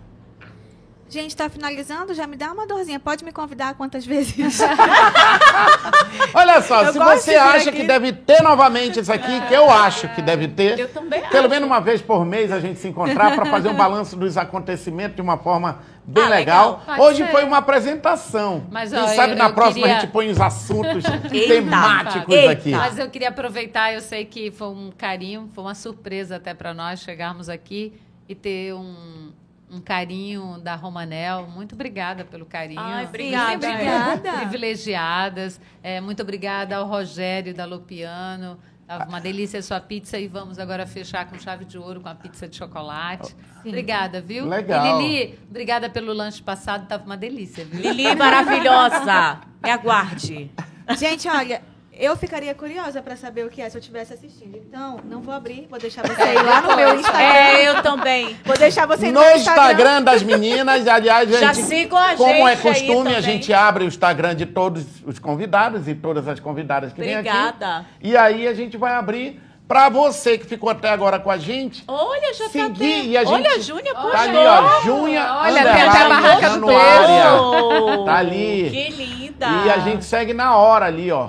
[1.11, 3.01] Gente, tá finalizando, já me dá uma dorzinha.
[3.01, 4.59] Pode me convidar quantas vezes?
[6.35, 7.81] Olha só, Eu se você acha aqui.
[7.81, 11.41] que deve ter novamente isso aqui, que eu acho que deve ter, Eu também pelo
[11.47, 11.49] acho.
[11.49, 15.17] menos uma vez por mês a gente se encontrar para fazer um balanço dos acontecimentos
[15.17, 16.83] de uma forma bem Ah, legal.
[16.87, 17.07] legal.
[17.07, 17.31] Hoje ser.
[17.31, 18.67] foi uma apresentação.
[18.71, 21.47] Mas, Quem ó, sabe eu- na eu próxima a queria- gente põe os assuntos Eita.
[21.55, 22.53] temáticos Eita.
[22.53, 22.71] aqui.
[22.71, 26.75] Mas eu queria aproveitar, eu sei que foi um carinho, foi uma surpresa até para
[26.75, 27.95] nós chegarmos aqui
[28.29, 29.31] e ter um,
[29.71, 31.47] um carinho da Romanel.
[31.47, 32.81] Muito obrigada pelo carinho.
[32.81, 33.69] Ai, Sim, obrigada.
[33.69, 34.33] Obrigada.
[34.39, 35.61] Privilegiadas.
[35.83, 38.59] É, muito obrigada ao Rogério da Lopiano.
[38.87, 42.09] Tava uma delícia a sua pizza e vamos agora fechar com chave de ouro com
[42.09, 43.37] a pizza de chocolate.
[43.63, 44.47] Obrigada, viu?
[44.47, 44.99] Legal.
[44.99, 47.83] E Lili, obrigada pelo lanche passado, tava uma delícia, viu?
[47.83, 49.41] Lili maravilhosa.
[49.63, 50.51] Me aguarde.
[50.97, 51.61] Gente, olha,
[51.99, 54.57] eu ficaria curiosa pra saber o que é se eu estivesse assistindo.
[54.57, 57.27] Então, não vou abrir, vou deixar você ir lá no meu Instagram.
[57.27, 58.39] É, eu também.
[58.45, 62.15] Vou deixar você ir No meu Instagram das meninas, aliás, a Já gente, sigam a
[62.15, 65.95] como é gente aí costume, a gente abre o Instagram de todos os convidados e
[65.95, 67.29] todas as convidadas que vêm aqui.
[67.29, 67.87] Obrigada.
[68.01, 71.85] E aí a gente vai abrir para você que ficou até agora com a gente.
[71.87, 75.63] Olha, já Seguir tá e a gente- Olha, a Júnia Tá ali, ó, Junha Olha,
[75.63, 76.67] tem até a barraca do.
[76.67, 78.71] Oh, Tá ali.
[78.71, 79.47] Que linda.
[79.67, 81.29] E a gente segue na hora ali, ó.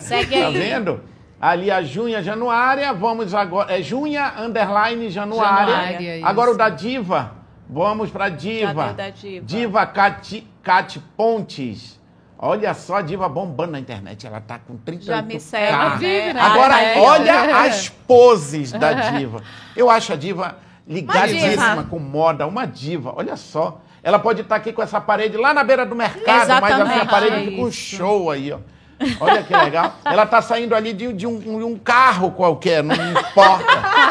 [0.00, 0.52] Segue tá aí.
[0.52, 1.02] vendo?
[1.40, 3.72] Ali a Junha Januária, vamos agora.
[3.76, 5.74] É Junha underline Januária.
[5.74, 6.26] Januária, isso.
[6.26, 7.32] agora o da Diva.
[7.70, 8.74] Vamos pra Diva.
[8.74, 9.46] Cadê o da Diva?
[9.46, 11.97] Diva Cati, Cati Pontes.
[12.38, 14.26] Olha só a Diva bombando na internet.
[14.26, 15.72] Ela tá com 30 Já me segue.
[15.72, 15.96] Ela né?
[15.96, 16.40] vive, né?
[16.40, 17.00] Agora, Ah, é.
[17.00, 19.42] olha as poses da diva.
[19.74, 20.56] Eu acho a diva
[20.86, 21.84] ligadíssima diva.
[21.90, 23.12] com moda, uma diva.
[23.16, 23.80] Olha só.
[24.02, 27.06] Ela pode estar aqui com essa parede lá na beira do mercado, mas essa Exatamente.
[27.10, 28.58] parede É fica um show aí, ó.
[29.20, 29.94] Olha que legal.
[30.04, 33.64] Ela tá saindo ali de, de um, de um carro qualquer, não importa.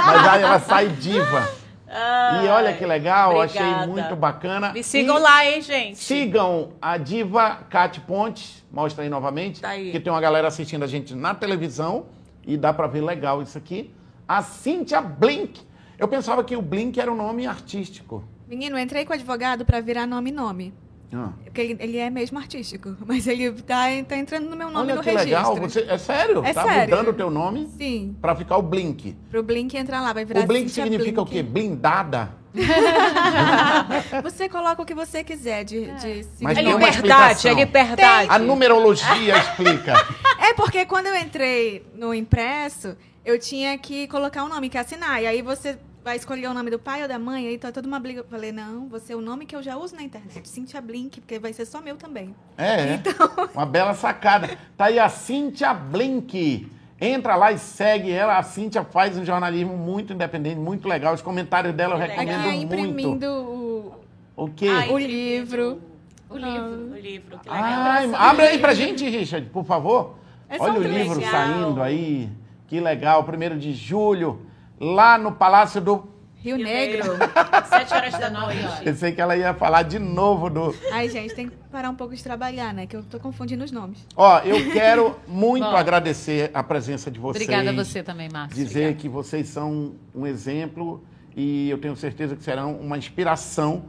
[0.06, 1.50] Mas aí ela sai diva.
[1.90, 3.88] E olha que legal, achei obrigada.
[3.88, 4.74] muito bacana.
[4.74, 5.98] Me sigam E- lá, hein, gente.
[5.98, 9.92] Sigam a diva Cate Pontes, mostra aí novamente, Tá aí.
[9.92, 12.08] que tem uma galera assistindo a gente na televisão
[12.46, 13.94] e dá pra ver legal isso aqui.
[14.28, 15.62] A Cíntia Blink.
[15.98, 18.24] Eu pensava que o Blink era um nome artístico.
[18.48, 20.74] Menino, eu entrei com o advogado pra virar nome-nome.
[21.14, 21.30] Ah.
[21.46, 22.96] Porque ele, ele é mesmo artístico.
[23.06, 25.30] Mas ele tá, tá entrando no meu nome Olha no que registro.
[25.30, 25.56] legal.
[25.56, 26.44] Você, é sério?
[26.46, 26.82] É tá sério.
[26.82, 28.16] mudando o teu nome Sim.
[28.22, 29.16] pra ficar o Blink.
[29.30, 31.30] Pro Blink entrar lá, vai virar O Blink Cíntia significa Blink.
[31.30, 31.44] o quê?
[31.44, 32.32] Blindada?
[34.24, 38.30] Você coloca o que você quiser de, de Mas É liberdade, é liberdade.
[38.32, 39.94] A numerologia explica.
[40.40, 44.82] É porque quando eu entrei no impresso, eu tinha que colocar um nome, que é
[44.82, 45.22] assinar.
[45.22, 45.78] E aí você
[46.08, 48.22] vai escolher o nome do pai ou da mãe, aí tá toda uma briga.
[48.22, 51.20] Eu falei, não, você é o nome que eu já uso na internet, Cintia Blink,
[51.20, 52.34] porque vai ser só meu também.
[52.58, 53.30] É, Então.
[53.54, 54.58] uma bela sacada.
[54.78, 56.72] Tá aí a Cíntia Blink.
[57.00, 58.38] Entra lá e segue ela.
[58.38, 61.14] A Cíntia faz um jornalismo muito independente, muito legal.
[61.14, 62.18] Os comentários dela eu legal.
[62.18, 63.96] Recomendo é imprimindo muito.
[64.38, 64.70] o, O quê?
[64.70, 65.82] Ai, o que livro.
[66.30, 67.64] O livro, o livro, que legal.
[67.64, 70.16] Ai, abre aí pra gente, Richard, por favor.
[70.50, 71.32] É Olha o livro legal.
[71.32, 72.30] saindo aí.
[72.66, 73.26] Que legal.
[73.26, 74.47] Primeiro de julho,
[74.80, 76.18] lá no Palácio do...
[76.36, 77.18] Rio Negro.
[77.68, 78.84] Sete horas da noite.
[78.84, 80.74] Pensei que ela ia falar de novo do...
[80.92, 82.86] Ai, gente, tem que parar um pouco de trabalhar, né?
[82.86, 84.06] Que eu tô confundindo os nomes.
[84.16, 85.76] Ó, eu quero muito Bom.
[85.76, 87.44] agradecer a presença de vocês.
[87.44, 88.64] Obrigada a você também, Márcia.
[88.64, 91.04] dizer que vocês são um exemplo
[91.36, 93.86] e eu tenho certeza que serão uma inspiração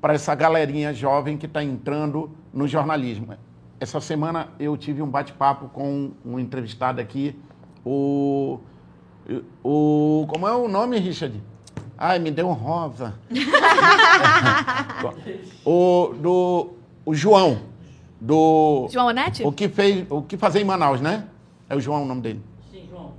[0.00, 3.36] para essa galerinha jovem que está entrando no jornalismo.
[3.78, 7.38] Essa semana eu tive um bate-papo com um entrevistado aqui,
[7.84, 8.58] o,
[9.62, 10.26] o.
[10.28, 11.40] Como é o nome, Richard?
[11.96, 13.14] Ai, me deu um rosa.
[15.64, 16.70] o, do,
[17.04, 17.60] o João,
[18.20, 18.88] do.
[18.90, 19.44] João Onete?
[19.44, 21.26] O que fez, o que fazer em Manaus, né?
[21.68, 22.42] É o João o nome dele.
[22.70, 23.12] Sim, João.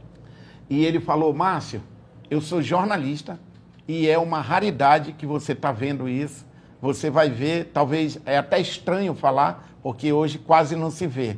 [0.69, 1.81] E ele falou, Márcio,
[2.29, 3.39] eu sou jornalista
[3.87, 6.45] e é uma raridade que você está vendo isso.
[6.81, 11.37] Você vai ver, talvez é até estranho falar, porque hoje quase não se vê.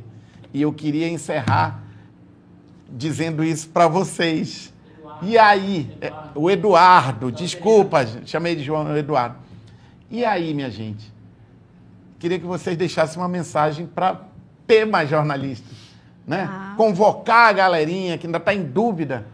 [0.52, 1.85] E eu queria encerrar
[2.90, 4.74] dizendo isso para vocês.
[5.22, 9.38] E aí, é, o Eduardo, desculpa, chamei de João Eduardo.
[10.10, 11.12] E aí, minha gente?
[12.20, 14.22] Queria que vocês deixassem uma mensagem para
[14.68, 15.78] ter mais jornalistas,
[16.26, 16.48] né?
[16.50, 16.74] Ah.
[16.78, 19.26] Convocar a galerinha que ainda está em dúvida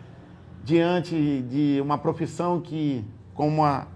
[0.63, 3.03] diante de uma profissão que,
[3.33, 3.87] como a,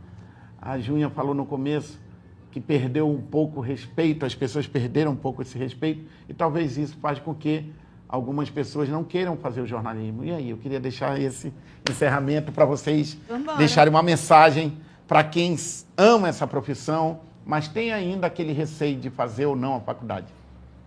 [0.61, 1.99] a Júnia falou no começo,
[2.51, 6.77] que perdeu um pouco o respeito, as pessoas perderam um pouco esse respeito, e talvez
[6.77, 7.71] isso faz com que
[8.07, 10.23] algumas pessoas não queiram fazer o jornalismo.
[10.23, 11.53] E aí, eu queria deixar esse
[11.89, 13.57] encerramento para vocês Vambora.
[13.57, 14.77] deixarem uma mensagem
[15.07, 15.55] para quem
[15.97, 20.27] ama essa profissão, mas tem ainda aquele receio de fazer ou não a faculdade.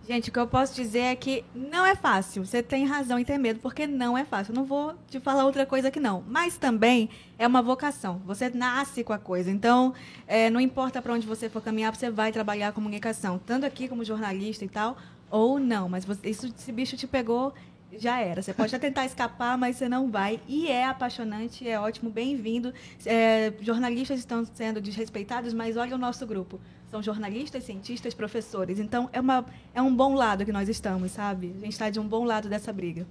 [0.09, 2.43] Gente, o que eu posso dizer é que não é fácil.
[2.43, 4.51] Você tem razão em ter medo, porque não é fácil.
[4.51, 6.23] Eu não vou te falar outra coisa que não.
[6.27, 8.19] Mas também é uma vocação.
[8.25, 9.51] Você nasce com a coisa.
[9.51, 9.93] Então,
[10.25, 13.39] é, não importa para onde você for caminhar, você vai trabalhar a comunicação.
[13.45, 14.97] Tanto aqui como jornalista e tal,
[15.29, 15.89] ou não.
[15.89, 17.53] Mas você, isso, esse bicho te pegou,
[17.97, 18.41] já era.
[18.41, 20.39] Você pode até tentar escapar, mas você não vai.
[20.47, 22.73] E é apaixonante, é ótimo, bem-vindo.
[23.05, 28.79] É, jornalistas estão sendo desrespeitados, mas olha o nosso grupo são jornalistas, cientistas, professores.
[28.79, 31.53] Então, é, uma, é um bom lado que nós estamos, sabe?
[31.57, 33.05] A gente está de um bom lado dessa briga.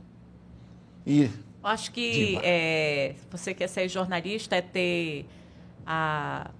[1.06, 1.30] E
[1.62, 5.26] acho que é, você quer ser jornalista é ter
[5.86, 6.50] a,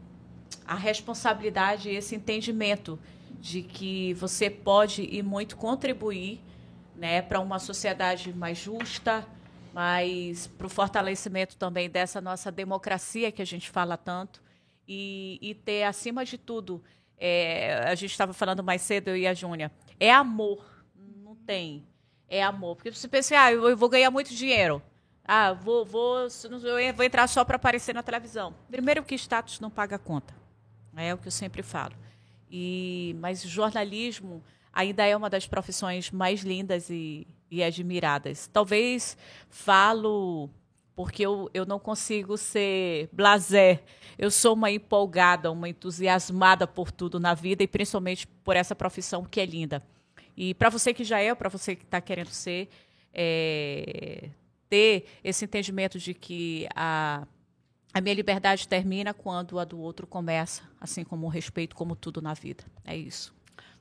[0.66, 2.98] a responsabilidade e esse entendimento
[3.40, 6.40] de que você pode e muito contribuir
[6.97, 9.24] né, para uma sociedade mais justa,
[9.73, 14.43] mas para o fortalecimento também dessa nossa democracia que a gente fala tanto
[14.86, 16.82] e, e ter, acima de tudo,
[17.16, 19.70] é, a gente estava falando mais cedo, eu e a Júnia.
[20.01, 20.65] É amor.
[20.97, 21.86] Não tem.
[22.28, 22.77] É amor.
[22.77, 24.82] Porque você pensa, ah, eu vou ganhar muito dinheiro.
[25.24, 28.55] Ah, vou, vou, eu vou entrar só para aparecer na televisão.
[28.70, 30.35] Primeiro que status não paga conta.
[30.97, 31.94] É o que eu sempre falo.
[32.50, 34.42] E, mas jornalismo
[34.72, 38.46] ainda é uma das profissões mais lindas e, e admiradas.
[38.46, 39.16] Talvez
[39.48, 40.50] falo
[40.98, 43.84] porque eu, eu não consigo ser blasé.
[44.18, 49.24] Eu sou uma empolgada, uma entusiasmada por tudo na vida e principalmente por essa profissão
[49.24, 49.80] que é linda.
[50.36, 52.68] E para você que já é, para você que está querendo ser,
[53.14, 54.28] é,
[54.68, 57.26] ter esse entendimento de que a,
[57.93, 62.20] a minha liberdade termina quando a do outro começa, assim como o respeito, como tudo
[62.20, 62.65] na vida.
[62.85, 63.35] É isso.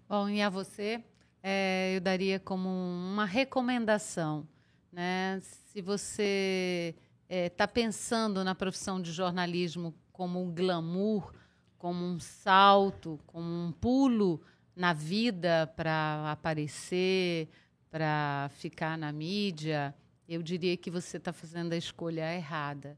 [0.07, 1.03] Bom, e a você,
[1.43, 4.47] é, eu daria como uma recomendação.
[4.91, 5.39] Né?
[5.41, 6.95] Se você
[7.29, 11.33] está é, tá pensando na profissão de jornalismo como um glamour,
[11.77, 14.41] como um salto, como um pulo
[14.75, 17.49] na vida para aparecer,
[17.89, 19.93] para ficar na mídia,
[20.27, 22.97] eu diria que você está fazendo a escolha errada.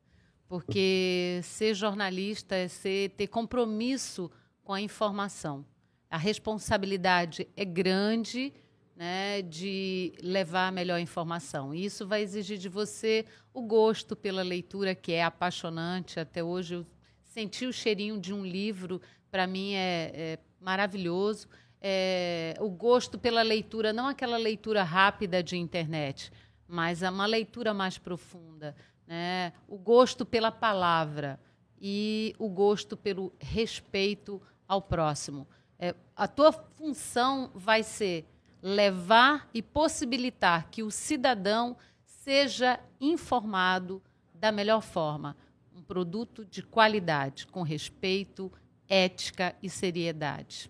[0.49, 4.31] Porque ser jornalista é ser, ter compromisso
[4.63, 5.63] com a informação.
[6.09, 8.51] A responsabilidade é grande
[8.95, 11.73] né, de levar a melhor informação.
[11.73, 16.19] E isso vai exigir de você o gosto pela leitura, que é apaixonante.
[16.19, 16.85] Até hoje eu
[17.23, 18.99] senti o cheirinho de um livro,
[19.29, 21.47] para mim é, é maravilhoso.
[21.79, 26.31] É, o gosto pela leitura, não aquela leitura rápida de internet,
[26.67, 28.75] mas uma leitura mais profunda.
[29.09, 29.53] Né?
[29.67, 31.39] O gosto pela palavra
[31.81, 35.47] e o gosto pelo respeito ao próximo.
[35.79, 38.27] É, a tua função vai ser
[38.61, 41.75] levar e possibilitar que o cidadão
[42.05, 43.99] seja informado
[44.31, 45.35] da melhor forma.
[45.75, 48.51] Um produto de qualidade, com respeito,
[48.87, 50.69] ética e seriedade.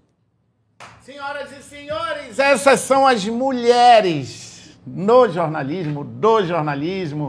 [1.01, 7.27] Senhoras e senhores, essas são as mulheres no jornalismo, do jornalismo.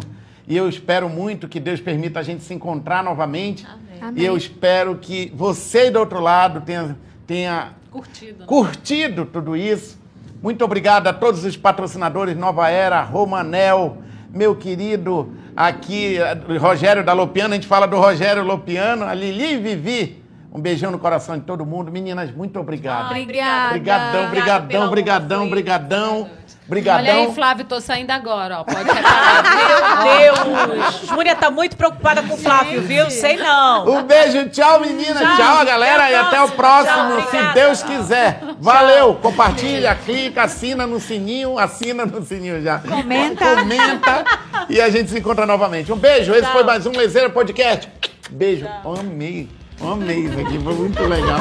[0.50, 3.66] E eu espero muito que Deus permita a gente se encontrar novamente.
[4.00, 4.22] Amém.
[4.22, 6.96] E eu espero que você do outro lado tenha,
[7.26, 10.00] tenha curtido, curtido tudo isso
[10.42, 13.98] muito obrigado a todos os patrocinadores Nova Era, Romanel,
[14.30, 16.16] meu querido aqui,
[16.58, 20.24] Rogério da Lopiano, a gente fala do Rogério Lopiano, a Lili Vivi.
[20.50, 21.92] Um beijão no coração de todo mundo.
[21.92, 23.10] Meninas, muito obrigado.
[23.10, 23.68] Obrigada.
[23.68, 26.30] Obrigadão, brigadão, brigadão, brigadão.
[26.70, 27.02] Brigadão.
[27.02, 28.64] Olha aí, Flávio, tô saindo agora, ó.
[28.64, 29.42] Pode reparar.
[30.06, 31.00] Meu Deus!
[31.08, 33.10] Júlia tá muito preocupada com o Flávio, viu?
[33.10, 33.88] Sei não.
[33.88, 35.18] Um beijo, tchau, menina.
[35.18, 36.04] Tchau, tchau galera.
[36.04, 38.40] Até e até o próximo, tchau, se Deus quiser.
[38.60, 39.14] Valeu.
[39.16, 41.58] Compartilha, clica, assina no sininho.
[41.58, 42.78] Assina no sininho já.
[42.78, 43.56] Comenta.
[43.56, 44.24] Comenta.
[44.68, 45.92] e a gente se encontra novamente.
[45.92, 46.32] Um beijo.
[46.32, 47.88] Esse foi mais um Lezeira Podcast.
[48.30, 48.68] Beijo.
[48.84, 49.48] Amei.
[49.82, 50.56] Amei isso aqui.
[50.62, 51.40] Foi muito legal.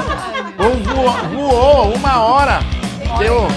[0.57, 1.11] Voou,
[1.51, 2.61] voou uma hora.
[3.19, 3.47] Deu.